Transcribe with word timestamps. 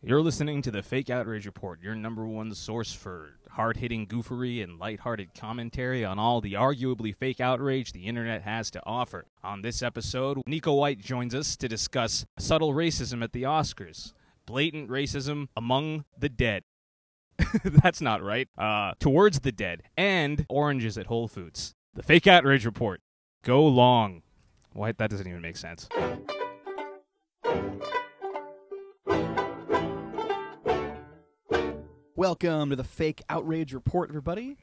You're 0.00 0.22
listening 0.22 0.62
to 0.62 0.70
the 0.70 0.80
Fake 0.80 1.10
Outrage 1.10 1.44
Report, 1.44 1.82
your 1.82 1.96
number 1.96 2.24
one 2.24 2.54
source 2.54 2.92
for 2.92 3.30
hard 3.50 3.76
hitting 3.76 4.06
goofery 4.06 4.62
and 4.62 4.78
lighthearted 4.78 5.34
commentary 5.34 6.04
on 6.04 6.20
all 6.20 6.40
the 6.40 6.52
arguably 6.52 7.12
fake 7.12 7.40
outrage 7.40 7.90
the 7.90 8.06
internet 8.06 8.42
has 8.42 8.70
to 8.70 8.82
offer. 8.86 9.24
On 9.42 9.60
this 9.60 9.82
episode, 9.82 10.38
Neko 10.48 10.78
White 10.78 11.00
joins 11.00 11.34
us 11.34 11.56
to 11.56 11.66
discuss 11.66 12.24
subtle 12.38 12.74
racism 12.74 13.24
at 13.24 13.32
the 13.32 13.42
Oscars, 13.42 14.12
blatant 14.46 14.88
racism 14.88 15.48
among 15.56 16.04
the 16.16 16.28
dead. 16.28 16.62
That's 17.64 18.00
not 18.00 18.22
right. 18.22 18.48
Uh, 18.56 18.92
towards 19.00 19.40
the 19.40 19.50
dead, 19.50 19.82
and 19.96 20.46
oranges 20.48 20.96
at 20.96 21.06
Whole 21.06 21.26
Foods. 21.26 21.74
The 21.94 22.04
Fake 22.04 22.28
Outrage 22.28 22.64
Report. 22.64 23.00
Go 23.42 23.66
long. 23.66 24.22
What? 24.74 24.98
That 24.98 25.10
doesn't 25.10 25.26
even 25.26 25.42
make 25.42 25.56
sense. 25.56 25.88
Welcome 32.22 32.70
to 32.70 32.74
the 32.74 32.82
Fake 32.82 33.22
Outrage 33.28 33.72
Report, 33.72 34.08
everybody. 34.10 34.56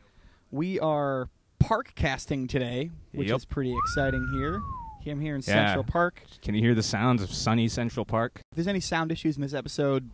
We 0.51 0.77
are 0.77 1.29
park 1.57 1.93
casting 1.95 2.47
today, 2.47 2.91
which 3.13 3.29
Yep. 3.29 3.37
is 3.37 3.45
pretty 3.45 3.73
exciting 3.73 4.27
here. 4.33 4.61
I'm 5.07 5.21
here 5.21 5.35
in 5.35 5.39
Yeah. 5.41 5.67
Central 5.67 5.85
Park. 5.85 6.21
Can 6.41 6.53
you 6.53 6.59
hear 6.59 6.75
the 6.75 6.83
sounds 6.83 7.23
of 7.23 7.31
sunny 7.31 7.69
Central 7.69 8.03
Park? 8.05 8.41
If 8.51 8.57
there's 8.57 8.67
any 8.67 8.81
sound 8.81 9.09
issues 9.09 9.37
in 9.37 9.41
this 9.41 9.53
episode, 9.53 10.09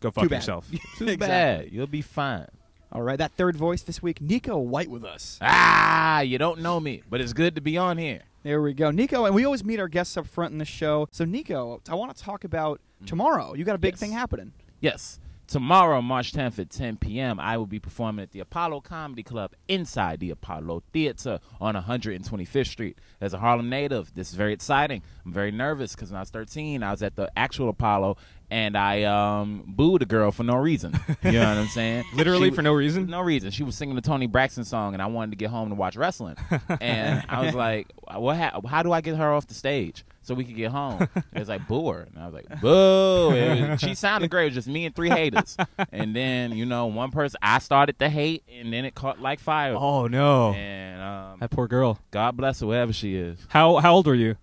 Go 0.00 0.10
fuck 0.10 0.24
too 0.24 0.28
bad. 0.28 0.36
yourself. 0.36 0.70
Too 0.70 0.76
Exactly. 1.08 1.16
bad. 1.16 1.72
You'll 1.72 1.86
be 1.86 2.02
fine. 2.02 2.48
All 2.92 3.00
right, 3.00 3.16
that 3.16 3.32
third 3.32 3.56
voice 3.56 3.80
this 3.80 4.02
week, 4.02 4.18
Neko 4.20 4.62
White 4.62 4.90
with 4.90 5.06
us. 5.06 5.38
Ah, 5.40 6.20
you 6.20 6.36
don't 6.36 6.60
know 6.60 6.80
me, 6.80 7.02
but 7.08 7.22
it's 7.22 7.32
good 7.32 7.54
to 7.54 7.62
be 7.62 7.78
on 7.78 7.96
here. 7.96 8.24
There 8.42 8.60
we 8.60 8.74
go. 8.74 8.90
Neko, 8.90 9.24
and 9.24 9.34
we 9.34 9.42
always 9.46 9.64
meet 9.64 9.80
our 9.80 9.88
guests 9.88 10.18
up 10.18 10.26
front 10.26 10.52
in 10.52 10.58
the 10.58 10.66
show. 10.66 11.08
So, 11.12 11.24
Neko, 11.24 11.80
I 11.88 11.94
want 11.94 12.14
to 12.14 12.22
talk 12.22 12.44
about 12.44 12.82
tomorrow. 13.06 13.54
You 13.54 13.64
got 13.64 13.74
a 13.74 13.78
big 13.78 13.94
Yes. 13.94 14.00
thing 14.00 14.12
happening. 14.12 14.52
Yes. 14.82 15.18
Tomorrow, 15.48 16.02
March 16.02 16.32
10th 16.32 16.58
at 16.58 16.68
10 16.68 16.98
p.m., 16.98 17.40
I 17.40 17.56
will 17.56 17.66
be 17.66 17.78
performing 17.78 18.22
at 18.22 18.32
the 18.32 18.40
Apollo 18.40 18.82
Comedy 18.82 19.22
Club 19.22 19.52
inside 19.66 20.20
the 20.20 20.28
Apollo 20.28 20.82
Theater 20.92 21.40
on 21.58 21.74
125th 21.74 22.66
Street. 22.66 22.98
As 23.22 23.32
a 23.32 23.38
Harlem 23.38 23.70
native, 23.70 24.12
this 24.14 24.28
is 24.28 24.34
very 24.34 24.52
exciting. 24.52 25.02
I'm 25.24 25.32
very 25.32 25.50
nervous 25.50 25.94
because 25.94 26.10
when 26.10 26.18
I 26.18 26.20
was 26.20 26.28
13, 26.28 26.82
I 26.82 26.90
was 26.90 27.02
at 27.02 27.16
the 27.16 27.32
actual 27.34 27.70
Apollo 27.70 28.18
and 28.50 28.76
I 28.76 29.04
um, 29.04 29.64
booed 29.66 30.02
a 30.02 30.06
girl 30.06 30.32
for 30.32 30.42
no 30.44 30.56
reason. 30.56 30.92
You 31.24 31.32
know 31.32 31.38
what 31.48 31.56
I'm 31.58 31.66
saying? 31.68 32.04
Literally 32.14 32.50
She- 32.50 32.54
for 32.56 32.62
no 32.62 32.74
reason? 32.74 33.06
No 33.06 33.22
reason. 33.22 33.50
She 33.50 33.62
was 33.62 33.74
singing 33.74 33.94
the 33.96 34.02
Toni 34.02 34.26
Braxton 34.26 34.64
song, 34.64 34.92
and 34.92 35.02
I 35.02 35.06
wanted 35.06 35.30
to 35.30 35.36
get 35.38 35.48
home 35.48 35.70
to 35.70 35.74
watch 35.74 35.96
wrestling. 35.96 36.36
and 36.80 37.24
I 37.28 37.44
was 37.44 37.54
like, 37.54 37.90
"What? 38.14 38.36
Ha- 38.36 38.60
how 38.66 38.82
do 38.82 38.92
I 38.92 39.00
get 39.00 39.16
her 39.16 39.32
off 39.32 39.46
the 39.46 39.54
stage 39.54 40.04
so 40.28 40.34
we 40.34 40.44
could 40.44 40.54
get 40.56 40.70
home?" 40.70 41.08
It 41.32 41.38
was 41.40 41.48
like, 41.48 41.66
"Boo 41.66 41.88
her," 41.90 42.02
and 42.02 42.18
I 42.22 42.26
was 42.26 42.34
like, 42.34 42.60
"Boo!" 42.60 43.30
Was- 43.30 43.80
she 43.80 43.94
sounded 43.94 44.30
great. 44.30 44.44
It 44.44 44.46
was 44.48 44.54
just 44.54 44.68
me 44.68 44.86
and 44.86 44.94
three 44.94 45.10
haters. 45.10 45.56
and 45.90 46.14
then 46.14 46.52
you 46.56 46.66
know, 46.66 46.86
one 46.86 47.10
person 47.10 47.38
I 47.42 47.58
started 47.58 47.98
to 47.98 48.08
hate, 48.08 48.44
and 48.52 48.72
then 48.72 48.84
it 48.84 48.94
caught 48.94 49.20
like 49.20 49.40
fire. 49.40 49.74
Oh 49.76 50.06
no, 50.06 50.52
And 50.52 51.02
um, 51.02 51.40
that 51.40 51.50
poor 51.50 51.66
girl. 51.66 51.98
God 52.12 52.36
bless 52.36 52.60
her, 52.60 52.66
wherever 52.66 52.92
she 52.92 53.16
is. 53.16 53.38
How 53.48 53.76
how 53.78 53.94
old 53.94 54.06
were 54.06 54.14
you? 54.14 54.36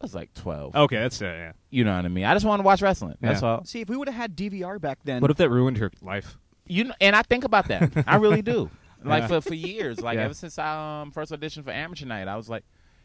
I 0.00 0.04
was 0.04 0.14
like 0.14 0.32
twelve. 0.34 0.74
Okay, 0.74 0.96
that's 0.96 1.20
uh, 1.20 1.26
yeah. 1.26 1.52
You 1.68 1.84
know 1.84 1.94
what 1.94 2.04
I 2.04 2.08
mean? 2.08 2.24
I 2.24 2.34
just 2.34 2.46
wanted 2.46 2.62
to 2.62 2.66
watch 2.66 2.80
wrestling. 2.82 3.16
That's 3.20 3.42
all. 3.42 3.64
See, 3.64 3.80
if 3.82 3.88
we 3.88 3.96
would 3.96 4.08
have 4.08 4.16
had 4.16 4.34
DVR 4.36 4.80
back 4.80 4.98
then, 5.04 5.20
What 5.20 5.30
if 5.30 5.36
that 5.36 5.50
ruined 5.50 5.76
her 5.78 5.90
life? 6.02 6.38
You 6.66 6.84
know, 6.84 6.94
and 7.00 7.14
I 7.14 7.22
think 7.22 7.44
about 7.44 7.68
that. 7.68 7.92
I 8.06 8.16
really 8.16 8.42
do. 8.42 8.70
Like 9.02 9.22
Yeah. 9.22 9.26
for 9.28 9.40
for 9.40 9.54
years, 9.54 9.98
like 10.02 10.16
Yeah. 10.16 10.24
ever 10.24 10.34
since 10.34 10.58
I 10.58 11.00
um 11.00 11.10
first 11.10 11.32
auditioned 11.32 11.64
for 11.64 11.70
Amateur 11.70 12.04
Night, 12.04 12.28
I 12.28 12.36
was 12.36 12.50
like, 12.50 12.64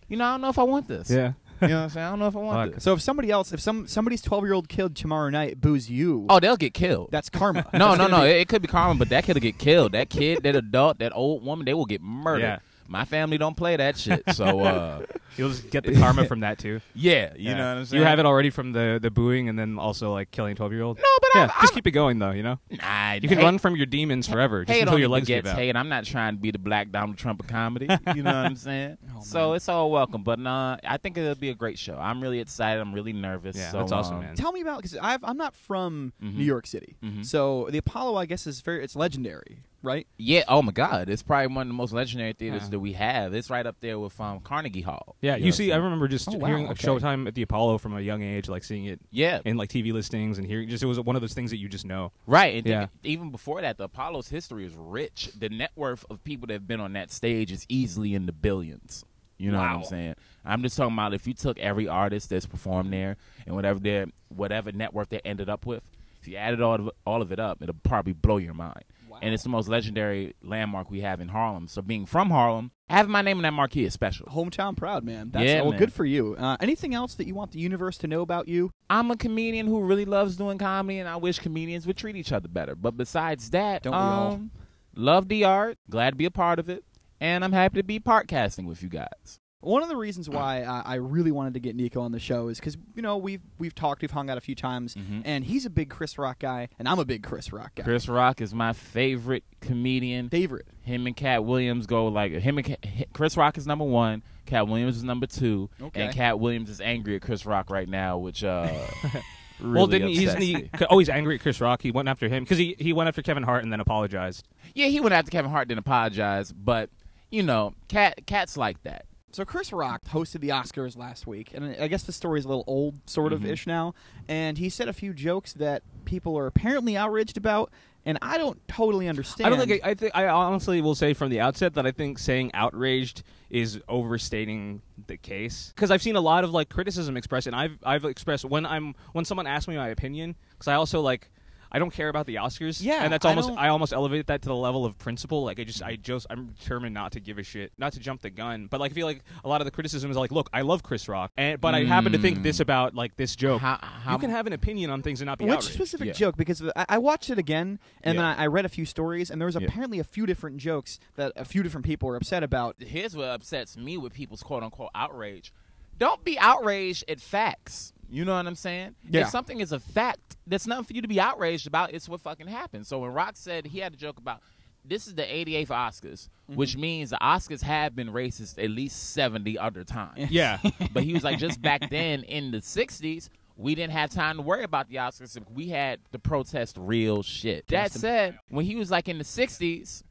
you 0.09 0.17
know, 0.17 0.25
I 0.25 0.31
don't 0.33 0.41
know 0.41 0.49
if 0.49 0.59
I 0.59 0.63
want 0.63 0.89
this. 0.89 1.09
Yeah. 1.09 1.31
You 1.61 1.67
know 1.69 1.75
what 1.77 1.83
I'm 1.83 1.89
saying? 1.89 2.05
I 2.05 2.09
don't 2.09 2.19
know 2.19 2.27
if 2.27 2.35
I 2.35 2.39
want 2.39 2.67
Fuck. 2.69 2.75
this. 2.75 2.83
so 2.83 2.93
if 2.93 3.01
somebody 3.01 3.31
else, 3.31 3.53
if 3.53 3.59
some 3.61 3.87
somebody's 3.87 4.21
12 4.21 4.43
year 4.43 4.53
old 4.53 4.67
kid 4.69 4.95
tomorrow 4.95 5.29
night 5.29 5.61
boos 5.61 5.89
you, 5.89 6.25
Oh, 6.29 6.39
they'll 6.39 6.57
get 6.57 6.73
killed. 6.73 7.09
that's 7.11 7.29
karma. 7.29 7.59
no, 7.73 7.79
That's 7.79 7.97
no, 7.99 8.07
gonna 8.07 8.17
no. 8.17 8.23
be- 8.23 8.29
It, 8.31 8.41
it 8.41 8.47
could 8.47 8.61
be 8.61 8.67
karma, 8.67 8.95
but 8.99 9.09
that 9.09 9.23
kid'll 9.23 9.41
get 9.41 9.57
killed. 9.57 9.93
That 9.93 10.09
kid, 10.09 10.43
that 10.43 10.55
adult, 10.55 10.99
that 10.99 11.13
old 11.15 11.43
woman, 11.45 11.65
they 11.65 11.73
will 11.73 11.85
get 11.85 12.01
murdered. 12.01 12.41
Yeah. 12.41 12.59
My 12.87 13.03
family 13.05 13.37
don't 13.37 13.55
play 13.57 13.75
that 13.77 13.97
shit. 13.97 14.23
So, 14.33 14.59
uh, 14.61 15.01
You'll 15.37 15.49
just 15.49 15.69
get 15.69 15.83
the 15.83 15.93
karma 15.95 16.25
from 16.25 16.39
that 16.41 16.57
too. 16.59 16.79
yeah, 16.95 17.33
you 17.35 17.49
Yeah. 17.49 17.57
know 17.57 17.67
what 17.73 17.77
I'm 17.79 17.85
saying. 17.85 18.01
You 18.01 18.07
have 18.07 18.19
it 18.19 18.25
already 18.25 18.49
from 18.49 18.71
the 18.71 18.99
the 19.01 19.11
booing 19.11 19.49
and 19.49 19.59
then 19.59 19.77
also 19.77 20.13
like 20.13 20.31
killing 20.31 20.55
twelve 20.55 20.71
year 20.71 20.81
old. 20.83 20.97
No, 20.97 21.03
but 21.19 21.29
yeah, 21.35 21.41
I'm, 21.41 21.47
just 21.49 21.73
I'm, 21.73 21.75
keep 21.75 21.87
it 21.87 21.91
going 21.91 22.19
though. 22.19 22.31
You 22.31 22.43
know, 22.43 22.59
Nah, 22.71 23.13
you 23.13 23.27
can 23.27 23.39
hate- 23.39 23.43
run 23.43 23.57
from 23.57 23.75
your 23.75 23.85
demons 23.85 24.29
forever 24.29 24.63
just 24.63 24.73
hate 24.73 24.81
until 24.83 24.93
on 24.95 24.99
your 25.01 25.09
legs 25.09 25.27
give 25.27 25.43
begets 25.43 25.53
out. 25.53 25.59
hate. 25.59 25.75
I'm 25.75 25.89
not 25.89 26.05
trying 26.05 26.35
to 26.35 26.41
be 26.41 26.51
the 26.51 26.59
black 26.59 26.89
Donald 26.91 27.17
Trump 27.17 27.41
of 27.41 27.47
comedy. 27.47 27.87
You 28.15 28.23
know 28.23 28.29
what 28.31 28.45
I'm 28.45 28.55
saying? 28.55 28.97
Oh, 29.17 29.21
so 29.23 29.53
it's 29.53 29.67
all 29.69 29.91
welcome. 29.91 30.23
But 30.23 30.39
nah, 30.39 30.77
I 30.85 30.97
think 30.97 31.17
it'll 31.17 31.35
be 31.35 31.49
a 31.49 31.55
great 31.55 31.79
show. 31.79 31.97
I'm 31.97 32.21
really 32.21 32.39
excited. 32.39 32.79
I'm 32.81 32.93
really 32.93 33.13
nervous. 33.13 33.55
Yeah, 33.57 33.71
so, 33.71 33.77
that's 33.79 33.91
awesome, 33.93 34.17
um, 34.17 34.21
man. 34.23 34.35
Tell 34.35 34.51
me 34.51 34.59
about 34.61 34.81
because 34.81 34.97
I'm 35.01 35.37
not 35.37 35.53
from 35.55 36.11
Mhm. 36.23 36.35
New 36.35 36.43
York 36.43 36.67
City, 36.67 36.95
Mhm. 37.03 37.25
so 37.25 37.67
the 37.71 37.77
Apollo, 37.77 38.15
I 38.17 38.25
guess, 38.25 38.45
is 38.45 38.59
very 38.61 38.83
it's 38.83 38.95
legendary, 38.95 39.59
right? 39.85 40.07
Yeah. 40.17 40.43
Oh 40.47 40.61
my 40.61 40.71
God, 40.71 41.07
it's 41.09 41.23
probably 41.23 41.47
one 41.55 41.63
of 41.63 41.67
the 41.69 41.73
most 41.73 41.93
legendary 41.93 42.33
theaters 42.33 42.63
Yeah. 42.63 42.69
that 42.71 42.79
we 42.79 42.93
have. 42.93 43.33
It's 43.33 43.49
right 43.49 43.65
up 43.65 43.77
there 43.79 43.97
with 43.99 44.19
um, 44.19 44.39
Carnegie 44.41 44.81
Hall. 44.81 45.15
Yeah, 45.21 45.31
know 45.33 45.37
you 45.37 45.45
what 45.45 45.53
see, 45.55 45.63
I'm 45.65 45.69
I 45.71 45.73
saying? 45.75 45.83
remember 45.83 46.07
just 46.07 46.27
Oh, 46.27 46.37
wow, 46.37 46.47
hearing 46.47 46.67
okay. 46.69 46.87
Showtime 46.87 47.27
at 47.27 47.35
the 47.35 47.43
Apollo 47.43 47.77
from 47.77 47.95
a 47.95 48.01
young 48.01 48.21
age, 48.23 48.49
like 48.49 48.63
seeing 48.63 48.85
it 48.85 48.99
Yeah. 49.11 49.39
in 49.45 49.55
like 49.57 49.69
TV 49.69 49.93
listings 49.93 50.37
and 50.37 50.45
hearing. 50.45 50.67
Just 50.67 50.83
it 50.83 50.87
was 50.87 50.99
one 50.99 51.15
of 51.15 51.21
those 51.21 51.33
things 51.33 51.51
that 51.51 51.57
you 51.57 51.69
just 51.69 51.85
know. 51.85 52.11
Right. 52.27 52.55
And 52.55 52.65
Yeah. 52.67 52.79
think- 52.87 52.91
even 53.03 53.29
before 53.31 53.61
that, 53.61 53.77
the 53.77 53.85
Apollo's 53.85 54.27
history 54.29 54.65
is 54.65 54.73
rich. 54.75 55.29
The 55.37 55.49
net 55.49 55.71
worth 55.75 56.03
of 56.09 56.23
people 56.23 56.47
that 56.47 56.53
have 56.53 56.67
been 56.67 56.81
on 56.81 56.93
that 56.93 57.11
stage 57.11 57.51
is 57.51 57.65
easily 57.69 58.13
in 58.13 58.25
the 58.25 58.33
billions. 58.33 59.05
You 59.37 59.51
know 59.51 59.57
what 59.59 59.67
I'm 59.67 59.83
saying? 59.83 60.15
I'm 60.45 60.61
just 60.63 60.77
talking 60.77 60.93
about 60.93 61.13
if 61.13 61.27
you 61.27 61.33
took 61.33 61.59
every 61.59 61.87
artist 61.89 62.29
that's 62.29 62.45
performed 62.45 62.93
there 62.93 63.17
and 63.45 63.53
whatever 63.53 63.79
their 63.79 64.05
whatever 64.29 64.71
net 64.71 64.93
worth 64.93 65.09
they 65.09 65.19
ended 65.25 65.49
up 65.49 65.65
with, 65.65 65.83
if 66.21 66.27
you 66.29 66.37
added 66.37 66.61
all 66.61 66.75
of, 66.75 66.89
all 67.05 67.21
of 67.21 67.31
it 67.33 67.39
up, 67.39 67.61
it'll 67.61 67.75
probably 67.83 68.13
blow 68.13 68.37
your 68.37 68.53
mind. 68.53 68.83
Wow. 69.15 69.19
And 69.21 69.33
it's 69.33 69.43
the 69.43 69.49
most 69.49 69.67
legendary 69.69 70.35
landmark 70.43 70.91
we 70.91 71.01
have 71.01 71.21
in 71.21 71.29
Harlem. 71.29 71.67
So 71.69 71.81
being 71.81 72.05
from 72.05 72.29
Harlem, 72.29 72.71
having 72.89 73.11
my 73.11 73.21
name 73.21 73.37
in 73.37 73.43
that 73.43 73.53
marquee 73.53 73.85
is 73.85 73.93
special. 73.93 74.25
Hometown 74.27 74.75
proud, 74.75 75.03
man. 75.05 75.31
That's 75.31 75.45
Yeah, 75.45 75.61
well, 75.61 75.71
man. 75.71 75.79
good 75.79 75.93
for 75.93 76.03
you. 76.05 76.35
Uh, 76.35 76.57
anything 76.59 76.93
else 76.93 77.15
that 77.15 77.25
you 77.27 77.33
want 77.33 77.51
the 77.51 77.59
universe 77.59 77.97
to 77.99 78.07
know 78.07 78.21
about 78.21 78.47
you? 78.49 78.71
I'm 78.89 79.09
a 79.11 79.15
comedian 79.15 79.67
who 79.67 79.81
really 79.81 80.03
loves 80.05 80.35
doing 80.35 80.57
comedy, 80.57 80.99
and 80.99 81.07
I 81.07 81.15
wish 81.15 81.39
comedians 81.39 81.87
would 81.87 81.97
treat 81.97 82.15
each 82.17 82.31
other 82.33 82.47
better. 82.49 82.75
But 82.75 82.97
besides 82.97 83.49
that, 83.51 83.83
Don't 83.83 83.93
we 83.93 83.97
all? 83.97 84.31
um, 84.33 84.51
love 84.95 85.29
the 85.29 85.45
art, 85.45 85.77
glad 85.89 86.09
to 86.11 86.15
be 86.17 86.25
a 86.25 86.31
part 86.31 86.59
of 86.59 86.69
it, 86.69 86.83
and 87.21 87.43
I'm 87.45 87.53
happy 87.53 87.79
to 87.79 87.83
be 87.83 87.99
part 87.99 88.27
casting 88.27 88.65
with 88.65 88.83
you 88.83 88.89
guys. 88.89 89.39
One 89.65 89.81
of 89.83 89.89
the 89.89 89.95
reasons 89.97 90.29
why 90.29 90.61
I, 90.63 90.81
I 90.85 90.95
really 90.95 91.31
wanted 91.31 91.55
to 91.55 91.59
get 91.59 91.75
Neko 91.75 92.01
on 92.01 92.11
the 92.11 92.19
show 92.19 92.47
is 92.49 92.59
because 92.59 92.77
you 92.95 93.01
know 93.01 93.17
we've 93.17 93.41
we've 93.57 93.73
talked, 93.75 94.01
we've 94.01 94.11
hung 94.11 94.29
out 94.29 94.37
a 94.37 94.41
few 94.41 94.55
times, 94.55 94.95
Mhm. 94.95 95.23
and 95.25 95.43
he's 95.43 95.65
a 95.65 95.69
big 95.69 95.89
Chris 95.89 96.17
Rock 96.17 96.39
guy, 96.39 96.69
and 96.79 96.87
I'm 96.87 96.99
a 96.99 97.05
big 97.05 97.23
Chris 97.23 97.51
Rock 97.51 97.73
guy. 97.75 97.83
Chris 97.83 98.07
Rock 98.07 98.41
is 98.41 98.53
my 98.53 98.73
favorite 98.73 99.43
comedian. 99.61 100.29
favorite. 100.29 100.67
Him 100.83 101.07
and 101.07 101.15
Katt 101.15 101.43
Williams 101.45 101.87
go 101.87 102.07
like 102.07 102.31
him 102.31 102.57
and 102.59 102.65
Katt, 102.67 102.85
Chris 103.13 103.35
Rock 103.35 103.57
is 103.57 103.65
number 103.67 103.85
one. 103.85 104.21
Katt 104.45 104.67
Williams 104.67 104.97
is 104.97 105.03
number 105.03 105.25
two, 105.25 105.69
Okay. 105.81 106.03
and 106.03 106.13
Katt 106.13 106.39
Williams 106.39 106.69
is 106.69 106.79
angry 106.79 107.15
at 107.15 107.23
Chris 107.23 107.45
Rock 107.45 107.69
right 107.71 107.89
now, 107.89 108.19
which 108.19 108.43
uh, 108.43 108.71
really 109.59 109.73
well, 109.73 109.87
didn't 109.87 110.09
he? 110.09 110.27
upsets 110.27 110.27
Isn't 110.29 110.41
he 110.41 110.55
me. 110.55 110.69
always 110.91 111.09
angry 111.09 111.35
at 111.35 111.41
Chris 111.41 111.59
Rock? 111.59 111.81
He 111.81 111.89
went 111.89 112.07
after 112.07 112.29
him 112.29 112.43
because 112.43 112.59
he 112.59 112.75
he 112.77 112.93
went 112.93 113.07
after 113.07 113.23
Kevin 113.23 113.41
Hart 113.43 113.63
and 113.63 113.73
then 113.73 113.79
apologized. 113.79 114.47
Yeah, 114.75 114.87
he 114.87 114.99
went 114.99 115.13
after 115.13 115.31
Kevin 115.31 115.49
Hart, 115.49 115.67
didn't 115.69 115.79
apologize, 115.79 116.51
but 116.53 116.91
you 117.31 117.41
know, 117.41 117.73
Katt 117.87 118.27
Katt's 118.27 118.55
like 118.57 118.83
that. 118.83 119.05
So 119.35 119.43
Chris 119.43 119.73
Rock 119.73 120.01
hosted 120.05 120.39
the 120.39 120.47
Oscars 120.47 120.95
last 120.95 121.27
week, 121.27 121.51
and 121.53 121.75
I 121.77 121.89
guess 121.89 122.03
the 122.03 122.13
story's 122.13 122.45
a 122.45 122.47
little 122.47 122.63
old, 122.67 123.01
sort 123.05 123.33
of 123.33 123.41
Mhm. 123.41 123.49
ish 123.49 123.67
now. 123.67 123.93
And 124.29 124.57
he 124.57 124.69
said 124.69 124.87
a 124.87 124.93
few 124.93 125.13
jokes 125.13 125.51
that 125.55 125.83
people 126.05 126.37
are 126.37 126.47
apparently 126.47 126.95
outraged 126.95 127.35
about, 127.35 127.69
and 128.05 128.17
I 128.21 128.37
don't 128.37 128.65
totally 128.69 129.09
understand. 129.09 129.47
I 129.47 129.49
don't 129.57 129.67
think 129.67 129.83
I, 129.83 129.89
I 129.89 129.93
think 129.93 130.15
I 130.15 130.27
honestly 130.29 130.79
will 130.79 130.95
say 130.95 131.13
from 131.13 131.31
the 131.31 131.41
outset 131.41 131.73
that 131.73 131.85
I 131.85 131.91
think 131.91 132.17
saying 132.17 132.51
outraged 132.53 133.23
is 133.49 133.81
overstating 133.89 134.81
the 135.07 135.17
case 135.17 135.73
because 135.75 135.91
I've 135.91 136.01
seen 136.01 136.15
a 136.15 136.21
lot 136.21 136.45
of 136.45 136.51
like 136.51 136.69
criticism 136.69 137.17
expressed, 137.17 137.45
and 137.45 137.57
I've 137.57 137.77
I've 137.83 138.05
expressed 138.05 138.45
when 138.45 138.65
I'm 138.65 138.95
when 139.11 139.25
someone 139.25 139.47
asks 139.47 139.67
me 139.67 139.75
my 139.75 139.89
opinion 139.89 140.35
because 140.51 140.69
I 140.69 140.75
also 140.75 141.01
like. 141.01 141.29
I 141.75 141.79
don't 141.79 141.91
care 141.91 142.07
about 142.07 142.25
the 142.25 142.35
Oscars. 142.35 142.81
Yeah, 142.81 143.03
and 143.03 143.11
that's 143.11 143.25
almost 143.25 143.49
don't- 143.49 143.57
I, 143.57 143.67
almost 143.67 143.91
elevate 143.91 144.27
that 144.27 144.41
to 144.43 144.47
the 144.47 144.55
level 144.55 144.85
of 144.85 144.97
principle. 144.97 145.43
Like 145.43 145.59
I 145.59 145.65
just 145.65 145.83
I 145.83 145.97
just 145.97 146.25
I'm 146.29 146.47
determined 146.57 146.93
not 146.93 147.11
to 147.11 147.19
give 147.19 147.37
a 147.37 147.43
shit, 147.43 147.73
not 147.77 147.91
to 147.93 147.99
jump 147.99 148.21
the 148.21 148.29
gun. 148.29 148.67
But 148.71 148.79
like 148.79 148.91
I 148.91 148.95
feel 148.95 149.05
like 149.05 149.23
a 149.43 149.49
lot 149.49 149.59
of 149.59 149.65
the 149.65 149.71
criticism 149.71 150.09
is 150.09 150.15
like, 150.15 150.31
look, 150.31 150.49
I 150.53 150.61
love 150.61 150.83
Chris 150.83 151.09
Rock, 151.09 151.31
and 151.35 151.59
but 151.59 151.75
I 151.75 151.83
happen 151.83 152.13
to 152.13 152.17
think 152.17 152.39
Mm. 152.39 152.43
this 152.43 152.59
about 152.61 152.95
like 152.95 153.17
this 153.17 153.35
joke. 153.35 153.61
How, 153.61 153.77
how, 153.81 154.13
you 154.13 154.19
can 154.19 154.29
have 154.29 154.47
an 154.47 154.53
opinion 154.53 154.89
on 154.89 155.01
things 155.01 155.19
and 155.19 155.25
not 155.27 155.37
be 155.37 155.43
Which 155.45 155.53
outraged. 155.55 155.73
specific 155.73 156.07
Yeah. 156.07 156.13
joke? 156.13 156.37
Because 156.37 156.63
I, 156.77 156.85
I 156.89 156.97
watched 156.97 157.29
it 157.29 157.37
again, 157.37 157.77
and 158.03 158.15
Yeah. 158.15 158.21
then 158.21 158.39
I, 158.39 158.43
I 158.43 158.47
read 158.47 158.63
a 158.65 158.69
few 158.69 158.85
stories, 158.85 159.29
and 159.29 159.41
there 159.41 159.45
was 159.47 159.55
Yeah. 159.55 159.67
apparently 159.67 159.99
a 159.99 160.03
few 160.05 160.25
different 160.25 160.57
jokes 160.57 160.97
that 161.15 161.33
a 161.35 161.43
few 161.43 161.61
different 161.61 161.85
people 161.85 162.07
were 162.07 162.15
upset 162.15 162.41
about. 162.41 162.77
here's 162.79 163.15
what 163.17 163.27
upsets 163.27 163.75
me 163.75 163.97
with 163.97 164.13
people's 164.13 164.43
quote 164.43 164.63
unquote 164.63 164.91
outrage. 164.95 165.51
Don't 165.97 166.23
be 166.23 166.37
outraged 166.39 167.03
at 167.09 167.19
facts. 167.21 167.93
You 168.09 168.25
know 168.25 168.35
what 168.35 168.45
I'm 168.47 168.55
saying? 168.55 168.95
Yeah. 169.09 169.21
If 169.21 169.29
something 169.29 169.59
is 169.59 169.71
a 169.71 169.79
fact, 169.79 170.37
that's 170.47 170.67
nothing 170.67 170.85
for 170.85 170.93
you 170.93 171.01
to 171.01 171.07
be 171.07 171.19
outraged 171.19 171.67
about. 171.67 171.93
It's 171.93 172.07
what 172.07 172.21
fucking 172.21 172.47
happened. 172.47 172.85
So 172.87 172.99
when 172.99 173.11
Rock 173.11 173.31
said 173.35 173.65
he 173.65 173.79
had 173.79 173.93
a 173.93 173.97
joke 173.97 174.17
about 174.19 174.41
this 174.87 175.07
is 175.07 175.15
the 175.15 175.23
88th 175.23 175.67
Oscars, 175.67 176.29
Mm-hmm. 176.47 176.57
which 176.59 176.77
means 176.77 177.09
the 177.09 177.17
Oscars 177.23 177.63
have 177.63 177.95
been 177.95 178.09
racist 178.09 178.63
at 178.63 178.69
least 178.69 179.13
70 179.13 179.57
other 179.57 179.83
times. 179.83 180.29
yeah, 180.29 180.59
but 180.93 181.01
he 181.01 181.11
was 181.13 181.23
like, 181.23 181.39
just 181.39 181.59
back 181.59 181.89
then 181.89 182.21
in 182.21 182.51
the 182.51 182.59
60s, 182.59 183.29
we 183.57 183.73
didn't 183.73 183.93
have 183.93 184.11
time 184.11 184.35
to 184.35 184.43
worry 184.43 184.63
about 184.63 184.87
the 184.87 184.97
Oscars. 184.97 185.35
We 185.51 185.69
had 185.69 186.01
to 186.11 186.19
protest 186.19 186.77
real 186.79 187.23
shit. 187.23 187.65
That 187.69 187.91
said, 187.91 188.37
when 188.49 188.63
he 188.63 188.75
was 188.75 188.91
like 188.91 189.07
in 189.07 189.17
the 189.17 189.23
'60s, 189.23 190.03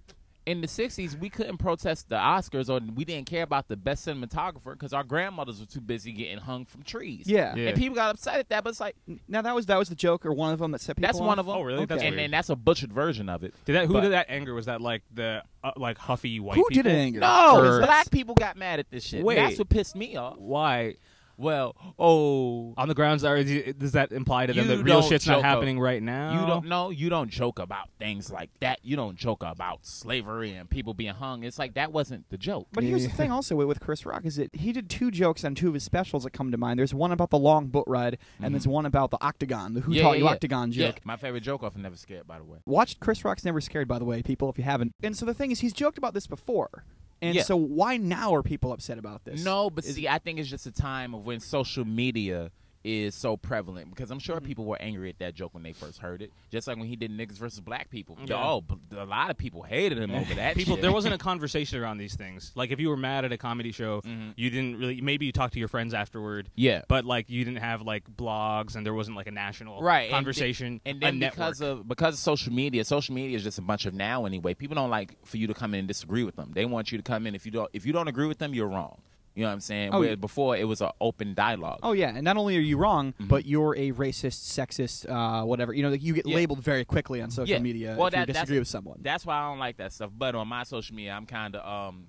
in 0.46 0.61
the 0.61 0.67
'60s, 0.67 1.19
we 1.19 1.31
couldn't 1.31 1.56
protest 1.58 2.08
the 2.11 2.17
Oscars, 2.17 2.69
or 2.69 2.85
we 2.94 3.05
didn't 3.05 3.26
care 3.26 3.43
about 3.43 3.69
the 3.69 3.76
best 3.76 4.06
cinematographer 4.06 4.73
because 4.73 4.93
our 4.93 5.02
grandmothers 5.05 5.58
were 5.61 5.67
too 5.67 5.81
busy 5.81 6.12
getting 6.12 6.38
hung 6.38 6.64
from 6.67 6.82
trees. 6.82 7.26
Yeah. 7.26 7.55
Yeah. 7.56 7.69
and 7.69 7.79
people 7.79 7.94
got 7.94 8.11
upset 8.14 8.37
at 8.38 8.49
that. 8.50 8.62
But 8.64 8.70
it's 8.70 8.81
like 8.81 8.96
Now 9.29 9.43
that 9.43 9.55
was 9.55 9.67
that 9.67 9.79
was 9.79 9.88
the 9.88 9.94
joke 9.94 10.26
or 10.26 10.32
one 10.35 10.52
of 10.52 10.58
them 10.58 10.73
that 10.73 10.81
set 10.81 10.96
people. 10.96 11.08
that's 11.08 11.19
one 11.20 11.38
of 11.38 11.46
them. 11.46 11.56
Oh, 11.56 11.62
really? 11.62 11.87
That's 11.87 12.02
and, 12.02 12.14
weird. 12.14 12.25
and 12.26 12.32
that's 12.35 12.50
a 12.50 12.56
butchered 12.56 12.93
version 12.93 13.29
of 13.29 13.43
it. 13.44 13.55
Did 13.64 13.75
that? 13.76 13.87
Who 13.87 13.94
But- 13.94 14.00
did 14.02 14.12
that 14.12 14.26
anger? 14.29 14.52
Was 14.55 14.67
that 14.67 14.81
like 14.81 15.02
the 15.12 15.43
uh, 15.62 15.73
like 15.76 15.96
huffy 15.99 16.41
white 16.41 16.56
Who 16.56 16.64
people? 16.69 16.82
did 16.82 16.93
it 16.93 16.99
anger? 16.99 17.20
No, 17.20 17.56
Or- 17.64 17.81
black 17.81 18.11
people 18.11 18.35
got 18.35 18.56
mad 18.56 18.81
at 18.81 18.90
this 18.90 19.02
shit. 19.05 19.25
Wait. 19.25 19.37
That's 19.37 19.58
what 19.58 19.69
pissed 19.70 19.97
me 19.97 20.17
off. 20.17 20.37
Why? 20.37 20.97
Well, 21.36 21.75
oh, 21.98 22.75
On 22.76 22.88
the 22.88 22.94
grounds, 22.94 23.25
are, 23.25 23.42
does 23.42 23.92
that 23.92 24.12
imply 24.12 24.46
to 24.46 24.52
them 24.52 24.69
that 24.69 24.82
real 24.82 25.02
shit's 25.02 25.26
not 25.26 25.36
joke 25.36 25.44
happening 25.44 25.81
right 25.81 26.02
now? 26.02 26.40
You 26.40 26.46
don't 26.46 26.66
know. 26.66 26.90
You 26.90 27.08
don't 27.08 27.31
joke 27.31 27.58
about 27.58 27.88
things 27.98 28.31
like 28.31 28.50
that. 28.60 28.81
You 28.82 28.96
don't 28.96 29.16
joke 29.16 29.42
about 29.42 29.86
slavery 29.86 30.52
and 30.52 30.69
people 30.69 30.94
being 30.94 31.14
hung. 31.14 31.42
It's 31.44 31.58
like 31.58 31.75
that 31.75 31.92
wasn't 31.92 32.28
the 32.31 32.38
joke. 32.38 32.69
But 32.72 32.84
here's 32.84 33.04
the 33.04 33.10
thing 33.10 33.32
also 33.32 33.56
with, 33.56 33.69
with 33.69 33.81
Chris 33.81 34.04
Rock 34.04 34.25
is 34.25 34.36
that 34.36 34.54
he 34.54 34.72
did 34.72 34.90
two 34.90 35.10
jokes 35.10 35.44
on 35.44 35.54
two 35.54 35.69
of 35.69 35.75
his 35.75 35.82
specials 35.82 36.25
that 36.25 36.32
come 36.32 36.50
to 36.50 36.58
mind. 36.58 36.78
There's 36.78 36.94
one 36.94 37.12
about 37.12 37.31
the 37.31 37.38
long 37.38 37.69
boat 37.69 37.84
ride, 37.87 38.19
and 38.40 38.54
there's 38.54 38.69
one 38.69 38.87
about 38.87 39.10
the 39.10 39.22
octagon, 39.22 39.75
the 39.75 39.80
Who 39.80 39.94
Mm-hmm. 39.94 39.98
Yeah, 39.98 40.02
Taught 40.02 40.12
yeah, 40.12 40.19
You 40.19 40.25
yeah. 40.25 40.30
Octagon 40.30 40.72
Yeah, 40.72 40.87
joke. 40.88 41.00
my 41.04 41.16
favorite 41.16 41.42
joke 41.42 41.62
off 41.62 41.75
of 41.75 41.80
Never 41.80 41.96
Scared, 41.96 42.26
by 42.26 42.38
the 42.38 42.44
way. 42.44 42.58
Watched 42.66 43.00
Chris 43.00 43.25
Rock's 43.25 43.44
Never 43.44 43.60
Scared, 43.60 43.87
by 43.87 43.98
the 43.98 44.04
way, 44.04 44.22
people, 44.22 44.48
if 44.50 44.58
you 44.58 44.64
haven't. 44.64 44.92
And 45.02 45.16
so 45.16 45.25
the 45.25 45.34
thing 45.34 45.50
is, 45.50 45.60
he's 45.60 45.72
joked 45.72 45.98
about 45.98 46.14
this 46.14 46.26
before. 46.26 46.84
And 47.22 47.34
Yeah. 47.37 47.43
so 47.43 47.56
why 47.56 47.96
now 47.96 48.34
are 48.34 48.43
people 48.43 48.72
upset 48.72 48.99
about 48.99 49.25
this? 49.25 49.43
No, 49.44 49.70
but 49.70 49.84
Is- 49.84 49.94
see, 49.94 50.08
I 50.08 50.19
think 50.19 50.38
it's 50.38 50.49
just 50.49 50.66
a 50.66 50.72
time 50.72 51.14
of 51.14 51.25
when 51.25 51.40
social 51.40 51.84
media 51.84 52.50
is 52.84 53.14
so 53.14 53.36
prevalent 53.36 53.90
because 53.90 54.10
I'm 54.10 54.19
Mm-hmm. 54.19 54.32
sure 54.32 54.40
people 54.40 54.64
were 54.64 54.81
angry 54.81 55.08
at 55.08 55.19
that 55.19 55.34
joke 55.34 55.54
when 55.54 55.62
they 55.62 55.72
first 55.72 55.98
heard 55.98 56.22
it. 56.22 56.31
Just 56.50 56.69
like 56.69 56.76
when 56.76 56.86
he 56.86 56.96
did 56.96 57.10
niggas 57.10 57.32
versus 57.38 57.60
black 57.60 57.90
people. 57.90 58.16
Yeah. 58.25 58.60
A 58.96 59.04
lot 59.04 59.31
of 59.31 59.36
people 59.38 59.62
hated 59.62 59.98
him 59.98 60.12
over 60.12 60.34
that. 60.34 60.54
People, 60.54 60.76
shit. 60.76 60.82
there 60.82 60.92
wasn't 60.92 61.14
a 61.14 61.19
conversation 61.19 61.81
around 61.82 61.98
these 61.98 62.14
things. 62.14 62.52
Like 62.54 62.70
if 62.70 62.78
you 62.81 62.88
were 62.90 62.96
mad 62.96 63.25
at 63.25 63.32
a 63.32 63.38
comedy 63.38 63.72
show, 63.72 64.00
Mhm. 64.02 64.34
you 64.36 64.50
didn't 64.50 64.78
really. 64.78 65.00
Maybe 65.00 65.26
you 65.26 65.32
talked 65.32 65.54
to 65.54 65.58
your 65.58 65.69
friends 65.69 65.94
afterward, 65.94 66.50
yeah. 66.54 66.82
but 66.88 67.04
like 67.04 67.28
you 67.31 67.44
didn't 67.44 67.60
have 67.60 67.82
like 67.82 68.04
blogs, 68.16 68.76
and 68.76 68.84
there 68.87 68.94
wasn't 68.94 69.16
like 69.16 69.26
a 69.26 69.30
national 69.32 69.80
Right, 69.82 70.02
and 70.04 70.12
conversation. 70.12 70.80
And 70.84 70.98
a 70.98 71.00
then 71.00 71.19
network. 71.19 71.37
because 71.37 71.60
of 71.60 71.88
because 71.88 72.14
of 72.14 72.20
social 72.20 72.52
media, 72.52 72.84
social 72.84 73.14
media 73.14 73.37
is 73.37 73.42
just 73.42 73.58
a 73.58 73.62
bunch 73.62 73.87
of 73.87 73.94
now 73.94 74.26
anyway. 74.26 74.54
People 74.54 74.75
don't 74.76 74.90
like 74.90 75.16
for 75.25 75.37
you 75.38 75.46
to 75.46 75.54
come 75.54 75.75
in 75.75 75.80
and 75.80 75.88
disagree 75.88 76.25
with 76.25 76.37
them. 76.37 76.52
They 76.54 76.64
want 76.66 76.92
you 76.92 76.98
to 76.98 77.04
come 77.04 77.26
in 77.26 77.34
if 77.34 77.44
you 77.46 77.52
don't 77.52 77.70
if 77.72 77.87
you 77.87 77.92
don't 77.92 78.08
agree 78.08 78.26
with 78.26 78.38
them, 78.38 78.54
you're 78.54 78.69
wrong. 78.69 78.98
You 79.34 79.42
know 79.42 79.48
what 79.48 79.54
I'm 79.54 79.60
saying? 79.60 79.90
Oh, 79.92 79.98
Where 80.00 80.10
yeah. 80.10 80.14
before 80.14 80.56
it 80.56 80.62
was 80.69 80.81
an 80.81 80.90
open 81.00 81.34
dialogue. 81.34 81.81
Oh 81.82 81.90
yeah, 81.92 82.10
and 82.14 82.22
not 82.22 82.36
only 82.36 82.56
are 82.56 82.60
you 82.60 82.76
wrong, 82.76 83.14
Mhm. 83.20 83.26
but 83.28 83.46
you're 83.46 83.75
a 83.76 83.90
racist, 83.90 84.44
sexist, 84.58 85.10
uh, 85.10 85.44
whatever. 85.44 85.72
You 85.72 85.82
know, 85.82 85.90
like, 85.90 86.02
you 86.04 86.14
get 86.14 86.26
Yeah. 86.26 86.36
labeled 86.36 86.60
very 86.62 86.84
quickly 86.84 87.20
on 87.20 87.31
social 87.32 87.52
Yeah. 87.52 87.58
media 87.58 87.96
Well, 87.98 88.06
if 88.06 88.12
that- 88.12 88.26
that's- 88.28 88.34
disagree 88.42 88.60
with 88.60 88.69
someone. 88.69 89.00
That's 89.02 89.26
why 89.26 89.36
I 89.36 89.48
don't 89.50 89.58
like 89.58 89.78
that 89.78 89.92
stuff. 89.92 90.10
But 90.16 90.36
on 90.36 90.46
my 90.46 90.62
social 90.62 90.94
media, 90.94 91.12
I'm 91.14 91.26
kind 91.26 91.56
of 91.56 91.66
um, 91.66 92.06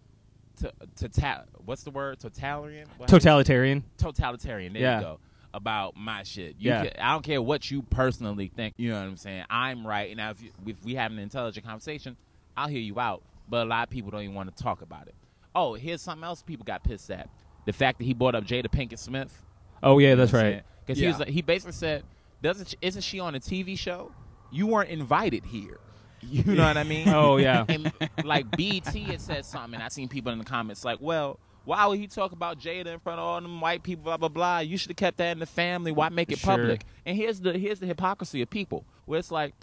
to 0.57 0.71
to 0.97 1.09
ta- 1.09 1.45
what's 1.65 1.83
the 1.83 1.91
word? 1.91 2.19
Totalitarian. 2.19 2.87
What- 2.97 3.09
totalitarian. 3.09 3.83
totalitarian. 3.97 4.73
There 4.73 4.81
Yeah. 4.83 4.99
you 4.99 5.03
go. 5.05 5.19
About 5.53 5.95
my 5.95 6.21
shit. 6.23 6.57
You 6.59 6.69
Yeah. 6.71 6.85
can- 6.85 7.01
I 7.01 7.13
don't 7.13 7.23
care 7.23 7.41
what 7.41 7.71
you 7.71 7.81
personally 7.81 8.49
think. 8.49 8.75
You 8.77 8.89
know 8.91 8.99
what 8.99 9.07
I'm 9.07 9.17
saying? 9.17 9.45
I'm 9.49 9.87
right. 9.87 10.15
Now, 10.15 10.29
if, 10.31 10.43
you, 10.43 10.51
if 10.67 10.83
we 10.83 10.95
have 10.95 11.11
an 11.11 11.17
intelligent 11.19 11.65
conversation, 11.65 12.17
I'll 12.57 12.67
hear 12.67 12.81
you 12.81 12.99
out. 12.99 13.23
But 13.49 13.65
a 13.65 13.69
lot 13.69 13.87
of 13.87 13.89
people 13.89 14.11
don't 14.11 14.21
even 14.23 14.35
want 14.35 14.55
to 14.55 14.63
talk 14.63 14.81
about 14.81 15.07
it. 15.07 15.15
Oh, 15.55 15.73
here's 15.73 16.01
something 16.01 16.23
else 16.25 16.43
people 16.43 16.65
got 16.65 16.83
pissed 16.83 17.09
at. 17.09 17.29
The 17.65 17.73
fact 17.73 17.97
that 17.99 18.03
he 18.05 18.13
brought 18.13 18.35
up 18.35 18.43
Jada 18.43 18.67
Pinkett 18.67 18.99
Smith. 18.99 19.41
Oh 19.81 19.97
yeah, 19.99 20.15
that's 20.15 20.33
right. 20.33 20.63
Because 20.85 20.99
he, 20.99 21.05
Yeah. 21.05 21.17
was- 21.17 21.27
he 21.29 21.41
basically 21.41 21.71
said, 21.73 22.03
"Doesn't 22.41 22.69
she- 22.69 22.77
isn't 22.81 23.01
she 23.03 23.19
on 23.19 23.33
a 23.35 23.39
TV 23.39 23.77
show? 23.77 24.11
You 24.51 24.67
weren't 24.67 24.89
invited 24.89 25.45
here." 25.45 25.79
You 26.21 26.43
know 26.43 26.63
what 26.65 26.77
I 26.77 26.83
mean? 26.95 27.07
Oh 27.09 27.37
yeah. 27.37 27.65
and 27.67 27.91
like 28.23 28.49
BET 28.51 28.85
had 28.93 29.21
said 29.21 29.45
something, 29.45 29.75
and 29.75 29.83
I 29.83 29.87
seen 29.89 30.07
people 30.09 30.31
in 30.31 30.39
the 30.39 30.45
comments 30.45 30.83
like, 30.85 30.99
"Well, 31.01 31.39
why 31.65 31.85
would 31.87 31.99
he 31.99 32.07
talk 32.07 32.31
about 32.31 32.59
Jada 32.59 32.87
in 32.87 32.99
front 32.99 33.19
of 33.19 33.25
all 33.25 33.41
them 33.41 33.61
white 33.61 33.81
people? 33.83 34.03
Blah 34.03 34.17
blah 34.17 34.29
blah. 34.29 34.59
You 34.59 34.77
should 34.77 34.89
have 34.91 34.97
kept 34.97 35.17
that 35.17 35.31
in 35.31 35.39
the 35.39 35.45
family. 35.45 35.91
Why 35.91 36.09
make 36.09 36.31
it 36.31 36.39
Sure. 36.39 36.57
public?" 36.57 36.83
And 37.05 37.15
here's 37.17 37.39
the 37.39 37.57
here's 37.57 37.79
the 37.79 37.87
hypocrisy 37.87 38.41
of 38.41 38.49
people, 38.49 38.85
where 39.05 39.17
it's 39.19 39.31
like, 39.31 39.53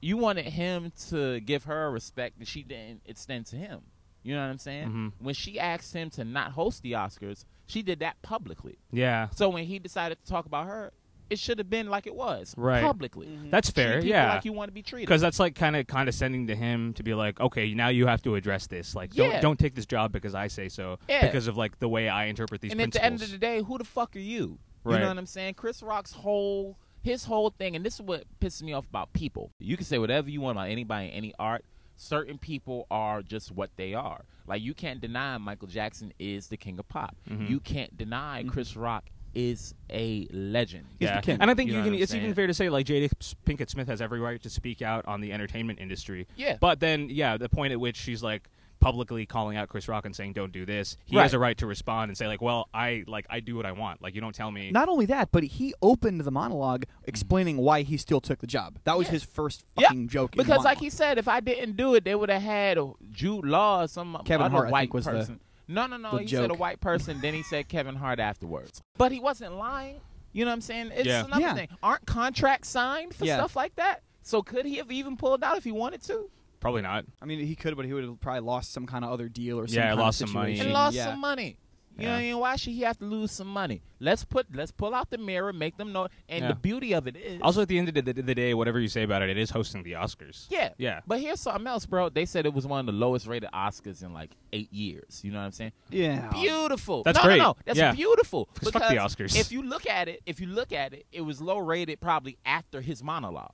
you 0.00 0.16
wanted 0.16 0.46
him 0.46 0.92
to 1.08 1.40
give 1.40 1.64
her 1.64 1.90
respect 1.90 2.38
that 2.40 2.48
she 2.48 2.62
didn't 2.62 3.02
extend 3.06 3.46
to 3.46 3.56
him. 3.56 3.82
You 4.22 4.34
know 4.34 4.40
what 4.42 4.50
I'm 4.50 4.58
saying? 4.58 4.88
Mhm. 4.88 5.12
When 5.18 5.34
she 5.34 5.58
asked 5.58 5.92
him 5.94 6.10
to 6.10 6.24
not 6.24 6.52
host 6.52 6.82
the 6.82 6.92
Oscars, 6.92 7.44
she 7.66 7.82
did 7.82 7.98
that 8.00 8.20
publicly. 8.22 8.78
Yeah. 8.92 9.28
So 9.30 9.48
when 9.48 9.64
he 9.64 9.78
decided 9.78 10.18
to 10.24 10.30
talk 10.30 10.46
about 10.46 10.66
her, 10.66 10.92
it 11.30 11.38
should 11.38 11.56
have 11.58 11.70
been 11.70 11.88
like 11.88 12.06
it 12.06 12.14
was, 12.14 12.54
Right. 12.58 12.82
Publicly. 12.82 13.38
That's 13.50 13.70
fair. 13.70 14.00
Treat 14.00 14.10
Yeah. 14.10 14.34
like 14.34 14.44
you 14.44 14.52
want 14.52 14.68
to 14.68 14.72
be 14.72 14.82
treated. 14.82 15.06
because 15.06 15.22
that's 15.22 15.38
like 15.40 15.54
kind 15.54 15.76
of 15.76 15.86
condescending 15.86 16.46
to 16.48 16.54
him 16.54 16.92
to 16.94 17.02
be 17.02 17.14
like, 17.14 17.40
okay, 17.40 17.72
now 17.72 17.88
you 17.88 18.06
have 18.06 18.20
to 18.22 18.34
address 18.34 18.66
this. 18.66 18.94
Like, 18.94 19.14
Yeah. 19.16 19.30
don't 19.32 19.42
don't 19.42 19.58
take 19.58 19.74
this 19.74 19.86
job 19.86 20.12
because 20.12 20.34
I 20.34 20.48
say 20.48 20.68
so. 20.68 20.98
Yeah. 21.08 21.24
Because 21.26 21.46
of 21.46 21.56
like 21.56 21.78
the 21.78 21.88
way 21.88 22.08
I 22.08 22.26
interpret 22.26 22.60
these 22.60 22.72
and 22.72 22.80
at 22.80 22.92
the 22.92 23.02
end 23.02 23.22
of 23.22 23.30
the 23.30 23.38
day, 23.38 23.62
who 23.62 23.78
the 23.78 23.84
fuck 23.84 24.14
are 24.14 24.18
you? 24.18 24.58
Right. 24.84 24.96
You 24.96 25.00
know 25.00 25.08
what 25.08 25.18
I'm 25.18 25.26
saying? 25.26 25.54
Chris 25.54 25.82
Rock's 25.82 26.12
whole 26.12 26.76
his 27.02 27.24
whole 27.24 27.50
thing, 27.50 27.74
and 27.74 27.84
this 27.84 27.94
is 27.94 28.02
what 28.02 28.24
pisses 28.40 28.62
me 28.62 28.72
off 28.72 28.86
about 28.86 29.12
people. 29.12 29.50
You 29.58 29.76
can 29.76 29.84
say 29.84 29.98
whatever 29.98 30.30
you 30.30 30.40
want 30.40 30.56
about 30.56 30.68
anybody, 30.68 31.06
in 31.08 31.12
any 31.12 31.34
art. 31.36 31.64
Certain 32.02 32.36
people 32.36 32.86
are 32.90 33.22
just 33.22 33.52
what 33.52 33.70
they 33.76 33.94
are. 33.94 34.24
Like 34.46 34.60
you 34.60 34.74
can't 34.74 35.00
deny 35.00 35.38
Michael 35.38 35.68
Jackson 35.68 36.12
is 36.18 36.48
the 36.48 36.56
king 36.56 36.78
of 36.80 36.88
pop. 36.88 37.16
Mhm. 37.30 37.48
You 37.48 37.60
can't 37.60 37.96
deny 37.96 38.42
Chris 38.44 38.76
Rock 38.76 39.08
is 39.34 39.72
a 39.88 40.26
legend. 40.32 40.84
He's 40.98 41.08
yeah, 41.08 41.16
the 41.20 41.22
king. 41.22 41.38
and 41.40 41.50
I 41.50 41.54
think 41.54 41.68
You 41.68 41.74
you, 41.74 41.78
know 41.78 41.84
can. 41.84 41.92
what 41.92 41.96
I'm 41.98 42.02
It's 42.02 42.14
even 42.14 42.34
fair 42.34 42.46
to 42.48 42.52
say 42.54 42.68
like 42.68 42.86
Jada 42.86 43.08
Pinkett 43.46 43.70
Smith 43.70 43.86
has 43.88 44.02
every 44.02 44.18
right 44.20 44.42
to 44.42 44.50
speak 44.50 44.82
out 44.82 45.06
on 45.06 45.20
the 45.20 45.32
entertainment 45.32 45.78
industry. 45.78 46.26
Yeah. 46.36 46.56
But 46.60 46.80
then, 46.80 47.08
yeah, 47.08 47.36
the 47.38 47.48
point 47.48 47.72
at 47.72 47.80
which 47.80 47.96
she's 47.96 48.22
like 48.22 48.50
publicly 48.82 49.24
calling 49.26 49.56
out 49.56 49.68
Chris 49.68 49.88
Rock 49.88 50.04
and 50.04 50.14
saying 50.14 50.32
don't 50.34 50.52
do 50.52 50.66
this, 50.66 50.96
he 51.06 51.16
Right. 51.16 51.22
has 51.22 51.32
a 51.34 51.38
right 51.38 51.56
to 51.58 51.66
respond 51.66 52.10
and 52.10 52.18
say 52.18 52.26
like, 52.26 52.42
well, 52.42 52.68
I 52.74 53.04
like 53.06 53.26
I 53.30 53.40
do 53.40 53.56
what 53.56 53.64
I 53.64 53.72
want. 53.72 54.02
Like 54.02 54.14
you 54.14 54.20
don't 54.20 54.34
tell 54.34 54.50
me. 54.50 54.70
Not 54.70 54.88
only 54.88 55.06
that, 55.06 55.30
but 55.32 55.44
he 55.44 55.72
opened 55.80 56.20
the 56.20 56.30
monologue 56.30 56.82
mm-hmm. 56.86 57.04
explaining 57.08 57.56
why 57.58 57.82
he 57.82 57.96
still 57.96 58.20
took 58.20 58.40
the 58.40 58.46
job. 58.46 58.78
That 58.84 58.98
was 58.98 59.06
Yeah. 59.06 59.12
his 59.12 59.24
first 59.24 59.64
Yeah, 59.78 59.88
fucking 59.88 60.08
joke. 60.08 60.34
in 60.34 60.38
the 60.38 60.44
Because, 60.44 60.64
like 60.64 60.78
he 60.78 60.90
said, 60.90 61.16
if 61.18 61.28
I 61.28 61.40
didn't 61.40 61.76
do 61.76 61.94
it, 61.94 62.04
they 62.04 62.14
would 62.14 62.28
have 62.28 62.42
had 62.42 62.78
Jude 63.10 63.46
Law 63.46 63.82
or 63.82 63.88
some 63.88 64.20
Kevin 64.24 64.46
other 64.46 64.52
Hart, 64.56 64.70
white 64.70 64.92
was 64.92 65.04
the- 65.04 65.10
person. 65.12 65.40
no, 65.68 65.86
no, 65.86 65.96
no. 65.96 66.10
the 66.12 66.18
He 66.22 66.26
said 66.28 66.50
a 66.50 66.54
white 66.54 66.80
person, 66.80 67.20
then 67.20 67.34
he 67.34 67.42
said 67.52 67.68
Kevin 67.68 67.96
Hart 67.96 68.18
afterwards. 68.18 68.82
But 68.98 69.12
he 69.12 69.20
wasn't 69.20 69.56
lying. 69.56 70.00
You 70.32 70.44
know 70.44 70.50
what 70.50 70.54
I'm 70.54 70.60
saying? 70.62 70.90
It's 70.94 71.06
Yeah. 71.06 71.24
another 71.26 71.40
Yeah. 71.42 71.54
thing. 71.54 71.68
Aren't 71.82 72.06
contracts 72.06 72.68
signed 72.68 73.14
for 73.14 73.26
Yeah. 73.26 73.36
stuff 73.36 73.54
like 73.54 73.74
that? 73.76 74.02
So 74.22 74.42
could 74.42 74.64
he 74.66 74.76
have 74.76 74.90
even 74.90 75.16
pulled 75.16 75.42
out 75.44 75.56
if 75.58 75.64
he 75.64 75.72
wanted 75.72 76.02
to? 76.04 76.30
Probably 76.62 76.80
not. 76.82 77.04
I 77.20 77.26
mean, 77.26 77.40
he 77.44 77.54
could, 77.56 77.76
but 77.76 77.84
he 77.84 77.92
would 77.92 78.04
have 78.04 78.20
probably 78.20 78.40
lost 78.40 78.72
some 78.72 78.86
kind 78.86 79.04
of 79.04 79.10
other 79.10 79.28
deal 79.28 79.58
or 79.58 79.66
some 79.66 79.76
Yeah, 79.76 79.88
kind 79.88 80.00
lost 80.00 80.22
of 80.22 80.28
some 80.28 80.34
money. 80.34 80.54
situation. 80.54 80.72
Lost 80.72 80.96
yeah. 80.96 81.04
some 81.06 81.20
money. 81.20 81.56
You 81.98 82.04
know 82.04 82.08
Yeah. 82.08 82.14
what 82.14 82.18
I 82.18 82.22
mean? 82.22 82.38
Why 82.38 82.56
should 82.56 82.72
he 82.72 82.80
have 82.82 82.98
to 83.00 83.04
lose 83.04 83.30
some 83.32 83.48
money? 83.48 83.82
Let's 84.00 84.24
put 84.24 84.46
let's 84.56 84.70
pull 84.72 84.94
out 84.94 85.10
the 85.10 85.18
mirror, 85.18 85.52
make 85.52 85.76
them 85.76 85.92
know. 85.92 86.08
And 86.28 86.42
Yeah. 86.42 86.48
the 86.48 86.54
beauty 86.54 86.94
of 86.94 87.06
it 87.06 87.16
is 87.16 87.42
Also, 87.42 87.60
at 87.60 87.68
the 87.68 87.78
end 87.78 87.88
of 87.88 87.94
the, 87.94 88.12
the 88.14 88.34
day, 88.34 88.54
whatever 88.54 88.80
you 88.80 88.88
say 88.88 89.02
about 89.02 89.20
it, 89.20 89.28
it 89.28 89.36
is 89.36 89.50
hosting 89.50 89.82
the 89.82 89.92
Oscars. 89.92 90.46
Yeah. 90.48 90.70
Yeah. 90.78 91.00
But 91.06 91.20
here's 91.20 91.40
something 91.40 91.66
else, 91.66 91.84
bro. 91.84 92.08
They 92.08 92.24
said 92.24 92.46
it 92.46 92.54
was 92.54 92.66
one 92.66 92.80
of 92.80 92.86
the 92.86 92.92
lowest 92.92 93.26
rated 93.26 93.50
Oscars 93.52 94.02
in 94.02 94.14
like 94.14 94.30
eight 94.54 94.72
years. 94.72 95.20
You 95.22 95.32
know 95.32 95.40
what 95.40 95.44
I'm 95.46 95.52
saying? 95.52 95.72
Yeah. 95.90 96.30
Beautiful. 96.30 97.02
That's 97.02 97.18
no, 97.18 97.24
great. 97.24 97.38
No, 97.38 97.44
no, 97.48 97.56
that's 97.66 97.78
Yeah. 97.78 97.92
beautiful. 97.92 98.46
'Cause 98.54 98.70
fuck 98.70 98.88
the 98.88 98.96
Oscars. 98.96 99.36
If 99.38 99.52
you 99.52 99.62
look 99.62 99.86
at 99.86 100.08
it, 100.08 100.22
if 100.24 100.40
you 100.40 100.46
look 100.46 100.72
at 100.72 100.94
it, 100.94 101.04
it 101.12 101.20
was 101.22 101.42
low 101.42 101.58
rated 101.58 102.00
probably 102.00 102.38
after 102.46 102.80
his 102.80 103.02
monologue. 103.02 103.52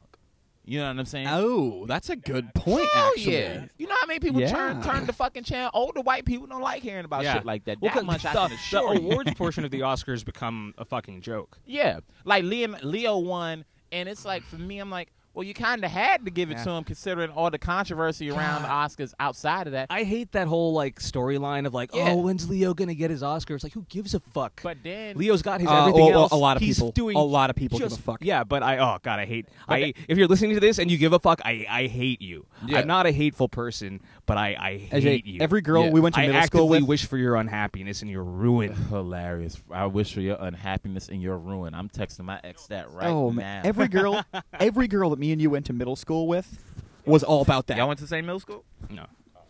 You 0.69 0.81
know 0.81 0.89
what 0.89 0.99
I'm 0.99 1.07
saying? 1.07 1.27
Oh, 1.31 1.87
that's 1.87 2.11
a 2.11 2.17
good 2.17 2.53
point. 2.53 2.87
Hell 2.93 3.13
actually, 3.17 3.33
yeah. 3.33 3.65
You 3.79 3.87
know 3.87 3.95
how 3.99 4.07
many 4.07 4.21
people 4.21 4.41
Yeah. 4.43 4.51
turn 4.51 4.83
turn 4.83 5.07
the 5.07 5.15
fucking 5.15 5.45
channel? 5.45 5.71
Older 5.73 6.03
white 6.03 6.27
people 6.27 6.47
don't 6.47 6.61
like 6.61 6.83
hearing 6.83 7.07
about 7.07 7.23
Yeah. 7.25 7.35
shit 7.35 7.47
like 7.47 7.65
that. 7.65 7.81
Well, 7.81 7.89
that 7.91 8.01
'cause 8.01 8.07
much 8.07 8.27
I 8.27 8.35
the, 8.35 8.39
can 8.41 8.49
the 8.51 8.55
assure 8.57 8.95
you. 8.95 9.01
awards 9.11 9.33
portion 9.37 9.65
of 9.65 9.71
the 9.71 9.81
Oscars 9.81 10.23
become 10.25 10.75
a 10.77 10.85
fucking 10.85 11.23
joke. 11.23 11.57
Yeah, 11.65 12.01
like 12.25 12.45
Leo, 12.45 12.77
Leo 12.83 13.17
won, 13.17 13.65
and 13.93 14.11
it's 14.11 14.27
like 14.27 14.43
for 14.43 14.57
me, 14.57 14.79
I'm 14.79 14.91
like, 14.91 15.11
well, 15.39 15.47
you 15.47 15.55
kind 15.55 15.85
of 15.85 15.91
had 15.93 16.25
to 16.25 16.33
give 16.33 16.51
it 16.51 16.57
Yeah. 16.59 16.65
to 16.65 16.71
him 16.71 16.83
considering 16.83 17.31
all 17.31 17.49
the 17.49 17.59
controversy 17.61 18.29
around 18.29 18.63
the 18.63 18.69
Oscars 18.69 19.15
outside 19.21 19.69
of 19.69 19.73
that. 19.73 19.87
I 19.89 20.03
hate 20.03 20.33
that 20.33 20.49
whole 20.49 20.73
like 20.73 20.99
storyline 20.99 21.65
of 21.65 21.73
like, 21.73 21.95
Yeah. 21.95 22.11
oh, 22.11 22.17
when's 22.17 22.51
Leo 22.51 22.75
gonna 22.75 22.95
get 22.95 23.13
his 23.13 23.23
Oscar? 23.23 23.55
It's 23.55 23.63
like, 23.63 23.73
who 23.73 23.87
gives 23.89 24.15
a 24.15 24.19
fuck? 24.21 24.61
But 24.65 24.79
then 24.83 25.17
Leo's 25.17 25.43
got 25.43 25.61
his 25.61 25.69
Uh, 25.71 25.81
everything 25.83 26.01
well, 26.01 26.11
well, 26.11 26.21
else. 26.23 26.33
a 26.33 26.37
lot 26.37 26.57
of 26.57 26.63
He's 26.65 26.79
people- 26.79 26.91
Doing 26.91 27.17
a 27.17 27.23
lot 27.23 27.51
of 27.51 27.55
people 27.57 27.79
give 27.79 27.93
a 27.93 27.97
fuck. 27.97 28.19
Yeah, 28.21 28.43
but 28.43 28.65
I 28.65 28.79
oh 28.79 28.99
god, 29.05 29.21
I 29.21 29.27
hate. 29.27 29.47
But 29.69 29.75
I 29.75 29.81
that- 29.81 29.95
if 30.09 30.19
you're 30.19 30.27
listening 30.27 30.55
to 30.55 30.61
this 30.61 30.79
and 30.81 30.91
you 30.91 30.99
give 30.99 31.13
a 31.13 31.21
fuck, 31.21 31.41
I 31.45 31.65
I 31.71 31.87
hate 31.87 32.21
you. 32.21 32.47
Yeah. 32.67 32.79
I'm 32.81 32.89
not 32.89 33.07
a 33.07 33.13
hateful 33.13 33.49
person, 33.49 34.01
but 34.29 34.37
I 34.39 34.55
I 34.61 34.77
hate 34.77 35.03
AJ, 35.05 35.23
you. 35.27 35.41
every 35.41 35.61
girl 35.61 35.87
Yeah. 35.87 35.91
we 35.91 36.01
went 36.01 36.15
to 36.15 36.21
I 36.21 36.27
middle 36.29 36.43
school 36.43 36.69
with. 36.69 36.85
wish 36.85 37.07
for 37.07 37.17
your 37.19 37.35
unhappiness 37.35 38.03
and 38.03 38.11
your 38.11 38.23
ruin. 38.23 38.73
hilarious. 38.73 39.61
I 39.73 39.87
wish 39.87 40.15
for 40.15 40.21
your 40.21 40.37
unhappiness 40.39 41.09
and 41.09 41.21
your 41.21 41.37
ruin. 41.39 41.75
I'm 41.75 41.89
texting 41.89 42.25
my 42.25 42.39
ex 42.45 42.67
that 42.69 42.91
right 42.93 43.09
oh 43.09 43.31
now. 43.31 43.35
man, 43.37 43.67
every 43.67 43.89
girl, 43.89 44.23
every 44.61 44.87
girl 44.87 45.11
that 45.11 45.19
me 45.19 45.33
and 45.33 45.43
you 45.43 45.51
went 45.51 45.67
to 45.67 45.73
middle 45.73 45.97
school 45.97 46.29
with 46.29 46.63
was 47.05 47.25
all 47.25 47.43
about 47.43 47.67
that. 47.67 47.77
Y'all 47.79 47.89
went 47.89 47.99
to 47.99 48.05
the 48.05 48.09
same 48.09 48.27
middle 48.27 48.39
school? 48.41 48.65
No. 48.91 49.07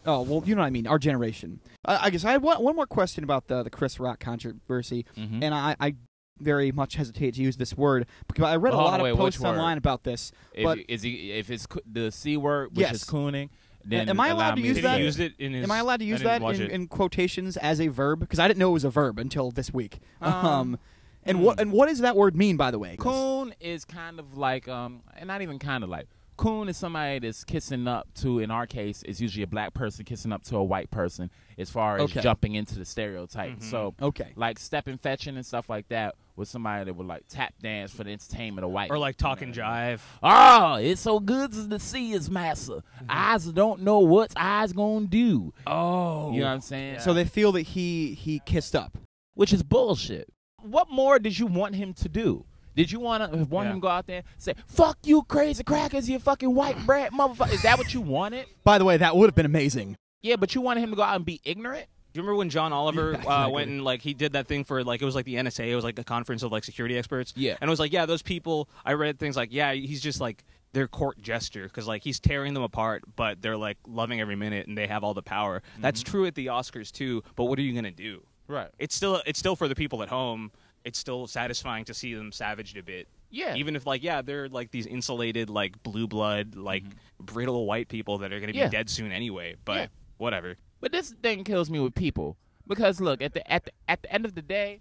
Oh 0.07 0.23
well, 0.23 0.43
you 0.47 0.55
know 0.55 0.63
what 0.63 0.67
I 0.69 0.71
mean. 0.71 0.87
Our 0.87 0.99
generation. 0.99 1.61
I, 1.85 2.07
I 2.07 2.11
guess 2.11 2.25
I 2.25 2.33
have 2.33 2.43
one, 2.43 2.63
one 2.63 2.77
more 2.77 2.87
question 2.87 3.25
about 3.25 3.49
the 3.49 3.63
the 3.65 3.71
Chris 3.71 3.99
Rock 4.01 4.21
controversy, 4.21 5.05
Mhm. 5.19 5.43
and 5.43 5.53
I, 5.55 5.77
I 5.81 5.95
very 6.41 6.71
much 6.71 6.95
hesitate 6.95 7.35
to 7.35 7.43
use 7.43 7.57
this 7.57 7.77
word. 7.77 8.07
Because 8.29 8.45
I 8.45 8.55
read 8.57 8.73
Well, 8.73 8.83
a 8.83 8.85
lot 8.85 9.01
on, 9.01 9.07
of 9.11 9.17
posts 9.17 9.43
online 9.43 9.77
about 9.77 10.05
this. 10.05 10.31
If 10.55 10.63
but 10.65 10.79
is 10.89 11.03
he 11.03 11.33
if 11.33 11.51
it's 11.51 11.67
the 11.85 12.13
c 12.13 12.37
word, 12.37 12.71
which 12.71 12.87
Yes. 12.87 12.95
is 12.95 13.05
cooning, 13.05 13.51
then 13.89 14.09
Am 14.09 14.21
I 14.21 14.29
allowed 14.29 14.55
to 14.57 14.61
use 14.61 14.81
that? 14.83 15.01
it 15.01 15.35
in 15.39 15.53
his? 15.53 15.65
am 15.65 15.71
I 15.71 15.79
allowed 15.79 16.01
to 16.01 16.05
use 16.05 16.23
that 16.23 16.43
in, 16.43 16.71
in 16.71 16.87
quotations 16.89 17.57
as 17.57 17.81
a 17.81 17.89
verb? 17.89 18.21
Because 18.21 18.39
I 18.39 18.47
didn't 18.49 18.59
know 18.59 18.71
it 18.71 18.75
was 18.75 18.85
a 18.85 18.91
verb 18.91 19.19
until 19.19 19.51
this 19.51 19.73
week. 19.73 19.99
Um, 20.21 20.79
and 21.25 21.43
what 21.43 21.61
and 21.61 21.73
what 21.73 21.89
does 21.89 22.01
that 22.01 22.17
word 22.17 22.37
mean, 22.37 22.57
by 22.57 22.71
the 22.71 22.79
way? 22.79 22.97
Coon 22.99 23.55
is 23.61 23.85
kind 23.85 24.19
of 24.19 24.37
like 24.37 24.69
um, 24.69 25.03
and 25.17 25.27
not 25.27 25.43
even 25.43 25.59
kind 25.59 25.85
of 25.85 25.91
like 25.91 26.09
coon 26.39 26.69
is 26.71 26.79
somebody 26.79 27.19
that's 27.19 27.45
kissing 27.45 27.87
up 27.87 28.09
to. 28.21 28.39
In 28.39 28.51
our 28.51 28.67
case, 28.67 29.03
it's 29.07 29.21
usually 29.21 29.43
a 29.43 29.47
black 29.47 29.75
person 29.75 30.07
kissing 30.07 30.33
up 30.33 30.43
to 30.45 30.57
a 30.57 30.65
white 30.65 30.91
person. 30.91 31.31
As 31.59 31.69
far 31.69 31.97
as 31.97 32.03
Okay. 32.05 32.21
jumping 32.23 32.55
into 32.55 32.79
the 32.79 32.85
stereotype, 32.87 33.59
Mhm. 33.59 33.63
so 33.63 33.95
Okay. 34.01 34.33
like 34.37 34.59
stepping 34.59 34.97
fetching 34.97 35.37
and 35.37 35.45
stuff 35.45 35.69
like 35.69 35.89
that 35.89 36.15
with 36.37 36.49
somebody 36.49 36.85
that 36.85 36.95
would 36.95 37.07
like 37.07 37.25
tap 37.29 37.53
dance 37.61 37.91
for 37.93 38.05
the 38.05 38.13
entertainment 38.13 38.65
of 38.65 38.71
white 38.71 38.91
or 38.91 38.99
like 38.99 39.21
you 39.21 39.25
know 39.27 39.29
talk 39.35 39.43
and 39.43 39.55
what 39.57 39.65
I 39.65 39.89
mean? 39.91 39.99
jive. 39.99 40.01
Oh, 40.23 40.75
it's 40.77 41.01
so 41.01 41.19
good 41.21 41.53
to 41.53 41.79
see 41.81 42.11
his 42.11 42.31
master. 42.31 42.83
Eyes 43.09 43.45
don't 43.47 43.83
know 43.83 43.99
what 43.99 44.33
eyes 44.37 44.73
gonna 44.73 45.07
do. 45.07 45.53
Oh, 45.67 46.33
You 46.33 46.41
know 46.41 46.47
what 46.47 46.53
I'm 46.53 46.61
saying? 46.61 47.01
So 47.01 47.13
they 47.13 47.25
feel 47.25 47.51
that 47.53 47.63
he 47.63 48.15
he 48.15 48.41
kissed 48.47 48.75
up. 48.77 48.97
which 49.35 49.53
is 49.53 49.63
bullshit. 49.63 50.29
What 50.63 50.91
more 50.91 51.19
did 51.21 51.39
you 51.39 51.47
want 51.47 51.75
him 51.77 51.93
to 51.95 52.09
do? 52.09 52.45
Did 52.77 52.91
you 52.93 53.01
want 53.01 53.33
to 53.33 53.45
want 53.45 53.67
Yeah. 53.67 53.73
him 53.73 53.79
to 53.79 53.83
go 53.83 53.89
out 53.89 54.07
there 54.07 54.19
and 54.19 54.25
say 54.39 54.55
"fuck 54.67 54.99
you, 55.05 55.23
crazy 55.23 55.63
crackers, 55.65 56.09
you 56.09 56.19
fucking 56.19 56.55
white 56.55 56.85
bread 56.87 57.13
motherfucker"? 57.13 57.53
Is 57.53 57.63
that 57.63 57.79
what 57.79 57.93
you 57.95 58.01
wanted? 58.01 58.47
By 58.65 58.79
the 58.79 58.85
way, 58.85 58.97
that 58.97 59.17
would 59.17 59.27
have 59.29 59.35
been 59.35 59.47
amazing. 59.47 59.97
Yeah, 60.23 60.37
but 60.37 60.55
you 60.55 60.61
wanted 60.61 60.83
him 60.83 60.91
to 60.91 60.97
go 60.97 61.03
out 61.03 61.17
and 61.17 61.25
be 61.25 61.41
ignorant. 61.45 61.87
Do 62.13 62.19
you 62.19 62.23
remember 62.23 62.37
when 62.39 62.51
John 62.51 62.73
Oliver 62.73 63.13
Yeah, 63.25 63.45
uh, 63.45 63.49
went 63.51 63.69
and 63.71 63.85
like 63.85 64.03
he 64.03 64.15
did 64.15 64.33
that 64.33 64.47
thing 64.47 64.65
for 64.65 64.83
like 64.83 65.03
it 65.03 65.05
was 65.05 65.15
like 65.15 65.27
the 65.27 65.35
NSA, 65.37 65.69
it 65.69 65.75
was 65.75 65.85
like 65.85 65.99
a 65.99 66.05
conference 66.05 66.43
of 66.43 66.51
like 66.53 66.65
security 66.65 66.97
experts. 66.97 67.33
Yeah. 67.37 67.57
and 67.61 67.69
it 67.69 67.71
was 67.71 67.81
like 67.81 67.93
yeah, 67.93 68.07
those 68.07 68.23
people. 68.23 68.69
I 68.85 68.93
read 68.95 69.19
things 69.19 69.37
like 69.37 69.53
yeah, 69.53 69.73
he's 69.73 70.01
just 70.01 70.21
like 70.21 70.45
their 70.73 70.87
court 70.89 71.21
gesture 71.23 71.65
because 71.65 71.87
like 71.87 72.03
he's 72.05 72.21
tearing 72.21 72.55
them 72.55 72.63
apart, 72.63 73.03
but 73.17 73.41
they're 73.43 73.57
like 73.57 73.79
loving 73.87 74.21
every 74.21 74.37
minute 74.37 74.67
and 74.67 74.77
they 74.77 74.87
have 74.87 75.03
all 75.05 75.15
the 75.15 75.23
power. 75.23 75.63
That's 75.79 76.03
Mm-hmm. 76.03 76.11
true 76.11 76.27
at 76.27 76.35
the 76.35 76.47
Oscars 76.47 76.91
too. 76.93 77.23
But 77.37 77.45
what 77.45 77.59
are 77.59 77.63
you 77.63 77.73
gonna 77.75 77.91
do? 77.91 78.23
Right. 78.49 78.69
It's 78.79 78.95
still 78.95 79.23
it's 79.27 79.39
still 79.39 79.57
for 79.57 79.69
the 79.69 79.75
people 79.75 80.03
at 80.03 80.09
home. 80.09 80.51
It's 80.85 80.99
still 80.99 81.27
satisfying 81.27 81.85
to 81.87 81.95
see 81.95 82.15
them 82.15 82.33
savaged 82.33 82.77
a 82.77 82.83
bit. 82.83 83.09
Yeah. 83.31 83.55
Even 83.57 83.77
if 83.77 83.87
like 83.87 84.03
yeah, 84.03 84.23
they're 84.23 84.49
like 84.49 84.71
these 84.71 84.87
insulated 84.87 85.51
like 85.51 85.83
blue 85.83 86.07
blood 86.07 86.55
like 86.55 86.85
brittle 87.21 87.67
white 87.67 87.89
people 87.89 88.19
that 88.19 88.33
are 88.33 88.41
gonna 88.41 88.53
be 88.53 88.59
Mm-hmm. 88.59 88.65
Yeah. 88.65 88.79
dead 88.79 88.89
soon 88.91 89.13
anyway. 89.13 89.57
But 89.65 89.77
Yeah. 89.77 89.87
whatever. 90.17 90.57
But 90.81 90.93
this 90.93 91.11
thing 91.23 91.45
kills 91.45 91.69
me 91.71 91.79
with 91.81 91.95
people 91.95 92.37
because 92.67 93.01
look 93.01 93.21
at 93.21 93.35
the 93.35 93.51
at 93.53 93.65
the 93.65 93.73
at 93.89 94.03
the 94.03 94.13
end 94.13 94.25
of 94.25 94.35
the 94.35 94.43
day, 94.43 94.81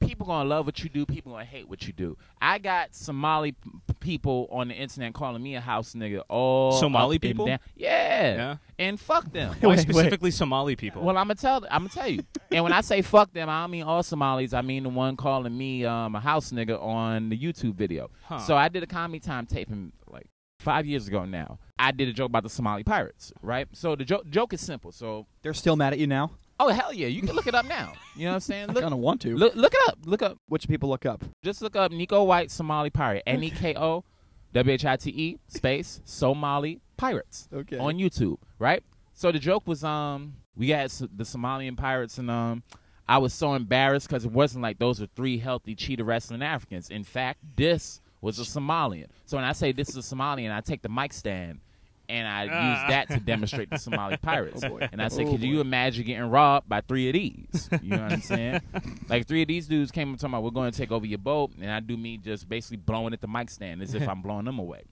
people 0.00 0.26
gonna 0.26 0.48
love 0.48 0.66
what 0.66 0.82
you 0.82 0.88
do. 0.88 1.06
People 1.06 1.32
gonna 1.32 1.44
hate 1.44 1.68
what 1.68 1.86
you 1.86 1.92
do. 1.92 2.16
I 2.40 2.58
got 2.58 2.94
Somali 2.94 3.52
p- 3.52 3.58
people 4.00 4.48
on 4.50 4.68
the 4.68 4.74
internet 4.74 5.14
calling 5.14 5.42
me 5.42 5.54
a 5.54 5.60
house 5.60 5.94
nigga. 5.94 6.22
All 6.28 6.72
Somali 6.72 7.18
people? 7.18 7.48
Yeah. 7.48 7.58
Yeah. 7.76 8.56
And 8.78 8.98
fuck 9.00 9.32
them. 9.32 9.54
Why 9.60 9.68
Wait, 9.68 9.76
wait. 9.76 9.78
specifically 9.80 10.30
Somali 10.30 10.76
people? 10.76 11.02
Well, 11.02 11.16
I'm 11.16 11.26
gonna 11.26 11.34
tell. 11.36 11.64
I'm 11.70 11.82
gonna 11.82 11.88
tell 11.90 12.08
you. 12.08 12.22
and 12.50 12.64
when 12.64 12.72
I 12.72 12.80
say 12.80 13.02
fuck 13.02 13.32
them, 13.32 13.48
I 13.48 13.62
don't 13.62 13.70
mean 13.70 13.82
all 13.84 14.02
Somalis. 14.02 14.52
I 14.52 14.62
mean 14.62 14.82
the 14.84 14.88
one 14.88 15.16
calling 15.16 15.56
me 15.56 15.84
um, 15.84 16.14
a 16.14 16.20
house 16.20 16.50
nigga 16.52 16.80
on 16.82 17.28
the 17.28 17.38
YouTube 17.38 17.74
video. 17.74 18.10
Huh. 18.24 18.38
So 18.38 18.56
I 18.56 18.68
did 18.68 18.82
a 18.82 18.86
comedy 18.86 19.20
time 19.20 19.46
taping 19.46 19.92
like 20.08 20.26
five 20.60 20.86
years 20.86 21.08
ago 21.08 21.24
now. 21.24 21.58
I 21.78 21.92
did 21.92 22.08
a 22.08 22.12
joke 22.12 22.30
about 22.30 22.42
the 22.42 22.50
Somali 22.50 22.84
pirates, 22.84 23.32
right? 23.42 23.68
So 23.72 23.96
the 23.96 24.04
joke 24.04 24.28
joke 24.30 24.52
is 24.52 24.60
simple. 24.60 24.92
So 24.92 25.26
They're 25.42 25.54
still 25.54 25.76
mad 25.76 25.92
at 25.92 25.98
you 25.98 26.06
now. 26.06 26.32
Oh 26.58 26.68
hell 26.68 26.92
yeah, 26.92 27.06
you 27.08 27.20
can 27.22 27.34
look 27.36 27.46
it 27.46 27.54
up 27.54 27.66
now. 27.66 27.92
You 28.14 28.24
know 28.24 28.30
what 28.30 28.34
I'm 28.36 28.40
saying? 28.40 28.70
I 28.70 28.72
Look, 28.72 28.82
kind 28.82 28.94
of 28.94 29.00
want 29.00 29.20
to. 29.22 29.36
look, 29.36 29.54
look 29.54 29.74
it 29.74 29.88
up. 29.88 29.98
Look 30.06 30.22
up. 30.22 30.38
What 30.48 30.62
should 30.62 30.70
people 30.70 30.88
look 30.88 31.04
up? 31.04 31.22
Just 31.42 31.60
look 31.60 31.76
up 31.76 31.92
Neko 31.92 32.26
White 32.26 32.50
Somali 32.50 32.90
pirate. 32.90 33.22
N 33.26 33.42
e 33.42 33.50
k 33.50 33.74
o 33.74 34.04
w 34.52 34.72
h 34.74 34.86
i 34.86 34.96
t 34.96 35.10
e 35.10 35.38
space 35.48 36.00
Somali 36.04 36.80
pirates. 36.96 37.48
Okay. 37.52 37.78
on 37.78 37.98
YouTube, 37.98 38.38
right? 38.58 38.82
So 39.12 39.30
the 39.32 39.38
joke 39.38 39.66
was, 39.66 39.82
um, 39.84 40.36
we 40.56 40.70
had 40.70 40.90
the 40.90 41.24
Somalian 41.24 41.76
pirates, 41.76 42.18
and 42.18 42.30
um, 42.30 42.62
I 43.08 43.18
was 43.18 43.32
so 43.32 43.54
embarrassed 43.54 44.08
because 44.08 44.24
it 44.24 44.32
wasn't 44.32 44.62
like 44.62 44.78
those 44.78 45.00
are 45.02 45.06
three 45.14 45.38
healthy 45.38 45.74
cheetah 45.74 46.04
wrestling 46.04 46.42
Africans. 46.42 46.90
In 46.90 47.04
fact, 47.04 47.38
this 47.56 48.00
was 48.20 48.38
a 48.38 48.42
Somalian. 48.42 49.06
So 49.26 49.36
when 49.36 49.44
I 49.44 49.52
say 49.52 49.72
this 49.72 49.90
is 49.90 49.96
a 49.96 50.14
Somalian, 50.14 50.52
I 50.54 50.60
take 50.60 50.82
the 50.82 50.88
mic 50.88 51.12
stand 51.12 51.60
and 52.08 52.26
I 52.28 52.42
use 52.44 52.52
Ah. 52.54 52.86
that 52.88 53.08
to 53.10 53.20
demonstrate 53.20 53.70
the 53.70 53.78
Somali 53.78 54.16
pirates. 54.22 54.62
Oh. 54.64 54.78
And 54.78 55.00
I 55.02 55.08
said, 55.08 55.26
Oh, 55.26 55.32
could 55.32 55.42
you 55.42 55.60
imagine 55.60 56.04
getting 56.04 56.30
robbed 56.30 56.68
by 56.68 56.80
three 56.80 57.08
of 57.08 57.14
these? 57.14 57.68
You 57.82 57.90
know 57.90 58.02
what 58.02 58.12
I'm 58.12 58.20
saying? 58.20 58.60
like 59.08 59.26
three 59.26 59.42
of 59.42 59.48
these 59.48 59.66
dudes 59.66 59.90
came 59.90 60.10
and 60.10 60.18
told 60.18 60.32
me, 60.32 60.38
we're 60.38 60.50
going 60.50 60.70
to 60.70 60.76
take 60.78 60.92
over 60.92 61.06
your 61.06 61.18
boat, 61.18 61.52
and 61.60 61.70
I 61.70 61.80
do 61.80 61.96
me 61.96 62.16
just 62.18 62.48
basically 62.48 62.78
blowing 62.78 63.12
at 63.12 63.20
the 63.20 63.28
mic 63.28 63.50
stand 63.50 63.82
as 63.82 63.94
if 63.94 64.08
I'm 64.08 64.22
blowing 64.22 64.44
them 64.44 64.58
away. 64.58 64.82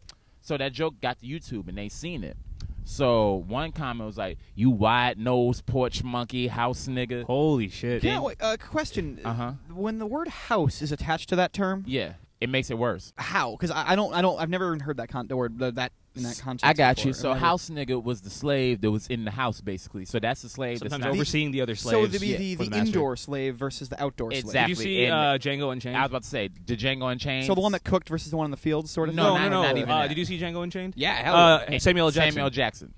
So 0.41 0.57
that 0.59 0.73
joke 0.73 1.01
got 1.01 1.21
to 1.21 1.27
YouTube, 1.27 1.69
and 1.69 1.79
they 1.79 1.89
seen 1.89 2.23
it. 2.25 2.37
So 2.87 3.43
one 3.49 3.73
comment 3.73 4.07
was 4.07 4.19
like, 4.19 4.37
"You 4.55 4.69
wide 4.69 5.19
nosed 5.19 5.65
porch 5.65 6.05
monkey 6.05 6.49
house 6.49 6.87
nigga." 6.87 7.25
Holy 7.25 7.69
shit. 7.69 8.05
Yeah. 8.05 8.21
Wait, 8.21 8.37
uh, 8.43 8.59
question. 8.59 9.21
Uh-huh. 9.25 9.53
When 9.73 9.99
the 9.99 10.05
word 10.07 10.29
house 10.29 10.83
is 10.83 10.93
attached 10.93 11.31
to 11.31 11.37
that 11.37 11.55
term, 11.55 11.85
Yeah, 11.87 12.13
it 12.43 12.51
makes 12.51 12.71
it 12.71 12.77
worse. 12.77 13.15
how? 13.17 13.53
Because 13.53 13.71
I, 13.71 13.93
I 13.93 13.97
don't 13.97 14.13
I 14.13 14.21
don't 14.21 14.39
I've 14.39 14.51
never 14.51 14.67
even 14.69 14.81
heard 14.81 14.99
that 14.99 15.09
con- 15.09 15.29
the 15.29 15.37
word 15.37 15.59
the, 15.59 15.73
that 15.73 15.93
in 16.17 16.23
that 16.23 16.39
context. 16.39 16.65
I 16.65 16.73
got 16.73 16.97
before. 16.97 17.09
you. 17.09 17.13
So 17.15 17.33
I've 17.33 17.39
house 17.41 17.69
nigga 17.71 18.03
was 18.03 18.21
the 18.21 18.31
slave 18.31 18.81
that 18.83 18.91
was 18.91 19.07
in 19.09 19.25
the 19.25 19.31
house, 19.31 19.61
basically. 19.61 20.05
So 20.05 20.19
that's 20.19 20.43
the 20.43 20.49
slave 20.49 20.79
Sometimes 20.79 21.01
that's 21.03 21.09
not. 21.09 21.15
overseeing 21.15 21.51
the 21.51 21.61
other 21.61 21.75
slaves. 21.75 21.95
So 21.95 22.01
slaves. 22.03 22.15
to 22.15 22.21
be 22.21 22.27
yeah, 22.29 22.37
the, 22.39 22.55
for 22.57 22.65
the, 22.65 22.71
the 22.71 22.77
master. 22.77 22.87
indoor 22.87 23.17
slave 23.17 23.57
versus 23.57 23.89
the 23.89 24.03
outdoor 24.03 24.31
Did 24.31 24.45
you 24.69 24.75
see 24.75 25.05
and- 25.05 25.13
uh, 25.15 25.39
Django 25.39 25.73
Unchained? 25.73 25.97
I 25.97 26.03
was 26.03 26.11
about 26.11 26.23
to 26.23 26.29
say 26.29 26.49
the 26.67 26.77
Django 26.77 27.11
Unchained. 27.11 27.45
slave. 27.45 27.47
So 27.47 27.55
the 27.55 27.61
one 27.61 27.73
that 27.73 27.85
cooked 27.85 28.09
versus 28.09 28.31
the 28.31 28.37
one 28.37 28.45
in 28.47 28.51
the 28.51 28.57
field, 28.57 28.89
sort 28.89 29.09
of. 29.09 29.15
No, 29.15 29.35
thing? 29.35 29.35
no, 29.35 29.41
not- 29.43 29.51
no. 29.51 29.63
not 29.63 29.77
even 29.77 29.91
uh, 29.91 30.03
that. 30.03 30.09
did 30.09 30.19
you 30.19 30.25
see 30.25 30.39
Django 30.39 30.63
Unchained? 30.63 30.95
Yeah. 30.97 31.15
Hell 31.15 31.37
Uh. 31.37 31.79
Samuel 31.79 32.07
L. 32.07 32.11
Jackson. 32.11 32.33
Samuel 32.33 32.51
Jackson. 32.51 32.95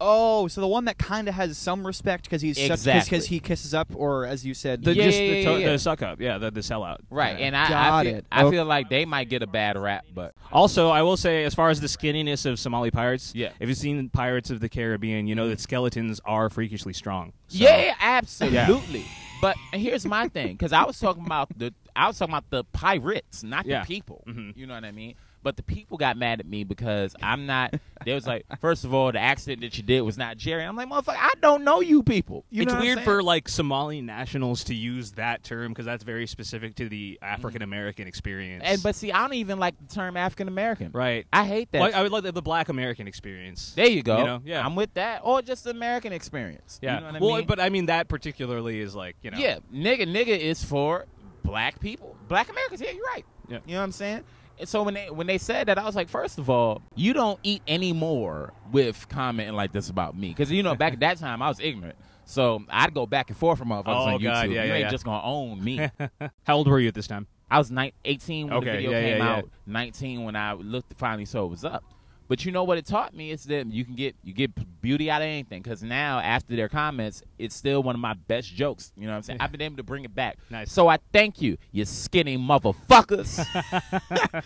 Oh, 0.00 0.46
so 0.48 0.60
the 0.60 0.66
one 0.66 0.84
that 0.86 0.98
kind 0.98 1.28
of 1.28 1.34
has 1.34 1.56
some 1.56 1.86
respect 1.86 2.24
because 2.24 2.42
he's 2.42 2.58
Exactly. 2.58 3.04
because 3.10 3.26
he 3.26 3.40
kisses 3.40 3.72
up, 3.72 3.88
or 3.94 4.26
as 4.26 4.44
you 4.44 4.52
said, 4.52 4.82
The, 4.84 4.94
Yeah, 4.94 5.04
just 5.04 5.20
yeah, 5.20 5.30
the, 5.30 5.44
to- 5.44 5.60
yeah. 5.60 5.72
the 5.72 5.78
suck 5.78 6.02
up, 6.02 6.20
yeah, 6.20 6.38
the, 6.38 6.50
the 6.50 6.60
sellout. 6.60 6.98
Right, 7.10 7.38
Yeah. 7.38 7.46
and 7.46 7.56
I, 7.56 8.00
I, 8.00 8.04
feel, 8.04 8.14
it. 8.16 8.26
I 8.30 8.42
Okay. 8.44 8.56
feel 8.56 8.64
like 8.66 8.88
they 8.90 9.04
might 9.04 9.28
get 9.30 9.42
a 9.42 9.46
bad 9.46 9.78
rap, 9.78 10.04
but 10.14 10.34
Also, 10.52 10.90
I 10.90 11.02
will 11.02 11.16
say, 11.16 11.44
as 11.44 11.54
far 11.54 11.70
as 11.70 11.80
the 11.80 11.86
skinniness 11.86 12.44
of 12.44 12.58
Somali 12.58 12.90
pirates, 12.90 13.32
Yeah. 13.34 13.52
if 13.58 13.68
you've 13.68 13.78
seen 13.78 14.08
Pirates 14.10 14.50
of 14.50 14.60
the 14.60 14.68
Caribbean, 14.68 15.26
you 15.26 15.34
know 15.34 15.48
that 15.48 15.58
mm. 15.58 15.62
skeletons 15.62 16.20
are 16.24 16.50
freakishly 16.50 16.92
strong. 16.92 17.32
So- 17.48 17.64
Yeah, 17.64 17.94
absolutely. 17.98 19.04
But 19.40 19.56
here's 19.72 20.04
my 20.06 20.28
thing, 20.28 20.52
because 20.52 20.72
I 20.72 20.84
was 20.84 20.98
talking 20.98 21.24
about 21.24 21.48
the 21.58 21.72
I 21.96 22.06
was 22.06 22.18
talking 22.18 22.34
about 22.34 22.50
the 22.50 22.64
pirates, 22.64 23.42
not 23.42 23.66
Yeah. 23.66 23.80
the 23.80 23.86
people. 23.86 24.22
Mhm. 24.28 24.56
You 24.56 24.66
know 24.66 24.74
what 24.74 24.84
I 24.84 24.92
mean? 24.92 25.14
But 25.42 25.56
the 25.56 25.62
people 25.62 25.96
got 25.96 26.16
mad 26.16 26.40
at 26.40 26.46
me 26.46 26.64
because 26.64 27.14
I'm 27.22 27.46
not. 27.46 27.72
They 28.04 28.12
was 28.14 28.26
like, 28.26 28.44
first 28.60 28.84
of 28.84 28.92
all, 28.92 29.12
the 29.12 29.20
accident 29.20 29.60
that 29.62 29.76
you 29.78 29.84
did 29.84 30.00
was 30.00 30.18
not 30.18 30.36
Jerry. 30.38 30.64
I'm 30.64 30.74
like, 30.74 30.88
motherfucker, 30.88 31.14
I 31.16 31.30
don't 31.40 31.62
know 31.62 31.80
you 31.80 32.02
people. 32.02 32.44
You 32.50 32.62
it's 32.64 32.74
weird 32.74 33.00
for 33.02 33.22
like 33.22 33.48
Somali 33.48 34.00
nationals 34.00 34.64
to 34.64 34.74
use 34.74 35.12
that 35.12 35.44
term 35.44 35.68
because 35.70 35.84
that's 35.86 36.02
very 36.02 36.26
specific 36.26 36.74
to 36.76 36.88
the 36.88 37.16
African 37.22 37.62
American 37.62 38.08
experience. 38.08 38.64
And 38.66 38.82
but 38.82 38.96
see, 38.96 39.12
I 39.12 39.20
don't 39.20 39.34
even 39.34 39.60
like 39.60 39.74
the 39.86 39.94
term 39.94 40.16
African 40.16 40.48
American. 40.48 40.90
right, 40.92 41.26
I 41.32 41.44
hate 41.44 41.70
that. 41.70 41.80
Like, 41.80 41.94
I 41.94 42.02
would 42.02 42.10
like 42.10 42.24
the, 42.24 42.32
the 42.32 42.42
Black 42.42 42.68
American 42.68 43.06
experience. 43.06 43.72
there 43.76 43.86
you 43.86 44.02
go. 44.02 44.18
You 44.18 44.24
know, 44.24 44.42
yeah. 44.44 44.66
I'm 44.66 44.74
with 44.74 44.94
that, 44.94 45.20
or 45.22 45.42
just 45.42 45.62
the 45.62 45.70
American 45.70 46.12
experience. 46.12 46.80
yeah, 46.82 46.96
You 46.96 47.00
know 47.06 47.12
what 47.12 47.20
well, 47.20 47.34
I 47.34 47.38
mean? 47.38 47.46
but 47.46 47.60
I 47.60 47.68
mean 47.68 47.86
that 47.86 48.08
particularly 48.08 48.80
is 48.80 48.96
like 48.96 49.14
you 49.22 49.30
know. 49.30 49.38
Yeah, 49.38 49.58
nigga, 49.72 50.12
nigga 50.12 50.36
is 50.36 50.64
for 50.64 51.06
black 51.46 51.80
people, 51.80 52.16
black 52.28 52.48
Americans. 52.48 52.80
Yeah, 52.80 52.90
you're 52.90 53.04
right. 53.06 53.24
Yeah. 53.48 53.58
You 53.66 53.72
know 53.74 53.78
what 53.80 53.84
I'm 53.84 53.92
saying? 53.92 54.24
And 54.58 54.68
so 54.68 54.82
when 54.82 54.94
they 54.94 55.10
when 55.10 55.26
they 55.26 55.38
said 55.38 55.68
that, 55.68 55.78
I 55.78 55.84
was 55.84 55.94
like, 55.94 56.08
first 56.08 56.38
of 56.38 56.48
all, 56.48 56.82
you 56.94 57.12
don't 57.12 57.38
eat 57.42 57.62
anymore 57.68 58.52
with 58.72 59.06
commenting 59.08 59.54
like 59.54 59.72
this 59.72 59.90
about 59.90 60.16
me, 60.16 60.28
because 60.28 60.50
you 60.50 60.62
know 60.62 60.74
back 60.74 60.94
at 60.94 61.00
that 61.00 61.18
time 61.18 61.42
I 61.42 61.48
was 61.48 61.60
ignorant, 61.60 61.96
so 62.24 62.64
I'd 62.70 62.94
go 62.94 63.06
back 63.06 63.28
and 63.28 63.36
forth 63.36 63.58
from 63.58 63.68
motherfuckers 63.68 63.84
Oh, 63.86 64.14
on 64.14 64.20
YouTube. 64.20 64.22
God, 64.24 64.50
yeah, 64.50 64.62
you 64.62 64.68
yeah, 64.68 64.74
ain't 64.74 64.80
yeah. 64.80 64.90
just 64.90 65.04
gonna 65.04 65.22
own 65.24 65.62
me. 65.62 65.90
How 66.44 66.56
old 66.56 66.68
were 66.68 66.80
you 66.80 66.88
at 66.88 66.94
this 66.94 67.06
time? 67.06 67.26
I 67.50 67.58
was 67.58 67.70
ni- 67.70 67.92
18 68.04 68.48
when 68.48 68.64
the 68.64 68.70
video 68.72 68.90
yeah, 68.90 69.00
came 69.02 69.18
yeah, 69.18 69.36
out, 69.36 69.50
19 69.66 70.24
when 70.24 70.34
I 70.36 70.54
looked 70.54 70.94
finally 70.94 71.26
saw 71.26 71.44
it 71.44 71.50
was 71.50 71.64
up. 71.64 71.84
But 72.28 72.44
you 72.44 72.52
know 72.52 72.64
what 72.64 72.78
it 72.78 72.86
taught 72.86 73.14
me 73.14 73.30
is 73.30 73.44
that 73.44 73.66
you 73.72 73.84
can 73.84 73.94
get 73.94 74.16
you 74.22 74.32
get 74.32 74.52
beauty 74.80 75.10
out 75.10 75.22
of 75.22 75.26
anything. 75.26 75.62
Because 75.62 75.82
now 75.82 76.18
after 76.18 76.56
their 76.56 76.68
comments, 76.68 77.22
it's 77.38 77.54
still 77.54 77.82
one 77.82 77.94
of 77.94 78.00
my 78.00 78.14
best 78.14 78.54
jokes. 78.54 78.92
You 78.96 79.06
know 79.06 79.12
what 79.12 79.16
I'm 79.16 79.22
saying? 79.22 79.40
I've 79.40 79.52
been 79.52 79.62
able 79.62 79.76
to 79.76 79.82
bring 79.82 80.04
it 80.04 80.14
back. 80.14 80.38
Nice. 80.50 80.72
So 80.72 80.88
I 80.88 80.98
thank 81.12 81.40
you, 81.40 81.56
you 81.72 81.84
skinny 81.84 82.36
motherfuckers. 82.36 83.44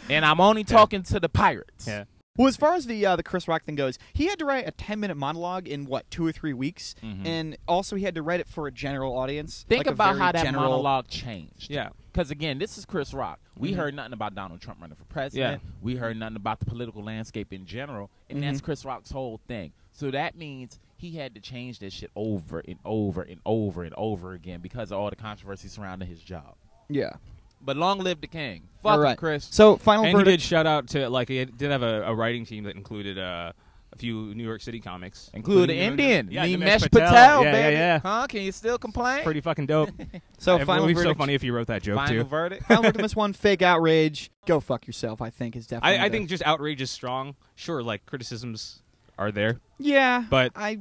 and 0.11 0.25
I'm 0.25 0.41
only 0.41 0.65
talking 0.65 1.03
to 1.05 1.21
the 1.21 1.29
pirates. 1.29 1.87
Yeah. 1.87 2.05
Well, 2.37 2.47
as 2.49 2.57
far 2.57 2.75
as 2.75 2.87
the 2.87 3.05
uh, 3.05 3.17
the 3.17 3.23
Chris 3.23 3.49
Rock 3.49 3.65
thing 3.65 3.75
goes, 3.75 3.99
he 4.13 4.27
had 4.27 4.39
to 4.39 4.45
write 4.45 4.67
a 4.67 4.71
ten 4.71 5.01
minute 5.01 5.17
monologue 5.17 5.67
in 5.67 5.85
what 5.85 6.09
two 6.11 6.25
or 6.27 6.33
three 6.33 6.53
weeks, 6.53 6.95
Mhm. 7.03 7.27
and 7.27 7.57
also 7.67 7.97
he 7.97 8.05
had 8.05 8.15
to 8.15 8.23
write 8.23 8.41
it 8.41 8.47
for 8.49 8.67
a 8.67 8.73
general 8.73 9.17
audience. 9.19 9.65
Think 9.69 9.87
like 9.87 9.93
about 9.95 10.17
how 10.17 10.33
that 10.33 10.45
general- 10.45 10.71
monologue 10.71 11.09
changed. 11.09 11.71
Yeah. 11.71 11.91
Because 12.13 12.31
again, 12.31 12.59
this 12.59 12.79
is 12.79 12.85
Chris 12.87 13.13
Rock. 13.13 13.41
We 13.57 13.73
Mhm. 13.73 13.77
heard 13.77 13.95
nothing 13.95 14.13
about 14.13 14.35
Donald 14.35 14.61
Trump 14.61 14.81
running 14.81 14.97
for 14.97 15.05
president. 15.05 15.61
Yeah. 15.63 15.71
We 15.83 15.97
heard 15.97 16.17
nothing 16.17 16.37
about 16.37 16.61
the 16.61 16.67
political 16.67 17.03
landscape 17.03 17.53
in 17.53 17.67
general, 17.67 18.11
and 18.29 18.43
that's 18.43 18.61
Mhm. 18.61 18.65
Chris 18.65 18.85
Rock's 18.85 19.11
whole 19.11 19.39
thing. 19.49 19.73
So 19.93 20.11
that 20.13 20.37
means 20.37 20.79
he 20.97 21.13
had 21.17 21.35
to 21.35 21.41
change 21.41 21.81
that 21.81 21.93
shit 21.93 22.11
over 22.15 22.61
and 22.61 22.79
over 22.85 23.23
and 23.23 23.41
over 23.45 23.83
and 23.83 23.95
over 23.97 24.33
again 24.35 24.61
because 24.61 24.93
of 24.93 24.99
all 24.99 25.11
the 25.11 25.17
controversy 25.17 25.69
surrounding 25.69 26.09
his 26.09 26.23
job. 26.23 26.55
Yeah. 26.89 27.17
But 27.63 27.77
long 27.77 27.99
live 27.99 28.21
the 28.21 28.27
king. 28.27 28.63
Fuck 28.83 28.93
All 28.93 29.03
him. 29.05 29.17
Chris. 29.17 29.47
So 29.51 29.77
final 29.77 30.05
and 30.07 30.17
he 30.17 30.25
did 30.25 30.41
shout 30.41 30.67
out 30.67 30.89
to 30.89 31.09
like 31.11 31.29
he 31.29 31.45
did 31.45 31.71
have 31.71 31.83
a, 31.83 32.03
a 32.05 32.15
writing 32.15 32.47
team 32.47 32.65
that 32.65 32.75
included 32.77 33.19
uh, 33.19 33.53
a 33.93 33.97
few 33.97 34.35
New 34.35 34.45
York 34.45 34.63
City 34.63 34.81
comics, 34.81 35.31
Include 35.35 35.69
including- 35.71 35.79
Indian. 35.79 36.29
Yeah, 36.31 36.47
Nimesh 36.47 36.79
Nimesh 36.79 36.91
Patel, 36.93 37.45
Yeah, 37.45 37.53
baby. 37.53 37.75
yeah, 37.75 37.79
yeah. 37.79 37.99
Huh? 38.03 38.27
Can 38.29 38.43
you 38.43 38.53
still 38.53 38.79
complain? 38.79 39.23
Pretty 39.25 39.41
fucking 39.41 39.67
dope. 39.67 39.91
So 40.39 40.57
it 40.57 40.65
final 40.65 40.85
would 40.87 40.89
be 40.89 40.95
so 40.95 41.01
verdict. 41.03 41.19
funny 41.19 41.35
if 41.35 41.45
you 41.45 41.53
wrote 41.53 41.67
that 41.67 41.83
joke 41.83 41.97
Final 41.97 42.23
too. 42.25 42.25
verdict. 42.25 42.65
final 42.65 42.83
verdict 42.85 43.03
this 43.03 43.15
one. 43.15 43.35
Fake 43.35 43.61
outrage. 43.61 44.31
Go 44.47 44.59
fuck 44.61 44.87
yourself. 44.87 45.21
I 45.21 45.29
think 45.29 45.55
is 45.55 45.67
definitely. 45.67 45.99
I, 45.99 46.05
I 46.07 46.09
the- 46.09 46.17
think 46.17 46.31
just 46.31 46.43
outrage 46.47 46.81
is 46.81 46.91
strong. 46.91 47.35
Sure, 47.57 47.83
like 47.83 48.07
criticisms 48.07 48.81
are 49.19 49.31
there, 49.31 49.61
Yeah, 49.79 50.25
but 50.31 50.53
I, 50.57 50.79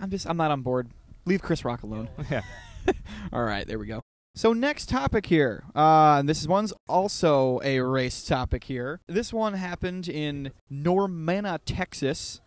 I'm 0.00 0.10
just 0.10 0.26
I'm 0.28 0.36
not 0.36 0.52
on 0.52 0.62
board. 0.62 0.90
Leave 1.24 1.42
Chris 1.42 1.64
Rock 1.64 1.82
alone. 1.82 2.08
yeah. 2.30 2.42
All 3.32 3.42
right, 3.42 3.66
there 3.66 3.80
we 3.80 3.86
go. 3.86 4.00
So 4.36 4.52
next 4.52 4.88
topic 4.88 5.26
here. 5.26 5.62
Uh, 5.76 6.22
this 6.22 6.44
one's 6.48 6.72
also 6.88 7.60
a 7.62 7.78
race 7.80 8.24
topic 8.24 8.64
here. 8.64 9.00
This 9.06 9.32
one 9.32 9.54
happened 9.54 10.08
in 10.08 10.50
Normanna, 10.68 11.60
Texas. 11.64 12.40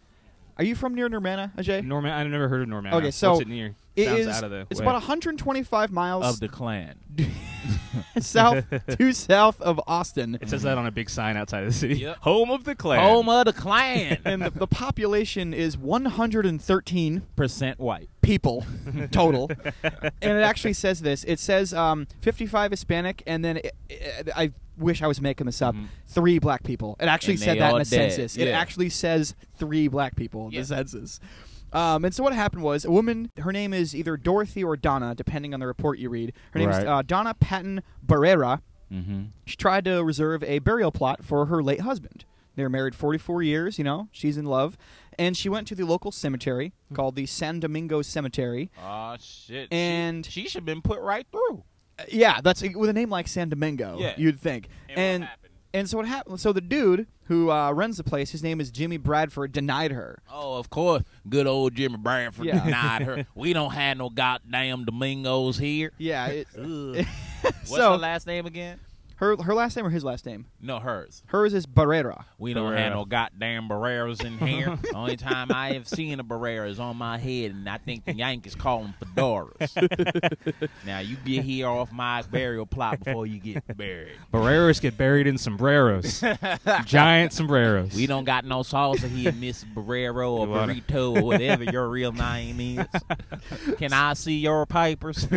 Are 0.57 0.65
you 0.65 0.75
from 0.75 0.95
near 0.95 1.07
Normanna, 1.07 1.55
Ajay? 1.55 1.85
Norman, 1.85 2.11
I've 2.11 2.27
never 2.27 2.49
heard 2.49 2.61
of 2.61 2.67
Norman. 2.67 2.93
Okay, 2.93 3.11
so 3.11 3.31
What's 3.31 3.43
it 3.43 3.47
near? 3.47 3.75
It 3.97 4.05
Sounds 4.05 4.19
is- 4.19 4.27
out 4.27 4.43
of 4.45 4.51
the 4.51 4.67
It's 4.69 4.79
way. 4.79 4.85
about 4.85 4.93
125 4.93 5.91
miles 5.91 6.25
of 6.25 6.39
the 6.39 6.47
clan. 6.47 6.95
south 8.19 8.63
due 8.97 9.11
south 9.13 9.59
of 9.61 9.79
Austin. 9.87 10.37
It 10.41 10.49
says 10.49 10.61
that 10.63 10.77
on 10.77 10.85
a 10.85 10.91
big 10.91 11.09
sign 11.09 11.35
outside 11.37 11.63
of 11.63 11.69
the 11.69 11.73
city. 11.73 11.95
Yep. 11.99 12.17
Home 12.21 12.51
of 12.51 12.63
the 12.63 12.75
clan. 12.75 12.99
Home 12.99 13.27
of 13.29 13.45
the 13.45 13.53
clan. 13.53 14.19
And 14.25 14.41
the, 14.43 14.49
the 14.51 14.67
population 14.67 15.53
is 15.53 15.77
113 15.77 17.21
Percent 17.35 17.79
white. 17.79 18.09
people 18.21 18.65
total. 19.11 19.49
and 19.83 20.37
it 20.37 20.43
actually 20.43 20.73
says 20.73 21.01
this. 21.01 21.23
It 21.23 21.39
says 21.39 21.73
um, 21.73 22.07
55 22.21 22.71
Hispanic, 22.71 23.23
and 23.25 23.43
then 23.43 23.57
it, 23.57 23.75
it- 23.89 24.29
I 24.35 24.51
wish 24.77 25.01
I 25.01 25.07
was 25.07 25.19
making 25.21 25.45
this 25.47 25.61
up. 25.61 25.73
Mhm. 25.75 25.87
Three 26.05 26.37
black 26.39 26.63
people. 26.63 26.95
It 26.99 27.05
actually 27.05 27.33
And 27.35 27.41
said 27.41 27.59
that 27.59 27.71
in 27.73 27.79
the 27.79 27.85
dead. 27.85 28.11
census. 28.11 28.37
It 28.37 28.49
actually 28.49 28.89
says 28.89 29.33
three 29.57 29.87
black 29.87 30.15
people 30.15 30.47
in 30.47 30.51
Yeah. 30.53 30.61
the 30.61 30.65
census. 30.67 31.19
Um, 31.73 32.05
and 32.05 32.13
so 32.13 32.23
what 32.23 32.33
happened 32.33 32.63
was 32.63 32.85
a 32.85 32.91
woman. 32.91 33.31
Her 33.37 33.51
name 33.51 33.73
is 33.73 33.95
either 33.95 34.15
Dorothy 34.17 34.63
or 34.63 34.77
Donna, 34.77 35.13
depending 35.15 35.53
on 35.53 35.59
the 35.59 35.67
report 35.67 35.99
you 35.99 36.09
read. 36.09 36.33
Her 36.51 36.59
name 36.59 36.69
is 36.69 36.77
Right. 36.77 36.87
uh, 36.87 37.01
Donna 37.01 37.33
Patton 37.33 37.83
Barrera. 38.05 38.61
Mm-hmm. 38.91 39.23
She 39.45 39.55
tried 39.57 39.83
to 39.85 40.03
reserve 40.03 40.43
a 40.43 40.59
burial 40.59 40.91
plot 40.91 41.23
for 41.25 41.47
her 41.47 41.61
late 41.61 41.81
husband. 41.81 42.23
They 42.55 42.63
were 42.63 42.69
married 42.69 42.95
44 42.95 43.43
years, 43.43 43.77
you 43.77 43.83
know, 43.83 44.07
she's 44.11 44.37
in 44.37 44.45
love. 44.45 44.77
And 45.19 45.35
she 45.35 45.49
went 45.49 45.67
to 45.67 45.75
the 45.75 45.83
local 45.85 46.11
cemetery 46.11 46.73
called 46.93 47.15
the 47.15 47.25
San 47.25 47.59
Domingo 47.59 48.01
Cemetery. 48.01 48.71
Oh 48.83 49.15
shit. 49.19 49.71
And- 49.71 50.25
she, 50.25 50.43
she 50.43 50.47
should 50.49 50.59
have 50.59 50.65
been 50.65 50.81
put 50.81 50.99
right 51.01 51.27
through. 51.31 51.63
Uh, 51.99 52.03
yeah, 52.09 52.39
that's 52.41 52.61
with 52.61 52.89
a 52.89 52.93
name 52.93 53.09
like 53.09 53.27
San 53.27 53.49
Domingo, 53.49 53.97
Yeah. 53.99 54.13
you'd 54.17 54.39
think. 54.39 54.69
And, 54.89 55.23
what 55.23 55.29
happened? 55.29 55.46
And 55.79 55.89
so 55.89 55.97
what 55.97 56.07
happened? 56.07 56.39
So 56.39 56.51
the 56.53 56.61
dude 56.61 57.07
who 57.25 57.51
uh, 57.51 57.71
runs 57.71 57.97
the 57.97 58.03
place, 58.03 58.31
his 58.31 58.41
name 58.43 58.59
is 58.61 58.71
Jimmy 58.71 58.97
Bradford, 58.97 59.51
denied 59.51 59.91
her. 59.91 60.19
Oh, 60.31 60.57
of 60.57 60.69
course. 60.69 61.03
Good 61.29 61.47
old 61.47 61.75
Jimmy 61.75 61.97
Bradford 61.97 62.45
Yeah. 62.45 62.63
denied 62.63 63.01
her. 63.03 63.25
We 63.35 63.53
don't 63.53 63.71
have 63.73 63.97
no 63.97 64.09
goddamn 64.09 64.85
Domingos 64.85 65.57
here. 65.57 65.91
Yeah, 65.97 66.27
it, 66.27 66.47
What's 67.41 67.69
so 67.69 67.91
her 67.91 67.97
last 67.97 68.27
name 68.27 68.45
again? 68.45 68.79
Her 69.17 69.35
her 69.41 69.53
last 69.53 69.75
name 69.75 69.85
or 69.85 69.89
his 69.89 70.03
last 70.03 70.25
name? 70.25 70.45
No, 70.61 70.79
hers. 70.79 71.23
Hers 71.27 71.53
is 71.53 71.65
Barrera. 71.65 72.25
We 72.37 72.53
don't 72.53 72.71
Barrera. 72.73 72.77
have 72.77 72.93
no 72.93 73.05
goddamn 73.05 73.67
Barreras 73.67 74.21
in 74.23 74.37
here. 74.39 74.75
the 74.81 74.93
Only 74.95 75.17
time 75.17 75.51
I 75.51 75.73
have 75.73 75.87
seen 75.87 76.19
a 76.19 76.23
Barrera 76.23 76.69
is 76.69 76.79
on 76.79 76.97
my 76.97 77.17
head, 77.17 77.51
and 77.51 77.67
I 77.69 77.77
think 77.77 78.05
the 78.05 78.13
Yankees 78.13 78.55
call 78.55 78.81
them 78.83 78.93
fedoras. 79.15 80.67
now, 80.85 80.99
you 80.99 81.15
get 81.25 81.43
here 81.43 81.67
off 81.67 81.91
my 81.91 82.21
burial 82.23 82.65
plot 82.65 83.03
before 83.03 83.25
you 83.25 83.39
get 83.39 83.77
buried. 83.77 84.13
Barreras 84.31 84.79
get 84.79 84.97
buried 84.97 85.27
in 85.27 85.37
sombreros. 85.37 86.23
Giant 86.85 87.33
sombreros. 87.33 87.93
We 87.95 88.07
don't 88.07 88.23
got 88.25 88.45
no 88.45 88.59
salsa 88.61 89.09
here, 89.09 89.31
Miss 89.31 89.63
Barrero 89.63 90.31
or 90.31 90.45
You 90.45 90.51
wanna- 90.51 90.73
Burrito 90.75 91.21
or 91.21 91.23
whatever 91.25 91.63
your 91.63 91.89
real 91.89 92.11
name 92.11 92.59
is. 92.59 93.75
Can 93.77 93.93
I 93.93 94.13
see 94.13 94.37
your 94.37 94.65
papers? 94.65 95.27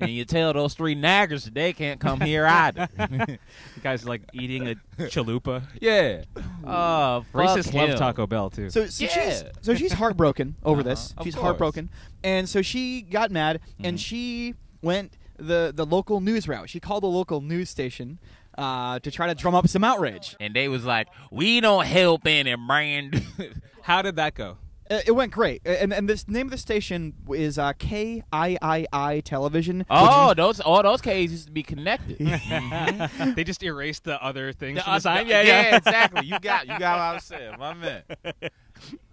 and 0.00 0.10
you 0.10 0.24
tell 0.24 0.52
those 0.52 0.74
three 0.74 0.96
naggers 0.96 1.44
that 1.44 1.54
they 1.54 1.72
can't 1.72 2.00
come 2.00 2.20
here 2.20 2.46
either. 2.46 2.88
The 3.74 3.80
guy's 3.82 4.04
like 4.04 4.22
eating 4.32 4.68
a 4.68 4.74
chalupa. 4.98 5.62
yeah. 5.80 6.24
Oh, 6.64 7.24
fuck 7.32 7.56
Racists 7.56 7.72
love. 7.72 7.98
Taco 7.98 8.26
Bell 8.26 8.50
too. 8.50 8.70
So, 8.70 8.86
so 8.86 9.06
she's 9.06 9.44
so 9.60 9.74
she's 9.74 9.92
heartbroken 9.92 10.56
over 10.62 10.80
Uh-huh, 10.80 10.90
this. 10.90 11.14
of 11.16 11.24
She's 11.24 11.34
course. 11.34 11.44
heartbroken, 11.44 11.90
and 12.24 12.48
so 12.48 12.62
she 12.62 13.02
got 13.02 13.30
mad, 13.30 13.60
and 13.82 13.96
Mhm. 13.96 14.00
she 14.00 14.54
went 14.82 15.12
the 15.36 15.72
the 15.74 15.86
local 15.86 16.20
news 16.20 16.46
route. 16.48 16.68
She 16.68 16.80
called 16.80 17.02
the 17.02 17.08
local 17.08 17.40
news 17.40 17.70
station 17.70 18.18
uh, 18.58 18.98
to 18.98 19.10
try 19.10 19.26
to 19.26 19.34
drum 19.34 19.54
up 19.54 19.66
some 19.68 19.84
outrage. 19.84 20.36
And 20.38 20.54
they 20.54 20.68
was 20.68 20.84
like, 20.84 21.08
we 21.30 21.60
don't 21.60 21.86
help 21.86 22.26
any 22.26 22.54
brand. 22.56 23.24
How 23.82 24.02
did 24.02 24.16
that 24.16 24.34
go? 24.34 24.58
Uh, 24.90 25.00
It 25.06 25.12
went 25.12 25.32
great, 25.32 25.62
Uh, 25.64 25.70
and 25.70 25.92
and 25.92 26.08
this 26.08 26.26
name 26.28 26.46
of 26.46 26.50
the 26.50 26.58
station 26.58 27.14
is 27.34 27.58
uh, 27.58 27.72
KIII 27.74 29.22
Television. 29.24 29.86
oh, 29.88 30.34
those 30.34 30.60
all 30.60 30.82
those 30.82 31.00
K's 31.00 31.30
used 31.30 31.46
to 31.46 31.52
be 31.52 31.62
connected. 31.62 32.18
they 33.36 33.44
just 33.44 33.62
erased 33.62 34.04
the 34.04 34.22
other 34.22 34.52
things 34.52 34.78
The- 34.78 34.82
from 34.84 34.94
the 34.94 35.00
sign. 35.00 35.26
the- 35.28 35.32
yeah, 35.32 35.76
exactly. 35.76 36.26
You 36.26 36.40
got 36.40 36.66
you 36.66 36.78
got 36.78 36.98
what 36.98 37.02
I 37.02 37.14
was 37.14 37.24
saying, 37.24 37.54
my 37.58 37.74
man. 37.74 38.02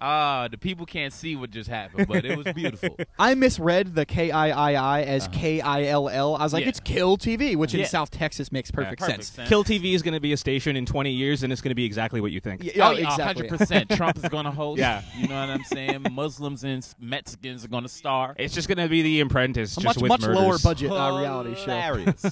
Uh, 0.00 0.46
the 0.48 0.56
people 0.58 0.86
can't 0.86 1.12
see 1.12 1.34
what 1.36 1.50
just 1.50 1.68
happened, 1.68 2.06
but 2.08 2.24
it 2.24 2.36
was 2.36 2.52
beautiful. 2.54 2.96
I 3.18 3.34
misread 3.34 3.94
the 3.94 4.06
KIII 4.06 5.04
as 5.04 5.26
KILL. 5.28 6.36
I 6.38 6.42
was 6.42 6.52
like, 6.52 6.62
Yeah. 6.62 6.68
it's 6.68 6.80
Kill 6.80 7.18
TV, 7.18 7.56
which 7.56 7.74
in 7.74 7.80
Yeah. 7.80 7.86
South 7.86 8.10
Texas 8.10 8.52
makes 8.52 8.70
perfect, 8.70 9.00
Perfect 9.00 9.24
sense. 9.24 9.28
sense. 9.32 9.48
Kill 9.48 9.64
TV 9.64 9.94
is 9.94 10.02
going 10.02 10.14
to 10.14 10.20
be 10.20 10.32
a 10.32 10.36
station 10.36 10.76
in 10.76 10.86
20 10.86 11.10
years, 11.10 11.42
and 11.42 11.52
it's 11.52 11.60
going 11.62 11.70
to 11.70 11.74
be 11.74 11.84
exactly 11.84 12.20
what 12.20 12.30
you 12.32 12.40
think. 12.40 12.62
Yeah, 12.62 12.88
oh, 12.88 12.90
yeah, 12.92 13.00
yeah, 13.00 13.10
exactly. 13.14 13.48
100%. 13.48 13.88
Trump 13.96 14.16
is 14.18 14.28
going 14.28 14.44
to 14.44 14.50
host. 14.52 14.78
Yeah. 14.78 15.02
You 15.16 15.26
know 15.28 15.40
what 15.40 15.50
I'm 15.50 15.64
saying? 15.64 16.06
Muslims 16.12 16.62
and 16.64 16.86
Mexicans 17.00 17.64
are 17.64 17.68
going 17.68 17.82
to 17.82 17.88
star. 17.88 18.34
It's 18.38 18.54
just 18.54 18.68
going 18.68 18.78
to 18.78 18.88
be 18.88 19.02
The 19.02 19.20
Apprentice, 19.20 19.76
A 19.76 19.80
just 19.80 19.96
much 19.96 20.02
with 20.02 20.08
much 20.10 20.20
murders. 20.22 20.36
lower 20.36 20.58
budget 20.58 20.90
uh, 20.92 21.18
reality 21.18 21.54
show. 21.56 21.62
Hilarious. 21.64 22.24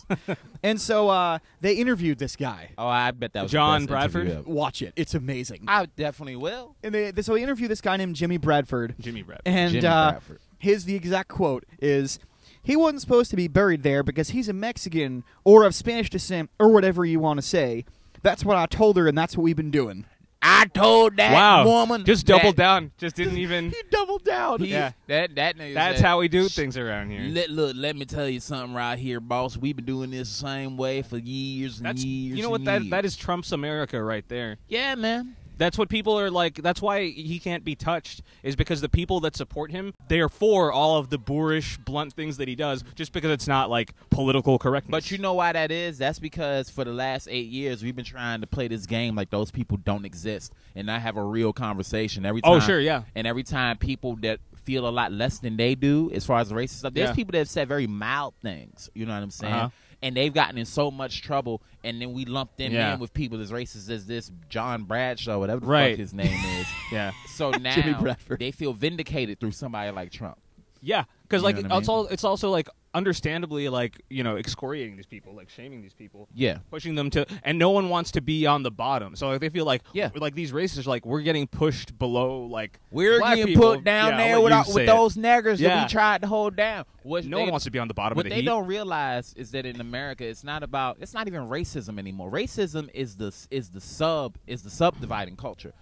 And 0.62 0.80
so 0.80 1.08
uh, 1.08 1.38
they 1.60 1.74
interviewed 1.74 2.18
this 2.18 2.36
guy. 2.36 2.70
oh, 2.78 2.86
I 2.86 3.10
bet 3.10 3.32
that 3.34 3.42
was 3.44 3.52
John 3.52 3.82
the 3.82 3.88
best 3.92 4.14
interview 4.14 4.30
Bradford? 4.30 4.46
ever. 4.46 4.50
Watch 4.56 4.82
it; 4.82 4.92
it's 4.96 5.14
amazing. 5.14 5.64
I 5.68 5.86
definitely 5.86 6.36
will. 6.36 6.74
And 6.82 6.94
they, 6.94 7.10
they 7.12 7.22
so 7.26 7.34
they 7.34 7.42
interviewed 7.42 7.70
this 7.70 7.80
guy 7.80 7.96
named 7.96 8.14
Jimmy 8.14 8.36
Bradford, 8.36 8.94
Jimmy 9.00 9.22
Brett. 9.22 9.42
and 9.44 9.72
Jimmy 9.72 9.86
uh, 9.86 10.12
Bradford. 10.12 10.38
his 10.58 10.84
the 10.84 10.94
exact 10.94 11.28
quote 11.28 11.64
is. 11.80 12.18
He 12.62 12.74
wasn't 12.74 13.00
supposed 13.00 13.30
to 13.30 13.36
be 13.36 13.46
buried 13.46 13.84
there 13.84 14.02
because 14.02 14.30
he's 14.30 14.48
a 14.48 14.52
Mexican 14.52 15.22
or 15.44 15.62
of 15.62 15.72
Spanish 15.72 16.10
descent 16.10 16.50
or 16.58 16.72
whatever 16.72 17.04
you 17.04 17.20
want 17.20 17.38
to 17.38 17.42
say. 17.42 17.84
That's 18.22 18.44
what 18.44 18.56
I 18.56 18.66
told 18.66 18.96
her, 18.96 19.06
and 19.06 19.16
that's 19.16 19.36
what 19.36 19.44
we've 19.44 19.54
been 19.54 19.70
doing. 19.70 20.04
I 20.42 20.66
told 20.66 21.16
that 21.16 21.32
wow. 21.32 21.64
woman. 21.64 22.04
Just 22.04 22.26
doubled 22.26 22.56
that 22.56 22.62
down. 22.62 22.92
Just 22.98 23.16
didn't 23.16 23.38
even. 23.38 23.70
He 23.76 23.82
doubled 23.90 24.24
down. 24.24 24.60
He, 24.60 24.68
Yeah. 24.68 24.92
That 25.06 25.34
that 25.34 25.56
nigga 25.56 25.74
That's 25.74 25.98
said, 25.98 26.06
how 26.06 26.18
we 26.18 26.28
do 26.28 26.48
things 26.48 26.76
around 26.76 27.10
here. 27.10 27.22
Let, 27.22 27.50
look, 27.50 27.76
let 27.76 27.96
me 27.96 28.04
tell 28.04 28.28
you 28.28 28.40
something 28.40 28.74
right 28.74 28.98
here, 28.98 29.20
boss. 29.20 29.56
We've 29.56 29.74
been 29.74 29.84
doing 29.84 30.10
this 30.10 30.28
the 30.28 30.46
same 30.46 30.76
way 30.76 31.02
for 31.02 31.18
years 31.18 31.78
and 31.78 31.86
That's 31.86 32.04
years. 32.04 32.36
you 32.36 32.42
know 32.42 32.50
what 32.50 32.60
and 32.60 32.66
that 32.68 32.82
years. 32.82 32.90
that 32.90 33.04
is 33.04 33.16
Trump's 33.16 33.52
America 33.52 34.02
right 34.02 34.26
there. 34.28 34.58
Yeah, 34.68 34.94
man. 34.94 35.36
That's 35.58 35.78
what 35.78 35.88
people 35.88 36.18
are 36.18 36.30
like. 36.30 36.56
That's 36.62 36.82
why 36.82 37.06
he 37.06 37.38
can't 37.38 37.64
be 37.64 37.74
touched. 37.74 38.22
Is 38.42 38.56
because 38.56 38.80
the 38.80 38.88
people 38.88 39.20
that 39.20 39.36
support 39.36 39.70
him, 39.70 39.94
they 40.08 40.20
are 40.20 40.28
for 40.28 40.70
all 40.72 40.98
of 40.98 41.10
the 41.10 41.18
boorish, 41.18 41.78
blunt 41.78 42.12
things 42.12 42.36
that 42.36 42.48
he 42.48 42.54
does, 42.54 42.84
just 42.94 43.12
because 43.12 43.30
it's 43.30 43.46
not 43.48 43.70
like 43.70 43.92
political 44.10 44.58
correctness. 44.58 44.90
But 44.90 45.10
you 45.10 45.18
know 45.18 45.34
why 45.34 45.52
that 45.52 45.70
is? 45.70 45.98
That's 45.98 46.18
because 46.18 46.70
for 46.70 46.84
the 46.84 46.92
last 46.92 47.28
eight 47.30 47.48
years 47.48 47.82
we've 47.82 47.96
been 47.96 48.04
trying 48.04 48.40
to 48.40 48.46
play 48.46 48.68
this 48.68 48.86
game 48.86 49.14
like 49.14 49.30
those 49.30 49.50
people 49.50 49.76
don't 49.78 50.04
exist 50.04 50.52
and 50.74 50.86
not 50.86 51.00
have 51.02 51.16
a 51.16 51.22
real 51.22 51.52
conversation 51.52 52.26
every 52.26 52.42
time. 52.42 52.52
Oh, 52.52 52.60
sure, 52.60 52.80
yeah. 52.80 53.02
And 53.14 53.26
every 53.26 53.42
time 53.42 53.76
people 53.78 54.16
that 54.16 54.40
feel 54.64 54.88
a 54.88 54.90
lot 54.90 55.12
less 55.12 55.38
than 55.38 55.56
they 55.56 55.74
do 55.74 56.10
as 56.12 56.26
far 56.26 56.40
as 56.40 56.48
the 56.48 56.54
racist 56.54 56.78
stuff, 56.80 56.92
there's 56.94 57.10
Yeah. 57.10 57.14
people 57.14 57.32
that 57.32 57.38
have 57.38 57.48
said 57.48 57.68
very 57.68 57.86
mild 57.86 58.34
things. 58.42 58.90
You 58.94 59.06
know 59.06 59.14
what 59.14 59.22
I'm 59.22 59.30
saying? 59.30 59.52
Uh-huh. 59.52 59.68
And 60.02 60.14
they've 60.16 60.32
gotten 60.32 60.58
in 60.58 60.66
so 60.66 60.90
much 60.90 61.22
trouble, 61.22 61.62
and 61.82 62.00
then 62.00 62.12
we 62.12 62.26
lumped 62.26 62.58
them 62.58 62.70
Yeah. 62.72 62.94
in 62.94 63.00
with 63.00 63.14
people 63.14 63.40
as 63.40 63.50
racist 63.50 63.88
as 63.90 64.06
this 64.06 64.30
John 64.50 64.84
Bradshaw, 64.84 65.38
whatever 65.38 65.60
the 65.60 65.66
Right. 65.66 65.92
fuck 65.92 65.98
his 65.98 66.12
name 66.12 66.38
is. 66.60 66.66
yeah, 66.92 67.12
So 67.28 67.50
now 67.60 68.14
they 68.38 68.50
feel 68.50 68.72
vindicated 68.74 69.40
through 69.40 69.52
somebody 69.52 69.90
like 69.90 70.12
Trump. 70.12 70.38
yeah. 70.82 71.04
Because 71.22 71.42
like 71.42 71.56
know 71.56 71.62
what 71.62 71.72
I 71.72 71.80
mean? 71.80 71.88
all 71.88 72.06
it's 72.08 72.24
also 72.24 72.50
like 72.50 72.68
understandably 72.96 73.68
like 73.68 74.00
you 74.10 74.22
know 74.24 74.36
excoriating 74.36 74.96
these 74.96 75.06
people, 75.06 75.34
like 75.34 75.48
shaming 75.50 75.82
these 75.82 75.92
people. 75.94 76.28
Yeah. 76.34 76.58
pushing 76.70 76.94
them 76.94 77.10
to 77.10 77.26
and 77.44 77.58
no 77.58 77.70
one 77.70 77.88
wants 77.88 78.10
to 78.12 78.20
be 78.20 78.46
on 78.46 78.62
the 78.62 78.70
bottom 78.70 79.14
so 79.16 79.28
like, 79.28 79.40
they 79.40 79.48
feel 79.50 79.64
like 79.66 79.82
Yeah. 79.92 80.10
like 80.16 80.34
these 80.34 80.52
racists 80.52 80.86
are 80.86 80.90
like 80.90 81.04
we're 81.06 81.20
getting 81.20 81.46
pushed 81.46 81.98
below 81.98 82.46
like 82.46 82.80
We're 82.90 83.20
getting 83.20 83.46
people. 83.46 83.74
put 83.74 83.84
down 83.84 84.12
Yeah, 84.12 84.16
there 84.16 84.40
with, 84.40 84.74
with 84.74 84.86
those 84.86 85.16
niggers 85.16 85.58
that 85.58 85.84
we 85.84 85.88
tried 85.88 86.22
to 86.22 86.26
hold 86.26 86.56
down. 86.56 86.84
What 87.02 87.24
no 87.24 87.36
they- 87.36 87.42
one 87.44 87.50
wants 87.52 87.64
to 87.66 87.70
be 87.70 87.78
on 87.78 87.88
the 87.88 87.94
bottom 87.94 88.16
what 88.16 88.26
of 88.26 88.30
the 88.30 88.34
they 88.36 88.40
heat 88.42 88.46
don't 88.46 88.66
realize 88.66 89.32
is 89.34 89.50
that 89.52 89.66
in 89.66 89.80
America, 89.80 90.24
it's 90.26 90.42
not 90.42 90.62
about 90.62 90.96
it's 91.00 91.14
not 91.14 91.28
even 91.28 91.42
racism 91.48 91.98
anymore. 91.98 92.30
Racism 92.30 92.88
is 92.94 93.16
the 93.16 93.32
is 93.50 93.70
the 93.70 93.80
sub 93.80 94.36
is 94.46 94.62
the 94.62 94.70
subdividing 94.70 95.36
culture. 95.36 95.72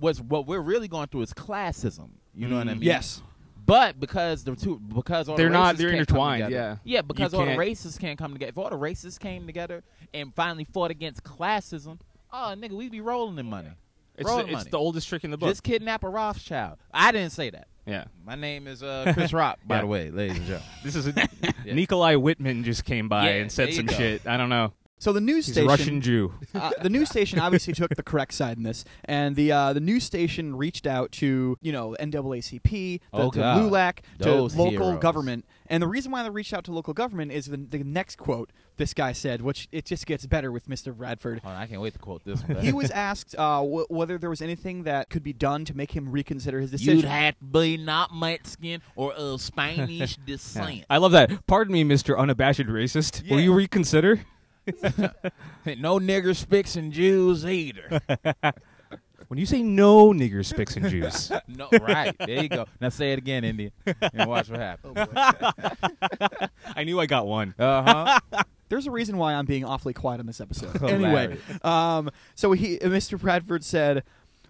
What's 0.00 0.20
what 0.20 0.46
we're 0.46 0.60
really 0.60 0.88
going 0.88 1.06
through 1.06 1.22
is 1.22 1.32
classism. 1.32 2.10
You 2.34 2.48
know 2.48 2.56
what 2.56 2.68
I 2.68 2.72
Mm. 2.72 2.80
mean? 2.80 2.82
Yes. 2.82 3.22
But 3.66 3.98
because 3.98 4.44
the 4.44 4.54
two, 4.56 4.78
because 4.78 5.28
all 5.28 5.36
They're 5.36 5.46
the 5.48 5.52
not- 5.52 5.74
races 5.74 5.78
they're 5.78 5.90
intertwined, 5.92 6.50
yeah. 6.52 6.76
yeah. 6.84 7.02
Because 7.02 7.32
You 7.32 7.38
all 7.40 7.46
the 7.46 7.56
races 7.56 7.96
can't 7.98 8.18
come 8.18 8.32
together. 8.32 8.50
If 8.50 8.58
all 8.58 8.68
the 8.70 8.76
races 8.76 9.18
came 9.18 9.46
together 9.46 9.82
and 10.12 10.34
finally 10.34 10.64
fought 10.64 10.90
against 10.90 11.22
classism, 11.24 11.98
oh 12.32 12.54
nigga, 12.56 12.72
we'd 12.72 12.92
be 12.92 13.00
rolling 13.00 13.38
in 13.38 13.46
money. 13.46 13.70
It's, 14.16 14.28
rolling 14.28 14.46
the, 14.46 14.52
it's 14.52 14.58
money. 14.60 14.70
the 14.70 14.78
oldest 14.78 15.08
trick 15.08 15.24
in 15.24 15.30
the 15.30 15.36
book. 15.36 15.48
Just 15.48 15.62
kidnap 15.62 16.04
a 16.04 16.08
Rothschild. 16.08 16.78
I 16.92 17.10
didn't 17.10 17.32
say 17.32 17.50
that. 17.50 17.66
yeah. 17.86 18.04
My 18.24 18.34
name 18.36 18.66
is 18.68 18.82
uh, 18.82 19.10
Chris 19.14 19.32
Rock, 19.32 19.58
by 19.66 19.76
Yeah. 19.76 19.80
the 19.80 19.86
way, 19.88 20.10
ladies 20.10 20.36
and 20.36 20.46
gentlemen. 20.46 20.68
This 20.84 20.94
is 20.94 21.06
a, 21.08 21.28
Nikolai 21.74 22.14
Whitman 22.16 22.62
just 22.64 22.84
came 22.84 23.08
by 23.08 23.24
Yeah, 23.30 23.36
and 23.42 23.50
said 23.50 23.72
some 23.74 23.88
shit. 23.88 24.26
I 24.26 24.36
don't 24.36 24.50
know. 24.50 24.72
So 24.98 25.12
the 25.12 25.20
news 25.20 25.46
He's 25.46 25.54
station, 25.56 25.68
a 25.68 25.70
Russian 25.70 26.00
Jew. 26.00 26.32
uh, 26.54 26.70
the 26.80 26.88
news 26.88 27.10
station 27.10 27.38
obviously 27.38 27.74
took 27.74 27.94
the 27.94 28.02
correct 28.02 28.32
side 28.32 28.56
in 28.56 28.62
this, 28.62 28.84
and 29.04 29.36
the 29.36 29.52
uh, 29.52 29.72
the 29.72 29.80
news 29.80 30.04
station 30.04 30.56
reached 30.56 30.86
out 30.86 31.12
to 31.12 31.58
you 31.60 31.72
know 31.72 31.94
NAACP, 32.00 32.62
the, 32.62 33.00
Oh, 33.12 33.30
to 33.30 33.38
God. 33.38 33.58
LULAC, 33.62 33.98
to 34.20 34.34
local 34.42 34.70
heroes. 34.70 34.98
government, 35.00 35.44
and 35.66 35.82
the 35.82 35.88
reason 35.88 36.10
why 36.12 36.22
they 36.22 36.30
reached 36.30 36.54
out 36.54 36.64
to 36.64 36.72
local 36.72 36.94
government 36.94 37.32
is 37.32 37.46
the, 37.46 37.56
the 37.56 37.82
next 37.84 38.16
quote 38.16 38.50
this 38.76 38.94
guy 38.94 39.12
said, 39.12 39.42
which 39.42 39.68
it 39.72 39.84
just 39.84 40.06
gets 40.06 40.26
better 40.26 40.50
with 40.50 40.68
Mr. 40.68 40.94
Bradford. 40.96 41.40
Hold 41.40 41.54
on, 41.54 41.60
I 41.60 41.66
can't 41.66 41.80
wait 41.80 41.92
to 41.92 41.98
quote 41.98 42.24
this 42.24 42.42
one. 42.42 42.58
He 42.64 42.72
was 42.72 42.90
asked 42.92 43.34
uh, 43.36 43.58
w- 43.60 43.86
whether 43.90 44.16
there 44.16 44.30
was 44.30 44.40
anything 44.42 44.84
that 44.84 45.10
could 45.10 45.22
be 45.22 45.32
done 45.32 45.64
to 45.66 45.76
make 45.76 45.90
him 45.94 46.10
reconsider 46.10 46.60
his 46.60 46.70
decision. 46.70 46.96
You'd 46.96 47.04
have 47.04 47.38
to 47.38 47.44
be 47.44 47.76
not 47.76 48.14
Mexican 48.14 48.80
or 48.96 49.12
of 49.12 49.40
Spanish 49.42 50.16
Yeah. 50.18 50.24
descent. 50.26 50.84
I 50.88 50.96
love 50.98 51.12
that. 51.12 51.46
Pardon 51.46 51.72
me, 51.72 51.84
Mr. 51.84 52.16
Unabashed 52.18 52.60
Racist. 52.66 53.28
Will 53.30 53.40
you 53.40 53.52
reconsider? 53.52 54.20
no 55.78 55.98
nigger 55.98 56.34
spicks 56.34 56.76
and 56.76 56.92
Jews 56.92 57.44
either. 57.44 58.00
When 59.28 59.38
you 59.38 59.46
say 59.46 59.62
no 59.62 60.12
nigger 60.12 60.44
spicks 60.44 60.76
and 60.76 60.88
Jews. 60.88 61.32
no, 61.48 61.68
right. 61.80 62.14
There 62.18 62.42
you 62.42 62.48
go. 62.48 62.66
Now 62.78 62.90
say 62.90 63.12
it 63.14 63.18
again, 63.18 63.42
India, 63.42 63.70
and 64.12 64.28
watch 64.28 64.50
what 64.50 64.60
happens. 64.60 64.96
I 66.76 66.84
knew 66.84 67.00
I 67.00 67.06
got 67.06 67.26
one. 67.26 67.54
Uh 67.58 68.20
huh. 68.30 68.44
There's 68.68 68.86
a 68.86 68.90
reason 68.90 69.16
why 69.16 69.34
I'm 69.34 69.46
being 69.46 69.64
awfully 69.64 69.94
quiet 69.94 70.20
on 70.20 70.26
this 70.26 70.40
episode. 70.40 70.72
Hilarious. 70.76 71.40
anyway, 71.40 71.58
um, 71.62 72.10
so 72.34 72.52
he, 72.52 72.78
Mr. 72.78 73.18
Bradford 73.18 73.64
said, 73.64 74.04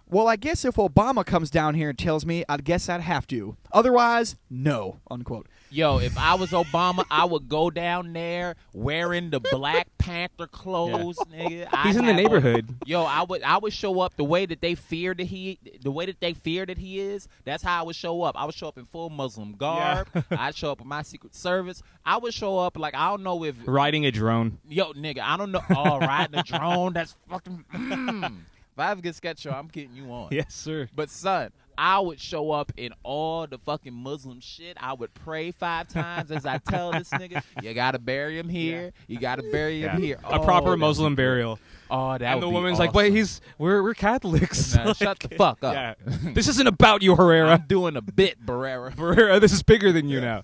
"Well, 0.09 0.27
I 0.27 0.35
guess 0.35 0.65
if 0.65 0.75
Obama 0.75 1.25
comes 1.25 1.49
down 1.49 1.75
here 1.75 1.89
and 1.89 1.97
tells 1.99 2.25
me, 2.25 2.43
I 2.47 2.57
guess 2.57 2.89
I'd 2.89 3.01
have 3.01 3.27
to. 3.27 3.57
Otherwise, 3.71 4.35
no." 4.49 4.99
Unquote. 5.09 5.47
Yo, 5.71 5.97
if 5.97 6.17
I 6.17 6.35
was 6.35 6.51
Obama, 6.51 7.03
I 7.11 7.25
would 7.25 7.49
go 7.49 7.69
down 7.69 8.13
there 8.13 8.55
wearing 8.71 9.29
the 9.29 9.41
Black 9.41 9.87
Panther 9.97 10.47
clothes, 10.47 11.17
nigga. 11.29 11.67
I'd 11.73 11.87
He's 11.87 11.97
in 11.97 12.05
the 12.05 12.13
have 12.13 12.19
a- 12.19 12.23
neighborhood. 12.23 12.75
Yo, 12.85 13.03
I 13.03 13.23
would 13.23 13.43
I 13.43 13.57
would 13.57 13.73
show 13.73 13.99
up 13.99 14.15
the 14.15 14.23
way 14.23 14.45
that 14.45 14.61
they 14.61 14.75
fear 14.75 15.13
that 15.13 15.25
he 15.25 15.59
the 15.81 15.91
way 15.91 16.05
that 16.05 16.21
they 16.21 16.33
fear 16.33 16.65
that 16.65 16.77
he 16.77 16.99
is. 17.01 17.27
That's 17.43 17.61
how 17.61 17.81
I 17.81 17.83
would 17.83 17.95
show 17.95 18.21
up. 18.21 18.39
I 18.39 18.45
would 18.45 18.55
show 18.55 18.67
up 18.69 18.77
in 18.77 18.85
full 18.85 19.09
Muslim 19.09 19.53
garb. 19.53 20.07
I'd 20.31 20.55
show 20.55 20.71
up 20.71 20.79
with 20.79 20.87
my 20.87 21.01
Secret 21.01 21.35
Service. 21.35 21.83
I 22.05 22.17
would 22.17 22.33
show 22.33 22.57
up 22.59 22.77
like 22.77 22.95
I 22.95 23.09
don't 23.09 23.23
know 23.23 23.43
if 23.43 23.55
Riding 23.65 24.05
a 24.05 24.11
drone. 24.11 24.59
yo 24.69 24.93
nigga 24.93 25.19
I 25.19 25.35
don't 25.35 25.51
know. 25.51 25.61
Oh, 25.75 25.99
riding 25.99 26.39
a 26.39 26.43
drone. 26.43 26.93
That's 26.93 27.17
fucking. 27.29 27.65
Mm. 27.73 28.35
If 28.75 28.79
I 28.79 28.91
ever 28.91 29.01
get 29.01 29.15
sketch 29.15 29.39
show, 29.39 29.51
I'm 29.51 29.67
getting 29.67 29.95
you 29.95 30.05
on. 30.11 30.27
Yes, 30.31 30.53
sir. 30.53 30.89
But 30.93 31.09
son, 31.09 31.51
I 31.77 31.99
would 31.99 32.19
show 32.19 32.51
up 32.51 32.73
in 32.75 32.93
all 33.03 33.47
the 33.47 33.57
fucking 33.57 33.93
Muslim 33.93 34.41
shit. 34.41 34.75
I 34.79 34.91
would 34.93 35.13
pray 35.13 35.51
five 35.51 35.87
times 35.87 36.29
as 36.29 36.45
I 36.45 36.57
tell 36.57 36.91
this 36.91 37.09
nigga, 37.13 37.41
you 37.63 37.73
gotta 37.73 37.99
bury 37.99 38.37
him 38.37 38.49
here. 38.49 38.91
You 39.07 39.17
gotta 39.19 39.43
bury 39.51 39.81
him 39.81 40.01
here. 40.01 40.19
A 40.25 40.39
Oh, 40.39 40.43
proper 40.43 40.75
Muslim 40.75 41.15
burial. 41.15 41.57
Oh, 41.89 42.17
that 42.17 42.21
and 42.21 42.35
would 42.35 42.41
the 42.47 42.49
be 42.49 42.53
woman's 42.53 42.79
like, 42.79 42.89
awesome. 42.89 42.97
wait, 42.97 43.13
he's 43.13 43.39
we're 43.57 43.81
we're 43.81 43.93
Catholics. 43.93 44.75
Nah, 44.75 44.91
shut 44.93 45.19
the 45.19 45.29
fuck 45.35 45.63
up. 45.63 45.73
Yeah. 45.73 45.93
this 46.33 46.47
isn't 46.49 46.67
about 46.67 47.01
you, 47.01 47.15
Herrera. 47.15 47.51
I'm 47.53 47.67
doing 47.67 47.95
a 47.95 48.01
bit, 48.01 48.45
Barrera. 48.45 48.93
Herrera, 48.97 49.39
this 49.39 49.53
is 49.53 49.63
bigger 49.63 49.91
than 49.93 50.09
you 50.09 50.19
now. 50.19 50.43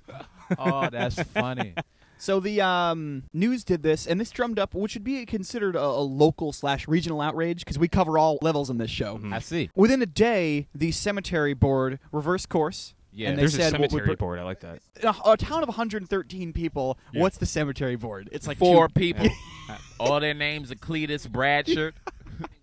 Oh, 0.58 0.89
that's 0.89 1.22
funny. 1.32 1.74
So 2.21 2.39
the 2.39 2.62
um, 2.62 3.23
news 3.34 3.63
did 3.63 3.81
this, 3.81 4.05
and 4.05 4.21
this 4.21 4.29
drummed 4.29 4.60
up, 4.60 4.75
what 4.75 4.91
should 4.91 5.03
be 5.03 5.25
considered 5.25 5.75
a, 5.75 5.81
a 5.84 6.01
local 6.03 6.53
slash 6.53 6.88
regional 6.88 7.19
outrage 7.19 7.62
because 7.65 7.79
we 7.79 7.88
cover 7.88 8.19
all 8.19 8.38
levels 8.43 8.69
in 8.69 8.77
this 8.77 8.91
show. 8.91 9.17
Mhm. 9.17 9.34
I 9.34 9.39
see. 9.39 9.71
Within 9.75 10.03
a 10.03 10.05
day, 10.05 10.67
the 10.75 10.91
cemetery 10.91 11.55
board 11.55 11.97
reversed 12.12 12.47
course. 12.47 12.93
Yeah. 13.12 13.29
and 13.29 13.38
they 13.38 13.41
There's 13.41 13.55
a 13.55 13.57
said 13.57 13.71
what 13.73 13.81
would 13.81 13.89
cemetery 13.91 14.15
br- 14.15 14.19
board. 14.19 14.39
I 14.39 14.43
like 14.43 14.60
that. 14.60 14.79
a, 15.03 15.31
a 15.31 15.36
town 15.36 15.63
of 15.63 15.69
113 15.69 16.53
people. 16.53 16.97
Yeah. 17.12 17.21
What's 17.21 17.38
the 17.39 17.47
cemetery 17.47 17.95
board? 17.95 18.29
It's 18.31 18.45
like 18.47 18.57
Four 18.60 18.88
two- 18.88 18.93
people. 18.93 19.27
All 19.99 20.19
their 20.19 20.36
names 20.36 20.71
are 20.71 20.75
Cletus 20.75 21.27
Bradshirt. 21.27 21.93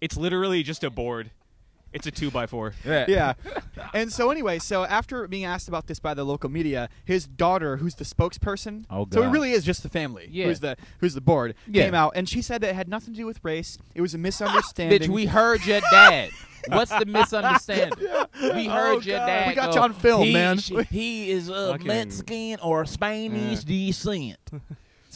It's 0.01 0.17
literally 0.17 0.63
just 0.65 0.83
a 0.83 0.91
board. 0.91 1.31
It's 1.93 2.07
a 2.07 2.11
two 2.11 2.31
by 2.31 2.47
four. 2.47 2.75
yeah. 2.85 3.33
And 3.95 4.13
so 4.13 4.31
anyway, 4.31 4.59
so 4.59 4.85
after 4.85 5.27
being 5.27 5.45
asked 5.47 5.69
about 5.69 5.87
this 5.87 5.99
by 5.99 6.13
the 6.15 6.25
local 6.25 6.51
media, 6.51 6.89
his 7.05 7.27
daughter, 7.27 7.79
who's 7.79 7.95
the 7.95 8.05
spokesperson, 8.05 8.85
Oh, 8.91 9.07
so 9.11 9.23
it 9.23 9.29
really 9.29 9.53
is 9.53 9.65
just 9.65 9.83
the 9.83 9.89
family, 9.89 10.29
Yeah. 10.31 10.47
who's 10.47 10.61
the 10.61 10.77
who's 10.99 11.15
the 11.15 11.21
board, 11.23 11.55
Yeah. 11.67 11.85
came 11.85 11.95
out 11.95 12.13
and 12.15 12.29
she 12.29 12.43
said 12.43 12.61
that 12.61 12.71
it 12.71 12.75
had 12.75 12.89
nothing 12.89 13.15
to 13.15 13.19
do 13.19 13.27
with 13.27 13.41
race. 13.43 13.79
It 13.95 14.03
was 14.03 14.13
a 14.15 14.19
misunderstanding. 14.19 15.01
Bitch, 15.01 15.09
we 15.09 15.27
heard 15.27 15.65
your 15.65 15.81
dad. 15.91 16.31
What's 16.69 16.91
the 16.91 17.07
misunderstanding? 17.07 17.99
We 18.55 18.67
heard 18.67 18.97
Oh, 18.97 19.01
your 19.01 19.17
God. 19.19 19.27
dad. 19.27 19.49
We 19.49 19.55
got 19.55 19.71
go, 19.71 19.77
you 19.77 19.81
on 19.83 19.93
film, 19.95 20.23
he, 20.25 20.33
man. 20.33 20.59
sh- 20.59 20.73
He 20.91 21.31
is 21.31 21.49
of 21.51 21.71
Fucking- 21.73 21.87
Mexican 21.87 22.59
or 22.63 22.85
Spanish 22.85 23.65
descent. 23.65 24.39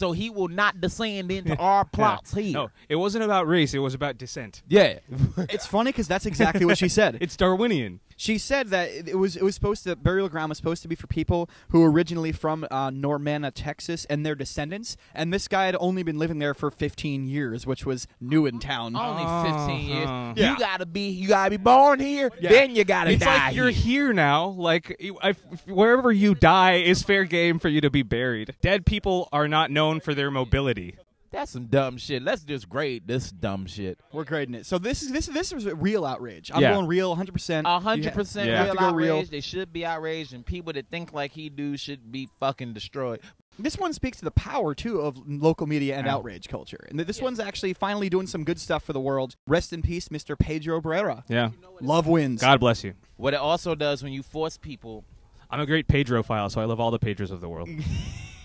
So 0.03 0.11
he 0.11 0.29
will 0.29 0.49
not 0.49 0.81
descend 0.81 1.31
into 1.31 1.55
our 1.69 1.85
plots 1.85 2.33
here. 2.33 2.51
No, 2.51 2.69
it 2.89 2.97
wasn't 2.97 3.23
about 3.23 3.47
race. 3.47 3.73
It 3.73 3.79
was 3.79 3.93
about 3.93 4.17
descent. 4.17 4.61
Yeah. 4.67 4.99
it's 5.37 5.65
funny 5.65 5.91
because 5.93 6.09
that's 6.09 6.25
exactly 6.25 6.65
what 6.65 6.77
she 6.77 6.89
said. 6.99 7.17
It's 7.21 7.37
Darwinian. 7.37 8.01
She 8.15 8.37
said 8.37 8.67
that 8.67 8.89
it 8.91 9.07
it 9.09 9.15
was 9.17 9.35
it 9.35 9.43
was 9.43 9.55
supposed 9.55 9.83
to 9.85 9.95
burial 9.95 10.29
ground 10.29 10.49
was 10.49 10.57
supposed 10.59 10.83
to 10.83 10.87
be 10.87 10.93
for 10.93 11.07
people 11.07 11.49
who 11.69 11.79
were 11.81 11.91
originally 11.91 12.31
from 12.31 12.63
uh, 12.69 12.91
Normanna, 12.91 13.51
Texas, 13.53 14.05
and 14.05 14.23
their 14.23 14.35
descendants. 14.35 14.97
And 15.15 15.33
this 15.33 15.47
guy 15.47 15.65
had 15.65 15.75
only 15.79 16.03
been 16.03 16.19
living 16.19 16.37
there 16.37 16.53
for 16.53 16.69
15 16.69 17.25
years, 17.25 17.65
which 17.65 17.87
was 17.87 18.07
new 18.21 18.45
in 18.45 18.59
town. 18.59 18.95
Only 18.95 19.23
15 19.51 19.89
years. 19.89 20.05
Uh-huh. 20.07 20.33
Yeah. 20.37 20.51
You 20.53 20.59
gotta 20.59 20.85
be 20.85 21.09
you 21.09 21.27
gotta 21.27 21.49
be 21.49 21.57
born 21.57 21.99
here, 21.99 22.29
Yeah. 22.39 22.51
then 22.51 22.75
you 22.75 22.83
gotta 22.83 23.11
It's 23.11 23.23
die. 23.25 23.47
like 23.47 23.55
you're 23.55 23.69
here. 23.71 24.03
here 24.05 24.13
now. 24.13 24.47
Like 24.49 24.95
you- 24.99 25.17
I, 25.21 25.31
wherever 25.65 26.11
you 26.11 26.35
die 26.35 26.75
is 26.75 27.01
fair 27.01 27.23
game 27.23 27.57
for 27.57 27.67
you 27.67 27.81
to 27.81 27.89
be 27.89 28.03
buried. 28.03 28.55
Dead 28.61 28.85
people 28.85 29.27
are 29.33 29.47
not 29.47 29.71
known 29.71 29.92
for 29.99 30.13
their 30.13 30.31
mobility. 30.31 30.95
That's 31.31 31.51
some 31.51 31.65
dumb 31.65 31.97
shit. 31.97 32.21
Let's 32.21 32.43
just 32.43 32.69
grade 32.69 33.07
this 33.07 33.31
dumb 33.31 33.65
shit. 33.65 33.99
We're 34.11 34.23
grading 34.23 34.53
it. 34.53 34.67
So 34.67 34.77
this 34.77 35.01
is 35.01 35.11
this 35.11 35.25
this 35.25 35.51
was 35.51 35.65
a 35.65 35.73
real 35.73 36.05
outrage. 36.05 36.51
I'm 36.53 36.61
Yeah. 36.61 36.73
going 36.75 36.85
real, 36.85 37.09
100. 37.09 37.31
percent 37.33 37.65
A 37.65 37.79
hundred 37.79 38.13
percent 38.13 38.47
Yeah. 38.47 38.53
real 38.53 38.65
Have 38.65 38.71
to 38.73 38.77
go 38.79 38.85
outrage. 38.89 39.05
real. 39.07 39.23
They 39.23 39.41
should 39.41 39.73
be 39.73 39.83
outraged, 39.83 40.33
and 40.33 40.45
people 40.45 40.73
that 40.73 40.89
think 40.89 41.11
like 41.11 41.31
he 41.31 41.49
do 41.49 41.75
should 41.75 42.11
be 42.11 42.29
fucking 42.39 42.73
destroyed. 42.73 43.19
This 43.57 43.77
one 43.79 43.93
speaks 43.93 44.17
to 44.19 44.25
the 44.25 44.31
power 44.31 44.75
too 44.75 44.99
of 45.01 45.17
local 45.27 45.65
media 45.65 45.95
and 45.97 46.07
outrage 46.07 46.47
culture. 46.49 46.85
And 46.89 46.99
th- 46.99 47.07
this 47.07 47.19
one's 47.21 47.39
actually 47.39 47.73
finally 47.73 48.09
doing 48.09 48.27
some 48.27 48.43
good 48.43 48.59
stuff 48.59 48.83
for 48.83 48.93
the 48.93 48.99
world. 48.99 49.35
Rest 49.47 49.73
in 49.73 49.81
peace, 49.81 50.09
Mr. 50.09 50.37
Pedro 50.37 50.81
Barrera. 50.81 51.23
Yeah. 51.29 51.49
Love 51.81 52.05
wins. 52.07 52.41
God 52.41 52.59
bless 52.59 52.83
you. 52.83 52.93
What 53.17 53.33
it 53.33 53.39
also 53.39 53.73
does 53.75 54.03
when 54.03 54.11
you 54.13 54.21
force 54.23 54.57
people, 54.57 55.03
I'm 55.49 55.59
a 55.59 55.65
great 55.67 55.87
Pedro 55.87 56.21
file, 56.23 56.49
so 56.51 56.61
I 56.61 56.65
love 56.65 56.79
all 56.79 56.89
the 56.91 56.99
Pedros 56.99 57.29
of 57.31 57.41
the 57.41 57.49
world. 57.49 57.69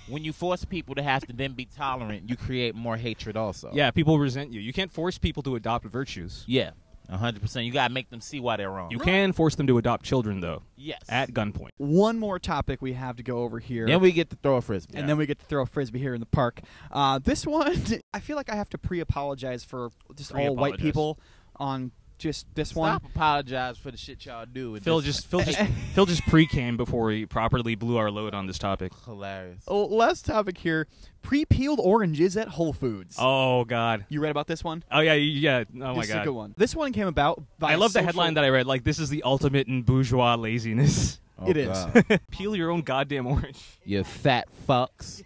when 0.09 0.25
you 0.25 0.33
force 0.33 0.65
people 0.65 0.95
to 0.97 1.03
have 1.03 1.27
to 1.27 1.33
then 1.33 1.53
be 1.53 1.65
tolerant, 1.67 2.29
you 2.29 2.37
create 2.37 2.75
more 2.75 2.97
hatred 2.97 3.37
also. 3.37 3.71
Yeah, 3.73 3.91
people 3.91 4.19
resent 4.19 4.53
you. 4.53 4.61
You 4.61 4.73
can't 4.73 4.93
force 4.93 5.19
people 5.19 5.43
to 5.45 5.57
adopt 5.57 5.85
virtues. 5.87 6.45
Yeah. 6.47 6.71
A 7.11 7.17
hundred 7.17 7.41
percent. 7.41 7.65
You 7.65 7.73
gotta 7.73 7.95
make 7.95 8.11
them 8.11 8.21
see 8.21 8.39
why 8.39 8.59
they're 8.59 8.71
wrong. 8.71 8.91
You 8.91 8.99
can 8.99 9.33
force 9.33 9.55
them 9.55 9.67
to 9.69 9.79
adopt 9.79 10.05
children, 10.05 10.41
though, 10.41 10.63
Yes. 10.77 11.01
at 11.09 11.31
gunpoint. 11.33 11.71
One 11.79 12.19
more 12.19 12.39
topic 12.39 12.83
we 12.83 12.93
have 12.93 13.17
to 13.17 13.23
go 13.23 13.39
over 13.45 13.59
here. 13.59 13.87
then 13.87 14.01
we 14.01 14.13
get 14.13 14.29
to 14.29 14.37
throw 14.37 14.57
a 14.57 14.61
frisbee. 14.61 14.99
and 14.99 15.09
then 15.09 15.17
we 15.17 15.25
get 15.25 15.39
to 15.39 15.47
throw 15.47 15.63
a 15.63 15.67
frisbee 15.67 16.01
here 16.01 16.13
in 16.13 16.21
the 16.21 16.27
park. 16.27 16.61
Uh, 16.93 17.19
this 17.19 17.47
one, 17.47 17.75
I 18.13 18.21
feel 18.21 18.37
like 18.37 18.51
I 18.51 18.57
have 18.57 18.69
to 18.71 18.79
pre-apologize 18.79 19.65
for 19.65 19.89
just 20.17 20.33
all 20.33 20.55
white 20.55 20.75
Pre-apologize. 20.75 20.83
people 20.83 21.19
on 21.57 21.93
just 22.19 22.47
this 22.55 22.75
one. 22.75 22.93
Stop 22.99 23.05
apologize 23.15 23.79
for 23.79 23.91
the 23.91 23.97
shit 23.97 24.27
y'all 24.27 24.45
do. 24.47 24.75
and 24.75 24.85
Phil 24.85 25.01
just 25.01 25.27
Phil 25.31 25.41
just 25.41 25.59
Phil 25.95 26.07
just 26.07 26.23
pre-came 26.27 26.77
before 26.77 27.11
he 27.11 27.25
properly 27.27 27.75
blew 27.75 27.97
our 27.97 28.11
load 28.11 28.35
on 28.35 28.47
this 28.47 28.59
topic. 28.59 28.93
hilarious. 29.05 29.63
Oh, 29.69 29.85
last 29.87 30.25
topic 30.27 30.59
here: 30.59 30.87
pre-peeled 31.23 31.81
oranges 31.81 32.37
at 32.37 32.49
Whole 32.49 32.73
Foods. 32.73 33.17
Oh 33.19 33.65
God. 33.65 34.05
You 34.09 34.21
read 34.21 34.31
about 34.31 34.47
this 34.47 34.63
one? 34.65 34.83
Oh 34.91 35.01
yeah, 35.01 35.15
yeah. 35.15 35.65
Oh 35.75 35.79
my 35.79 35.95
this 35.95 36.05
is 36.07 36.11
a 36.11 36.15
God. 36.15 36.25
good 36.25 36.35
one. 36.35 36.55
This 36.57 36.75
one 36.75 36.93
came 36.93 37.07
about. 37.07 37.43
By 37.59 37.73
I 37.73 37.75
love 37.77 37.93
the 37.93 38.01
social- 38.01 38.07
headline 38.07 38.35
that 38.35 38.45
I 38.45 38.49
read. 38.49 38.67
Like, 38.67 38.85
this 38.85 38.99
is 38.99 39.09
the 39.11 39.23
ultimate 39.23 39.69
in 39.69 39.83
bourgeois 39.83 40.35
laziness. 40.35 41.21
Oh, 41.41 41.49
It 41.49 41.57
is. 41.57 41.69
God. 41.69 42.21
Peel 42.33 42.57
your 42.57 42.69
own 42.73 42.81
goddamn 42.83 43.25
orange. 43.29 43.63
you 43.85 44.03
fat 44.03 44.49
fucks. 44.69 45.23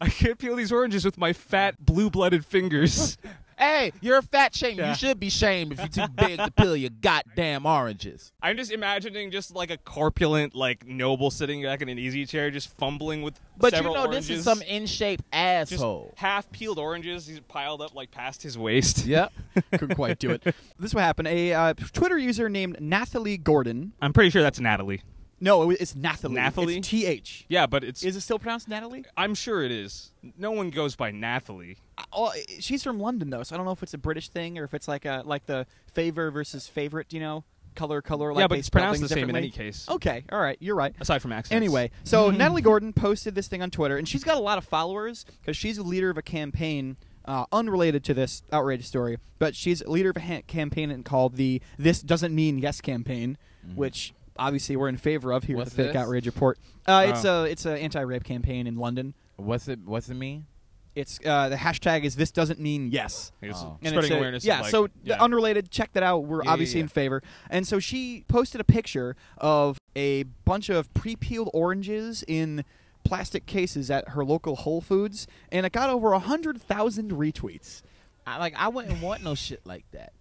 I 0.00 0.08
can't 0.08 0.36
peel 0.40 0.56
these 0.56 0.72
oranges 0.72 1.04
with 1.04 1.16
my 1.18 1.32
fat 1.32 1.86
blue-blooded 1.86 2.44
fingers. 2.44 3.16
Hey, 3.58 3.92
you're 4.00 4.18
a 4.18 4.22
fat 4.22 4.54
shame. 4.54 4.78
Yeah. 4.78 4.90
You 4.90 4.94
should 4.94 5.18
be 5.20 5.30
shamed 5.30 5.72
if 5.72 5.78
you're 5.78 6.06
too 6.06 6.12
big 6.14 6.38
to 6.38 6.50
peel 6.50 6.76
your 6.76 6.90
goddamn 7.00 7.66
oranges. 7.66 8.32
I'm 8.42 8.56
just 8.56 8.70
imagining 8.72 9.30
just 9.30 9.54
like 9.54 9.70
a 9.70 9.76
corpulent, 9.78 10.54
like 10.54 10.86
noble 10.86 11.30
sitting 11.30 11.62
back 11.62 11.82
in 11.82 11.88
an 11.88 11.98
easy 11.98 12.26
chair, 12.26 12.50
just 12.50 12.76
fumbling 12.76 13.22
with 13.22 13.38
But 13.58 13.74
you 13.74 13.82
know, 13.82 13.96
oranges. 13.96 14.28
this 14.28 14.38
is 14.38 14.44
some 14.44 14.62
in-shape 14.62 15.20
just 15.32 15.72
asshole. 15.72 16.14
half 16.16 16.50
peeled 16.52 16.78
oranges. 16.78 17.26
He's 17.26 17.40
piled 17.40 17.80
up 17.82 17.94
like 17.94 18.10
past 18.10 18.42
his 18.42 18.56
waist. 18.58 19.04
Yep. 19.16 19.32
couldn't 19.72 19.94
quite 19.94 20.18
do 20.18 20.30
it. 20.30 20.42
This 20.78 20.90
is 20.90 20.94
what 20.94 21.02
happened. 21.04 21.28
A 21.28 21.52
uh, 21.54 21.74
Twitter 21.92 22.18
user 22.18 22.48
named 22.50 22.80
Nathalie 22.80 23.38
Gordon. 23.38 23.92
I'm 24.02 24.12
pretty 24.12 24.28
sure 24.30 24.42
that's 24.42 24.60
Natalie. 24.60 25.00
No, 25.40 25.70
it's 25.70 25.94
Nathalie. 25.94 26.34
Nathalie? 26.34 26.78
It's 26.78 26.88
T 26.88 27.06
H. 27.06 27.44
Yeah, 27.48 27.66
but 27.66 27.84
it's. 27.84 28.02
Is 28.02 28.16
it 28.16 28.20
still 28.22 28.38
pronounced 28.38 28.68
Natalie? 28.68 29.04
I'm 29.16 29.34
sure 29.34 29.62
it 29.62 29.70
is. 29.70 30.12
No 30.38 30.50
one 30.50 30.70
goes 30.70 30.96
by 30.96 31.10
Nathalie. 31.10 31.76
She's 32.60 32.82
from 32.82 32.98
London 33.00 33.30
though, 33.30 33.42
so 33.42 33.54
I 33.54 33.56
don't 33.56 33.66
know 33.66 33.72
if 33.72 33.82
it's 33.82 33.94
a 33.94 33.98
British 33.98 34.28
thing 34.28 34.58
or 34.58 34.64
if 34.64 34.74
it's 34.74 34.88
like 34.88 35.04
a 35.04 35.22
like 35.24 35.46
the 35.46 35.66
favor 35.92 36.30
versus 36.30 36.66
favorite. 36.68 37.12
You 37.12 37.20
know, 37.20 37.44
color 37.74 38.02
color. 38.02 38.32
Like 38.32 38.42
yeah, 38.42 38.46
they 38.46 38.48
but 38.48 38.58
it's 38.58 38.70
pronounced 38.70 39.00
the 39.02 39.08
same 39.08 39.30
in 39.30 39.36
any 39.36 39.50
case. 39.50 39.86
Okay, 39.88 40.24
all 40.30 40.40
right, 40.40 40.56
you're 40.60 40.76
right. 40.76 40.94
Aside 41.00 41.22
from 41.22 41.32
accents. 41.32 41.54
Anyway, 41.54 41.90
so 42.04 42.30
Natalie 42.32 42.62
Gordon 42.62 42.92
posted 42.92 43.34
this 43.34 43.48
thing 43.48 43.62
on 43.62 43.70
Twitter, 43.70 43.96
and 43.96 44.08
she's 44.08 44.24
got 44.24 44.36
a 44.36 44.40
lot 44.40 44.58
of 44.58 44.64
followers 44.64 45.24
because 45.40 45.56
she's 45.56 45.78
a 45.78 45.82
leader 45.82 46.10
of 46.10 46.18
a 46.18 46.22
campaign 46.22 46.96
uh, 47.24 47.44
unrelated 47.52 48.04
to 48.04 48.14
this 48.14 48.42
outrage 48.52 48.84
story, 48.86 49.18
but 49.38 49.54
she's 49.54 49.80
a 49.82 49.90
leader 49.90 50.10
of 50.10 50.16
a 50.16 50.20
ha- 50.20 50.42
campaign 50.46 51.02
called 51.02 51.36
the 51.36 51.60
"This 51.78 52.00
Doesn't 52.02 52.34
Mean 52.34 52.58
Yes" 52.58 52.80
campaign, 52.80 53.38
which 53.74 54.12
obviously 54.38 54.76
we're 54.76 54.88
in 54.88 54.96
favor 54.98 55.32
of 55.32 55.44
here 55.44 55.56
What's 55.56 55.70
at 55.70 55.76
the 55.76 55.82
Fake 55.84 55.92
this? 55.94 56.02
Outrage 56.02 56.26
Report. 56.26 56.58
Uh, 56.86 57.06
it's 57.08 57.24
Oh. 57.24 57.44
a 57.44 57.50
it's 57.50 57.64
an 57.64 57.78
anti-rape 57.78 58.24
campaign 58.24 58.66
in 58.66 58.76
London. 58.76 59.14
What's 59.36 59.66
it? 59.68 59.80
What's 59.84 60.08
it 60.08 60.14
mean? 60.14 60.46
It's 60.96 61.20
uh, 61.24 61.50
the 61.50 61.56
hashtag 61.56 62.02
is 62.04 62.16
"This 62.16 62.32
Doesn't 62.32 62.58
Mean 62.58 62.90
Yes." 62.90 63.30
It's 63.40 63.58
Oh. 63.62 63.78
And 63.82 63.90
spreading 63.90 63.98
it's 63.98 64.10
a- 64.10 64.16
awareness. 64.16 64.42
of, 64.42 64.48
Yeah, 64.48 64.60
like- 64.62 64.70
so 64.70 64.88
yeah. 65.04 65.22
unrelated. 65.22 65.70
Check 65.70 65.92
that 65.92 66.02
out. 66.02 66.24
We're 66.24 66.38
Yeah, 66.38 66.44
yeah, 66.46 66.52
obviously 66.52 66.78
yeah. 66.80 66.84
in 66.84 66.88
favor. 66.88 67.22
And 67.50 67.66
so 67.68 67.78
she 67.78 68.24
posted 68.26 68.60
a 68.60 68.64
picture 68.64 69.14
of 69.38 69.78
a 69.94 70.24
bunch 70.44 70.68
of 70.70 70.92
pre-peeled 70.94 71.50
oranges 71.54 72.24
in 72.26 72.64
plastic 73.04 73.46
cases 73.46 73.90
at 73.90 74.08
her 74.10 74.24
local 74.24 74.56
Whole 74.56 74.80
Foods, 74.80 75.26
and 75.52 75.64
it 75.66 75.70
got 75.72 75.90
over 75.90 76.12
a 76.12 76.18
hundred 76.18 76.60
thousand 76.60 77.12
retweets. 77.12 77.82
I 78.26 78.38
like. 78.38 78.54
I 78.56 78.66
wouldn't 78.68 79.00
want 79.00 79.22
no 79.22 79.34
shit 79.36 79.60
like 79.64 79.84
that. 79.92 80.12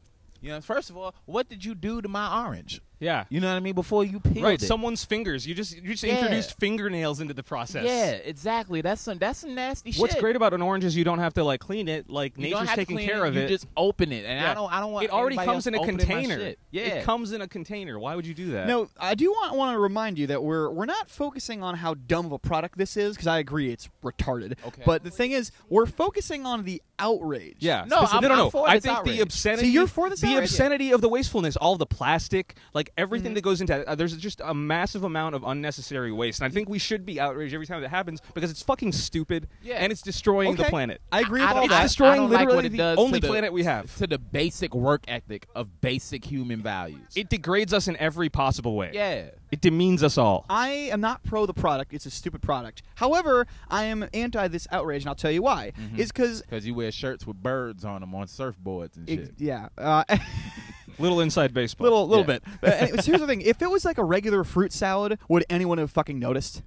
You 0.41 0.49
know, 0.51 0.61
first 0.61 0.91
of 0.91 0.97
all, 0.97 1.15
what 1.25 1.49
did 1.49 1.65
you 1.65 1.73
do 1.73 2.01
to 2.03 2.07
my 2.07 2.45
orange? 2.45 2.81
Yeah. 2.99 3.25
You 3.29 3.39
know 3.41 3.47
what 3.49 3.55
I 3.55 3.59
mean? 3.59 3.75
Before 3.75 4.03
you 4.03 4.19
peeled 4.19 4.43
Right, 4.43 4.61
it. 4.61 4.65
someone's 4.65 5.03
fingers. 5.03 5.45
You 5.47 5.53
just 5.55 5.75
you 5.75 5.91
just 5.91 6.03
Yeah. 6.03 6.15
introduced 6.19 6.57
fingernails 6.59 7.19
into 7.21 7.33
the 7.33 7.43
process. 7.43 7.85
Yeah, 7.85 8.11
exactly. 8.11 8.81
That's 8.81 9.01
some. 9.01 9.17
That's 9.17 9.39
some 9.39 9.55
nasty 9.55 9.91
shit. 9.91 10.01
What's 10.01 10.15
great 10.15 10.35
about 10.35 10.53
an 10.53 10.61
orange 10.61 10.83
is 10.85 10.95
you 10.95 11.03
don't 11.03 11.19
have 11.19 11.33
to 11.35 11.43
like 11.43 11.59
clean 11.59 11.87
it. 11.87 12.09
Like 12.09 12.37
You 12.37 12.49
nature's 12.55 12.69
taking 12.69 12.97
clean 12.97 13.07
care 13.09 13.25
it, 13.25 13.29
of 13.29 13.35
you 13.35 13.41
it. 13.41 13.47
just 13.47 13.67
open 13.77 14.11
it, 14.11 14.25
and 14.25 14.39
Yeah. 14.41 14.51
I 14.51 14.53
don't. 14.53 14.71
I 14.73 14.79
don't 14.79 14.91
want. 14.91 15.05
it 15.05 15.11
already 15.11 15.35
comes 15.37 15.67
in 15.67 15.75
a 15.75 15.85
container. 15.85 16.53
Yeah, 16.71 16.83
It 16.83 17.03
comes 17.05 17.31
in 17.31 17.41
a 17.41 17.47
container. 17.47 17.99
Why 17.99 18.15
would 18.15 18.25
you 18.25 18.33
do 18.33 18.51
that? 18.51 18.67
No, 18.67 18.89
I 18.99 19.15
do 19.15 19.29
want 19.31 19.55
want 19.55 19.75
to 19.75 19.79
remind 19.79 20.17
you 20.17 20.27
that 20.27 20.43
we're 20.43 20.69
we're 20.69 20.85
not 20.85 21.09
focusing 21.09 21.63
on 21.63 21.75
how 21.75 21.93
dumb 21.93 22.25
of 22.25 22.31
a 22.31 22.39
product 22.39 22.77
this 22.77 22.97
is 22.97 23.15
because 23.15 23.27
I 23.27 23.39
agree 23.39 23.71
it's 23.71 23.89
retarded. 24.03 24.53
Okay. 24.65 24.83
But 24.85 25.03
the 25.03 25.11
thing 25.11 25.31
is, 25.31 25.51
we're 25.69 25.85
focusing 25.85 26.45
on 26.45 26.63
the 26.63 26.81
outrage. 26.99 27.57
Yeah. 27.59 27.85
No, 27.87 27.97
I'm- 27.97 28.21
no, 28.21 28.27
no, 28.29 28.49
no. 28.53 28.65
I 28.65 28.79
think 28.79 28.97
outrage. 28.97 29.15
the 29.17 29.21
obscenity. 29.21 29.63
So 29.67 29.67
you're 29.73 29.87
for 29.87 30.09
this 30.09 30.21
the 30.21 30.27
outrage? 30.27 30.49
obscenity 30.49 30.91
of 30.91 31.01
the 31.01 31.09
wastefulness, 31.09 31.55
all 31.57 31.75
the 31.75 31.85
plastic, 31.85 32.55
like 32.73 32.84
everything 32.97 33.29
Mm-hmm. 33.29 33.35
that 33.35 33.41
goes 33.43 33.61
into 33.61 33.79
it. 33.79 33.87
Uh, 33.87 33.95
there's 33.95 34.15
just 34.17 34.41
a 34.43 34.53
massive 34.53 35.03
amount 35.03 35.35
of 35.35 35.43
unnecessary 35.43 36.11
waste, 36.11 36.39
and 36.41 36.45
I 36.45 36.53
think 36.53 36.69
we 36.69 36.79
should 36.79 37.05
be 37.05 37.19
outraged 37.19 37.53
every 37.53 37.65
time 37.65 37.81
that 37.81 37.89
happens 37.89 38.21
because 38.33 38.51
it's 38.51 38.61
fucking 38.63 38.91
stupid 38.91 39.47
Yeah. 39.63 39.75
and 39.75 39.91
it's 39.91 40.01
destroying 40.01 40.55
the 40.55 40.63
planet. 40.65 41.01
I 41.11 41.21
agree 41.21 41.41
I 41.41 41.45
with 41.45 41.49
don't- 41.49 41.57
all 41.57 41.63
It's 41.65 41.73
that. 41.73 41.79
I- 41.79 41.83
destroying 41.83 42.13
I 42.13 42.15
don't 42.17 42.29
like 42.31 42.39
literally 42.39 42.55
what 42.57 42.65
it 42.65 42.71
the 42.71 42.77
does 42.77 42.97
only 42.97 43.19
the- 43.19 43.27
planet 43.27 43.53
we 43.53 43.63
have. 43.63 43.95
to 43.97 44.07
the 44.07 44.17
basic 44.19 44.73
work 44.75 45.03
ethic 45.07 45.47
of 45.55 45.81
basic 45.81 46.25
human 46.25 46.61
values. 46.61 47.07
It 47.15 47.29
degrades 47.29 47.73
us 47.73 47.87
in 47.87 47.95
every 47.97 48.29
possible 48.29 48.75
way. 48.75 48.91
yeah. 48.93 49.29
It 49.51 49.61
demeans 49.61 50.03
us 50.03 50.17
all. 50.17 50.45
I 50.49 50.69
am 50.69 50.99
not 50.99 51.23
pro 51.23 51.45
the 51.45 51.53
product. 51.53 51.93
It's 51.93 52.05
a 52.05 52.11
stupid 52.11 52.41
product. 52.41 52.81
However, 52.95 53.47
I 53.69 53.83
am 53.85 54.05
anti 54.13 54.47
this 54.49 54.67
outrage, 54.71 55.03
and 55.03 55.07
I'll 55.09 55.15
tell 55.15 55.31
you 55.31 55.43
why. 55.43 55.71
Mhm. 55.79 55.97
Is 55.99 56.11
because 56.11 56.41
Because 56.41 56.65
you 56.65 56.73
wear 56.73 56.91
shirts 56.91 57.25
with 57.25 57.41
birds 57.41 57.85
on 57.85 58.01
them 58.01 58.13
on 58.15 58.25
surfboards 58.27 58.97
and 58.97 59.07
shit. 59.07 59.33
yeah, 59.37 59.69
uh, 59.77 60.03
Little 60.99 61.19
inside 61.21 61.53
baseball. 61.53 61.85
little 61.85 62.07
little 62.07 62.23
Yeah. 62.25 62.39
bit. 62.39 62.43
But 62.61 62.73
anyways, 62.81 63.05
here's 63.05 63.19
the 63.21 63.27
thing: 63.27 63.41
if 63.41 63.61
it 63.61 63.69
was 63.69 63.85
like 63.85 63.97
a 63.97 64.03
regular 64.03 64.43
fruit 64.43 64.71
salad, 64.73 65.17
would 65.29 65.45
anyone 65.49 65.77
have 65.77 65.91
fucking 65.91 66.19
noticed? 66.19 66.61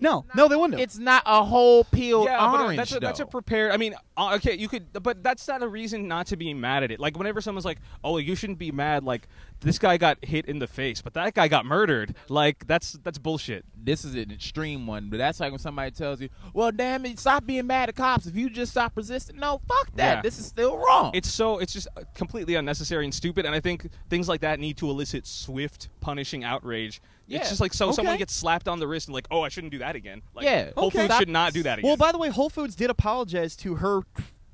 No, 0.00 0.24
no, 0.34 0.46
they 0.46 0.54
wouldn't. 0.54 0.74
have. 0.74 0.80
It's 0.80 0.98
not 0.98 1.22
a 1.26 1.44
whole 1.44 1.82
peeled 1.84 2.26
yeah, 2.26 2.52
orange. 2.52 2.68
but 2.68 2.76
that's 2.76 2.94
a, 2.94 3.00
that's 3.00 3.20
a 3.20 3.24
though. 3.24 3.30
prepared. 3.30 3.72
I 3.72 3.76
mean, 3.76 3.94
uh, 4.16 4.34
okay, 4.36 4.56
you 4.56 4.68
could, 4.68 4.92
but 5.02 5.24
that's 5.24 5.48
not 5.48 5.62
a 5.62 5.68
reason 5.68 6.06
not 6.06 6.28
to 6.28 6.36
be 6.36 6.54
mad 6.54 6.84
at 6.84 6.92
it. 6.92 7.00
Like 7.00 7.18
whenever 7.18 7.40
someone's 7.40 7.64
like, 7.64 7.78
"Oh, 8.04 8.18
you 8.18 8.36
shouldn't 8.36 8.60
be 8.60 8.70
mad," 8.70 9.02
like 9.02 9.26
this 9.60 9.78
guy 9.78 9.96
got 9.96 10.24
hit 10.24 10.46
in 10.46 10.60
the 10.60 10.68
face, 10.68 11.02
but 11.02 11.14
that 11.14 11.34
guy 11.34 11.48
got 11.48 11.66
murdered. 11.66 12.14
Like 12.28 12.66
that's 12.66 12.92
that's 13.02 13.18
bullshit. 13.18 13.64
this 13.76 14.04
is 14.04 14.14
an 14.14 14.30
extreme 14.30 14.86
one, 14.86 15.10
but 15.10 15.16
that's 15.16 15.40
like 15.40 15.50
when 15.50 15.58
somebody 15.58 15.90
tells 15.90 16.20
you, 16.20 16.28
"Well, 16.54 16.70
damn 16.70 17.04
it, 17.04 17.18
stop 17.18 17.44
being 17.44 17.66
mad 17.66 17.88
at 17.88 17.96
cops. 17.96 18.26
If 18.26 18.36
you 18.36 18.50
just 18.50 18.72
stop 18.72 18.92
resisting, 18.96 19.36
no, 19.36 19.60
fuck 19.66 19.90
that. 19.96 20.16
Yeah. 20.16 20.22
This 20.22 20.38
is 20.38 20.46
still 20.46 20.76
wrong." 20.78 21.10
It's 21.14 21.30
so 21.30 21.58
it's 21.58 21.72
just 21.72 21.88
uh, 21.96 22.02
completely 22.14 22.54
unnecessary 22.54 23.04
and 23.04 23.12
stupid. 23.12 23.46
And 23.46 23.54
I 23.54 23.60
think 23.60 23.88
things 24.08 24.28
like 24.28 24.42
that 24.42 24.60
need 24.60 24.76
to 24.76 24.88
elicit 24.90 25.26
swift, 25.26 25.88
punishing 26.00 26.44
outrage. 26.44 27.00
Yeah. 27.28 27.38
It's 27.40 27.48
just 27.50 27.60
like 27.60 27.72
so 27.74 27.92
someone 27.92 28.16
gets 28.16 28.34
slapped 28.34 28.66
on 28.68 28.78
the 28.80 28.88
wrist 28.88 29.06
and 29.08 29.14
like, 29.14 29.26
"Oh, 29.30 29.42
I 29.42 29.48
shouldn't 29.50 29.70
do 29.72 29.78
that 29.78 29.94
again." 29.96 30.22
Like, 30.34 30.44
Yeah. 30.46 30.70
Whole 30.76 30.86
Okay. 30.88 31.02
Foods 31.06 31.18
should 31.18 31.28
not 31.28 31.52
do 31.52 31.62
that 31.62 31.78
again. 31.78 31.88
well, 31.88 31.96
by 31.96 32.10
the 32.10 32.18
way, 32.18 32.30
Whole 32.30 32.48
Foods 32.48 32.74
did 32.74 32.88
apologize 32.90 33.54
to 33.56 33.76
her 33.76 34.00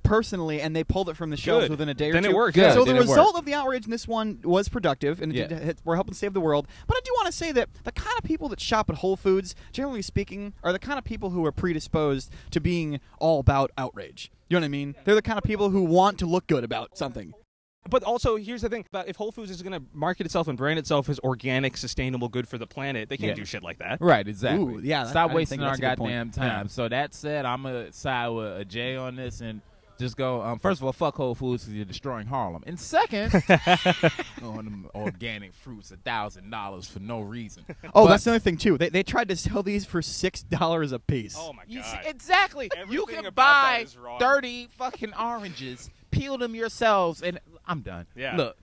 personally, 0.03 0.61
and 0.61 0.77
they 0.77 0.85
pulled 0.85 1.09
it 1.09 1.17
from 1.17 1.31
the 1.31 1.37
shelves 1.37 1.65
Good. 1.65 1.71
within 1.71 1.89
a 1.89 1.95
day 1.95 2.11
or 2.11 2.13
Then 2.13 2.25
two. 2.25 2.31
it 2.31 2.35
worked, 2.35 2.55
Good. 2.57 2.75
So 2.75 2.85
Then 2.85 2.97
the 2.97 3.01
result 3.01 3.37
of 3.37 3.47
the 3.47 3.55
outrage 3.55 3.87
in 3.87 3.91
this 3.91 4.07
one 4.07 4.39
was 4.45 4.69
productive, 4.69 5.23
and 5.23 5.33
Yeah. 5.33 5.47
did, 5.47 5.79
we're 5.83 5.95
helping 5.95 6.13
save 6.15 6.35
the 6.35 6.41
world. 6.43 6.67
But 6.87 6.99
I 6.99 7.01
do 7.05 7.11
want 7.15 7.27
to 7.27 7.33
say 7.33 7.53
that 7.53 7.71
the 7.85 7.93
kind 7.93 8.15
of 8.19 8.23
people 8.25 8.49
that 8.51 8.61
shop 8.61 8.91
at 8.91 8.97
Whole 8.97 9.17
Foods, 9.17 9.55
generally 9.73 10.03
speaking, 10.03 10.53
are 10.63 10.73
the 10.73 10.79
kind 10.79 10.99
of 10.99 11.05
people 11.05 11.31
who 11.31 11.45
are 11.47 11.53
predisposed 11.53 12.31
to 12.51 12.61
being 12.61 13.01
all 13.19 13.41
about 13.41 13.71
outrage. 13.79 14.31
You 14.51 14.57
know 14.57 14.61
what 14.61 14.67
I 14.67 14.69
mean? 14.69 14.95
They're 15.05 15.15
the 15.15 15.23
kind 15.23 15.39
of 15.39 15.45
people 15.45 15.71
who 15.71 15.83
want 15.85 16.19
to 16.19 16.27
look 16.27 16.47
good 16.49 16.65
about 16.65 16.99
something. 16.99 17.33
But 17.91 18.03
also, 18.03 18.37
here's 18.37 18.63
the 18.63 18.69
thing: 18.69 18.85
about 18.89 19.09
if 19.09 19.17
Whole 19.17 19.31
Foods 19.31 19.51
is 19.51 19.61
going 19.63 19.73
to 19.79 19.83
market 19.93 20.25
itself 20.27 20.49
and 20.49 20.57
brand 20.57 20.79
itself 20.79 21.09
as 21.09 21.19
organic, 21.21 21.77
sustainable, 21.77 22.29
good 22.29 22.49
for 22.49 22.57
the 22.59 22.67
planet, 22.67 23.09
they 23.09 23.17
can't 23.17 23.31
Yeah. 23.31 23.35
do 23.35 23.45
shit 23.45 23.63
like 23.63 23.79
that. 23.79 23.99
Right, 24.01 24.27
exactly. 24.27 24.63
Ooh, 24.77 24.81
yeah, 24.83 25.03
that- 25.05 25.09
I 25.09 25.11
Stop 25.11 25.29
didn't 25.29 25.37
wasting 25.37 25.59
think 25.61 25.67
our 25.69 25.77
that's 25.77 25.79
a 25.79 25.83
good 25.91 25.99
point. 25.99 26.11
goddamn 26.13 26.31
time. 26.31 26.65
Yeah. 26.65 26.69
So 26.69 26.89
that 26.89 27.13
said, 27.15 27.45
I'm 27.45 27.63
gonna 27.63 27.93
side 27.93 28.29
with 28.29 28.57
a 28.61 28.65
J 28.65 28.97
on 28.97 29.17
this 29.17 29.41
and 29.43 29.61
just 29.99 30.17
go. 30.17 30.43
Um, 30.43 30.59
first 30.59 30.81
of 30.81 30.87
all, 30.87 30.93
fuck 30.93 31.15
Whole 31.17 31.35
Foods 31.35 31.65
because 31.65 31.77
you're 31.77 31.85
destroying 31.85 32.27
Harlem. 32.27 32.65
And 32.67 32.81
second, 32.81 33.33
on 34.43 34.57
them 34.65 34.89
organic 34.95 35.55
fruits, 35.55 35.91
a 35.91 35.97
thousand 35.97 36.51
dollars 36.51 36.89
for 36.89 37.01
no 37.01 37.21
reason. 37.21 37.65
Oh, 37.95 38.05
But- 38.05 38.09
that's 38.09 38.27
another 38.27 38.41
thing 38.41 38.57
too. 38.57 38.79
They 38.79 38.89
they 38.89 39.03
tried 39.03 39.29
to 39.29 39.37
sell 39.37 39.63
these 39.63 39.85
for 39.85 40.03
six 40.03 40.43
dollars 40.43 40.93
a 40.93 40.99
piece. 40.99 41.37
Oh 41.39 41.53
my 41.53 41.63
You 41.69 41.81
god! 41.81 42.01
see, 42.03 42.09
exactly. 42.09 42.71
you 42.75 42.81
Everything 42.83 43.07
can 43.17 43.27
about 43.27 43.43
that 43.65 43.73
buy 43.77 43.79
is 43.81 43.97
wrong. 43.97 44.19
thirty 44.19 44.69
fucking 44.79 45.13
oranges, 45.15 45.91
peel 46.15 46.39
them 46.39 46.55
yourselves, 46.55 47.23
and 47.23 47.39
I'm 47.67 47.81
done. 47.81 48.07
Yeah. 48.17 48.37
Look, 48.37 48.57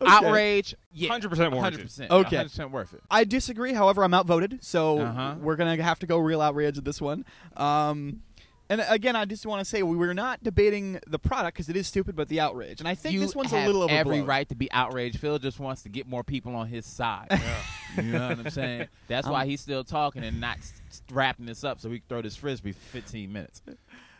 Okay. 0.00 0.10
outrage. 0.12 0.74
Yeah, 0.92 1.08
100% 1.10 1.52
warranted. 1.52 1.80
100%. 1.88 2.10
Okay. 2.10 2.36
100% 2.36 2.70
worth 2.70 2.94
it. 2.94 3.02
I 3.10 3.24
disagree. 3.24 3.72
However, 3.72 4.04
I'm 4.04 4.14
outvoted, 4.14 4.62
so 4.64 5.00
Uh-huh. 5.00 5.34
we're 5.40 5.56
gonna 5.56 5.82
have 5.82 5.98
to 6.00 6.06
go 6.06 6.18
real 6.18 6.40
outrage 6.40 6.76
with 6.76 6.84
this 6.84 7.00
one. 7.00 7.24
Um, 7.56 8.22
and 8.70 8.84
again, 8.88 9.16
I 9.16 9.24
just 9.24 9.46
want 9.46 9.60
to 9.60 9.64
say 9.64 9.82
we 9.82 9.96
were 9.96 10.12
not 10.12 10.42
debating 10.44 11.00
the 11.06 11.18
product 11.18 11.56
because 11.56 11.68
it 11.70 11.76
is 11.76 11.86
stupid, 11.86 12.14
but 12.14 12.28
the 12.28 12.38
outrage. 12.38 12.80
And 12.80 12.86
I 12.88 12.94
think 12.94 13.14
you 13.14 13.20
this 13.20 13.34
one's 13.34 13.50
have 13.50 13.64
a 13.64 13.66
little 13.66 13.82
overblown. 13.84 13.98
every 13.98 14.20
right 14.22 14.46
to 14.50 14.54
be 14.54 14.70
outraged. 14.70 15.18
Phil 15.18 15.38
just 15.38 15.58
wants 15.58 15.82
to 15.84 15.88
get 15.88 16.06
more 16.06 16.22
people 16.22 16.54
on 16.54 16.68
his 16.68 16.84
side. 16.84 17.28
Yeah. 17.30 17.56
you 17.96 18.02
know 18.12 18.28
what 18.28 18.38
I'm 18.40 18.50
saying? 18.50 18.88
That's 19.08 19.26
why 19.26 19.42
Um, 19.44 19.48
he's 19.48 19.62
still 19.62 19.84
talking 19.84 20.22
and 20.22 20.38
not 20.38 20.58
s- 20.58 20.74
s- 20.90 21.02
wrapping 21.10 21.46
this 21.46 21.64
up 21.64 21.80
so 21.80 21.88
we 21.88 22.00
can 22.00 22.08
throw 22.10 22.20
this 22.20 22.36
frisbee 22.36 22.72
for 22.72 22.78
15 22.90 23.32
minutes. 23.32 23.62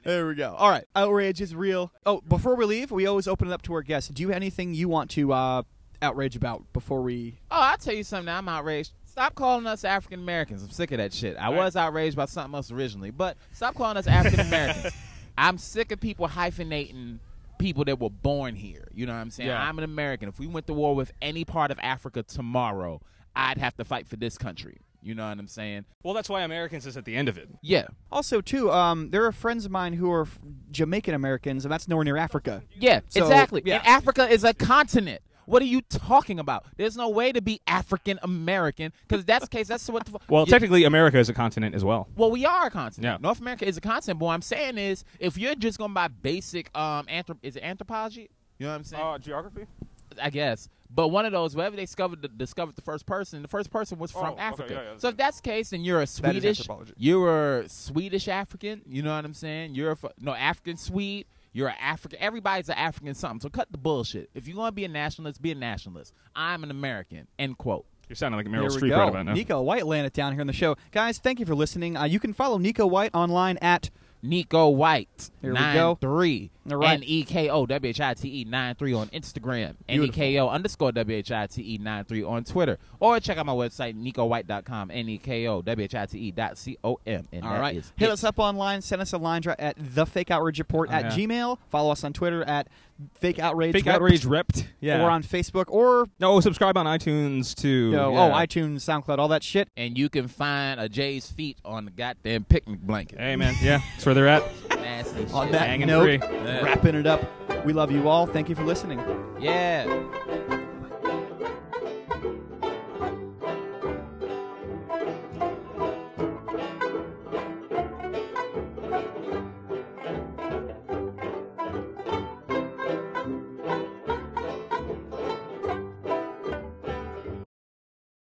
There 0.04 0.26
we 0.26 0.34
go. 0.34 0.54
All 0.56 0.70
right, 0.70 0.84
outrage 0.94 1.40
is 1.40 1.54
real. 1.54 1.92
Oh, 2.06 2.20
before 2.20 2.54
we 2.54 2.64
leave, 2.64 2.90
we 2.90 3.06
always 3.06 3.28
open 3.28 3.48
it 3.48 3.52
up 3.52 3.62
to 3.62 3.74
our 3.74 3.82
guests. 3.82 4.10
Do 4.10 4.22
you 4.22 4.28
have 4.28 4.36
anything 4.36 4.74
you 4.74 4.88
want 4.88 5.10
to 5.12 5.32
uh, 5.32 5.62
outrage 6.00 6.36
about 6.36 6.72
before 6.72 7.02
we? 7.02 7.38
Oh, 7.50 7.60
I'll 7.60 7.76
tell 7.76 7.94
you 7.94 8.04
something. 8.04 8.28
I'm 8.32 8.48
outraged. 8.48 8.92
Stop 9.04 9.34
calling 9.34 9.66
us 9.66 9.84
African 9.84 10.20
Americans. 10.20 10.62
I'm 10.62 10.70
sick 10.70 10.92
of 10.92 10.98
that 10.98 11.12
shit. 11.12 11.36
I 11.36 11.48
was 11.48 11.74
outraged 11.74 12.16
by 12.16 12.26
something 12.26 12.54
else 12.54 12.70
originally, 12.70 13.10
but 13.10 13.36
stop 13.52 13.74
calling 13.74 13.96
us 13.96 14.06
African 14.06 14.40
Americans. 14.40 14.94
I'm 15.38 15.58
sick 15.58 15.90
of 15.92 16.00
people 16.00 16.28
hyphenating 16.28 17.18
people 17.58 17.84
that 17.84 17.98
were 17.98 18.10
born 18.10 18.54
here. 18.54 18.86
You 18.94 19.06
know 19.06 19.12
what 19.12 19.18
I'm 19.18 19.30
saying? 19.30 19.48
Yeah. 19.48 19.60
I'm 19.60 19.76
an 19.78 19.84
American. 19.84 20.28
If 20.28 20.38
we 20.38 20.46
went 20.46 20.66
to 20.68 20.72
war 20.74 20.94
with 20.94 21.12
any 21.20 21.44
part 21.44 21.70
of 21.70 21.78
Africa 21.80 22.22
tomorrow, 22.22 23.00
I'd 23.34 23.58
have 23.58 23.76
to 23.76 23.84
fight 23.84 24.06
for 24.06 24.16
this 24.16 24.38
country. 24.38 24.78
You 25.02 25.14
know 25.14 25.28
what 25.28 25.38
I'm 25.38 25.46
saying? 25.46 25.84
Well, 26.02 26.12
that's 26.14 26.28
why 26.28 26.42
Americans 26.42 26.84
is 26.86 26.96
at 26.96 27.04
the 27.04 27.14
end 27.14 27.28
of 27.28 27.38
it. 27.38 27.48
Yeah. 27.62 27.86
Also, 28.10 28.40
too, 28.40 28.70
um, 28.72 29.10
there 29.10 29.24
are 29.24 29.32
friends 29.32 29.64
of 29.64 29.70
mine 29.70 29.92
who 29.92 30.10
are 30.10 30.26
Jamaican 30.72 31.14
Americans, 31.14 31.64
and 31.64 31.70
that's 31.72 31.86
nowhere 31.88 32.04
near 32.04 32.16
Africa. 32.16 32.62
Yeah, 32.78 33.00
So, 33.08 33.22
exactly. 33.22 33.62
yeah. 33.64 33.76
And 33.78 33.86
Africa 33.86 34.28
is 34.28 34.42
a 34.44 34.52
continent. 34.54 35.22
What 35.46 35.62
are 35.62 35.66
you 35.66 35.80
talking 35.80 36.38
about? 36.38 36.66
There's 36.76 36.94
no 36.96 37.08
way 37.08 37.32
to 37.32 37.40
be 37.40 37.62
African 37.66 38.18
American 38.22 38.92
because 39.06 39.24
that's 39.24 39.44
the 39.46 39.48
case. 39.48 39.66
That's 39.66 39.88
what. 39.88 40.04
The, 40.04 40.18
Well, 40.28 40.44
you- 40.44 40.50
technically, 40.50 40.84
America 40.84 41.18
is 41.18 41.30
a 41.30 41.32
continent 41.32 41.74
as 41.74 41.84
well. 41.84 42.06
Well, 42.16 42.30
we 42.30 42.44
are 42.44 42.66
a 42.66 42.70
continent. 42.70 43.04
Yeah. 43.14 43.16
North 43.26 43.40
America 43.40 43.66
is 43.66 43.78
a 43.78 43.80
continent. 43.80 44.18
But 44.20 44.26
what 44.26 44.34
I'm 44.34 44.42
saying 44.42 44.76
is, 44.76 45.04
if 45.18 45.38
you're 45.38 45.54
just 45.54 45.78
going 45.78 45.94
by 45.94 46.08
basic 46.08 46.76
um, 46.76 47.06
anthrop- 47.06 47.38
is 47.42 47.56
it 47.56 47.62
anthropology? 47.62 48.28
You 48.58 48.66
know 48.66 48.72
what 48.72 48.76
I'm 48.78 48.84
saying? 48.84 49.18
geography. 49.22 49.64
I 50.20 50.28
guess. 50.30 50.68
But 50.90 51.08
one 51.08 51.26
of 51.26 51.32
those, 51.32 51.54
wherever 51.54 51.76
they 51.76 51.82
discovered 51.82 52.22
the, 52.22 52.28
discovered 52.28 52.74
the 52.76 52.82
first 52.82 53.04
person, 53.06 53.42
the 53.42 53.48
first 53.48 53.70
person 53.70 53.98
was 53.98 54.12
Oh, 54.16 54.20
from 54.20 54.32
okay, 54.34 54.42
Africa. 54.42 54.72
yeah, 54.74 54.80
yeah, 54.82 54.88
that's 54.90 55.02
so 55.02 55.08
if 55.08 55.16
that's 55.16 55.36
the 55.40 55.42
case, 55.42 55.70
then 55.70 55.82
you're 55.84 55.98
a 56.02 56.06
That 56.06 56.36
is 56.36 56.58
Swedish. 56.58 56.94
You're 56.96 57.58
a 57.60 57.68
Swedish 57.68 58.26
African. 58.28 58.80
You 58.86 59.02
know 59.02 59.14
what 59.14 59.24
I'm 59.24 59.34
saying? 59.34 59.74
You're 59.74 59.92
a, 59.92 59.96
no 60.20 60.32
African 60.32 60.76
Swede. 60.76 61.26
You're 61.52 61.68
an 61.68 61.76
African. 61.80 62.18
Everybody's 62.20 62.68
an 62.68 62.76
African 62.78 63.14
something. 63.14 63.40
So 63.40 63.48
cut 63.48 63.68
the 63.70 63.78
bullshit. 63.78 64.30
If 64.34 64.46
you're 64.48 64.56
gonna 64.56 64.72
be 64.72 64.84
a 64.84 64.88
nationalist, 64.88 65.42
be 65.42 65.50
a 65.52 65.54
nationalist. 65.54 66.14
I'm 66.34 66.62
an 66.64 66.70
American. 66.70 67.26
End 67.38 67.58
quote. 67.58 67.84
You're 68.08 68.16
sounding 68.16 68.38
like 68.38 68.46
a 68.46 68.48
Meryl 68.48 68.70
Here 68.70 68.80
we 68.80 68.88
Streep 68.88 68.90
go. 68.90 68.98
right 68.98 69.08
about 69.10 69.26
now. 69.26 69.34
Neko 69.34 69.62
White 69.64 69.86
landed 69.86 70.14
down 70.14 70.32
here 70.32 70.40
on 70.40 70.46
the 70.46 70.52
show. 70.54 70.76
Guys, 70.92 71.18
thank 71.18 71.38
you 71.40 71.44
for 71.46 71.54
listening. 71.54 71.96
Uh, 71.96 72.04
you 72.04 72.18
can 72.18 72.32
follow 72.32 72.58
Neko 72.58 72.88
White 72.88 73.10
online 73.14 73.58
at 73.58 73.90
Nico 74.22 74.68
White. 74.70 75.30
Here 75.42 75.52
we 75.52 75.58
go. 75.58 75.98
93. 76.00 76.50
All 76.72 76.78
right. 76.78 76.94
N 76.94 77.02
E 77.04 77.22
K 77.24 77.48
O 77.48 77.66
W 77.66 77.88
H 77.90 78.00
I 78.00 78.14
T 78.14 78.28
E 78.40 78.44
93 78.44 78.92
on 78.94 79.08
Instagram. 79.08 79.74
N 79.88 80.02
E 80.02 80.10
Beautiful. 80.10 80.50
Underscore 80.50 80.92
W 80.92 81.16
H 81.18 81.32
I 81.32 81.46
T 81.46 81.62
E 81.62 81.78
93 81.78 82.22
on 82.24 82.44
Twitter. 82.44 82.78
Or 83.00 83.18
check 83.20 83.38
out 83.38 83.46
my 83.46 83.52
website, 83.52 83.94
NekoWhite.com. 84.00 84.90
N 84.90 85.08
E 85.08 85.18
K 85.18 85.46
O 85.46 85.62
W 85.62 85.84
H 85.84 85.94
I 85.94 86.06
T 86.06 86.18
E 86.18 86.30
dot 86.30 86.58
C 86.58 86.76
O 86.84 86.98
M. 87.06 87.26
And 87.32 87.44
All 87.44 87.52
that 87.52 87.60
right. 87.60 87.76
is 87.76 87.92
Hit 87.96 88.08
it. 88.08 88.12
us 88.12 88.24
up 88.24 88.38
online. 88.38 88.82
Send 88.82 89.02
us 89.02 89.12
a 89.12 89.18
line 89.18 89.42
dra- 89.42 89.56
at 89.58 89.76
the 89.78 90.06
Fake 90.06 90.30
Outrage 90.30 90.58
Report 90.58 90.88
Oh, 90.90 90.94
at 90.94 91.04
yeah. 91.18 91.26
Gmail. 91.26 91.58
Follow 91.68 91.92
us 91.92 92.04
on 92.04 92.12
Twitter 92.12 92.42
at 92.44 92.68
Fake 93.14 93.38
Outrage. 93.38 93.72
Fake 93.72 93.86
Rep, 93.86 93.94
outrage 93.96 94.24
repped. 94.24 94.66
Yeah. 94.80 95.04
Or 95.04 95.10
on 95.10 95.22
Facebook 95.22 95.66
or 95.68 96.06
no, 96.18 96.40
subscribe 96.40 96.76
on 96.76 96.86
iTunes 96.86 97.54
too. 97.54 97.92
no, 97.92 98.06
oh, 98.06 98.12
Yeah. 98.12 98.26
oh 98.26 98.30
iTunes, 98.46 98.76
SoundCloud, 98.80 99.18
all 99.18 99.28
that 99.28 99.42
shit. 99.44 99.68
And 99.76 99.96
you 99.96 100.08
can 100.08 100.26
find 100.26 100.80
a 100.80 100.88
Jay's 100.88 101.30
feet 101.30 101.58
on 101.64 101.84
the 101.84 101.90
goddamn 101.92 102.44
picnic 102.44 102.80
blanket. 102.80 103.18
Hey 103.20 103.36
man, 103.36 103.54
yeah, 103.62 103.80
that's 103.94 104.04
where 104.06 104.14
they're 104.16 104.28
at. 104.28 104.42
Nasty 104.98 105.26
On 105.32 105.46
shit. 105.46 105.52
that 105.52 105.68
Hanging 105.68 105.86
note, 105.86 106.02
free. 106.02 106.18
Wrapping 106.18 106.96
it 106.96 107.06
up. 107.06 107.22
We 107.64 107.72
love 107.72 107.92
you 107.92 108.08
all. 108.08 108.26
Thank 108.26 108.48
you 108.48 108.56
for 108.56 108.64
listening. 108.64 109.00
Yeah. 109.38 109.84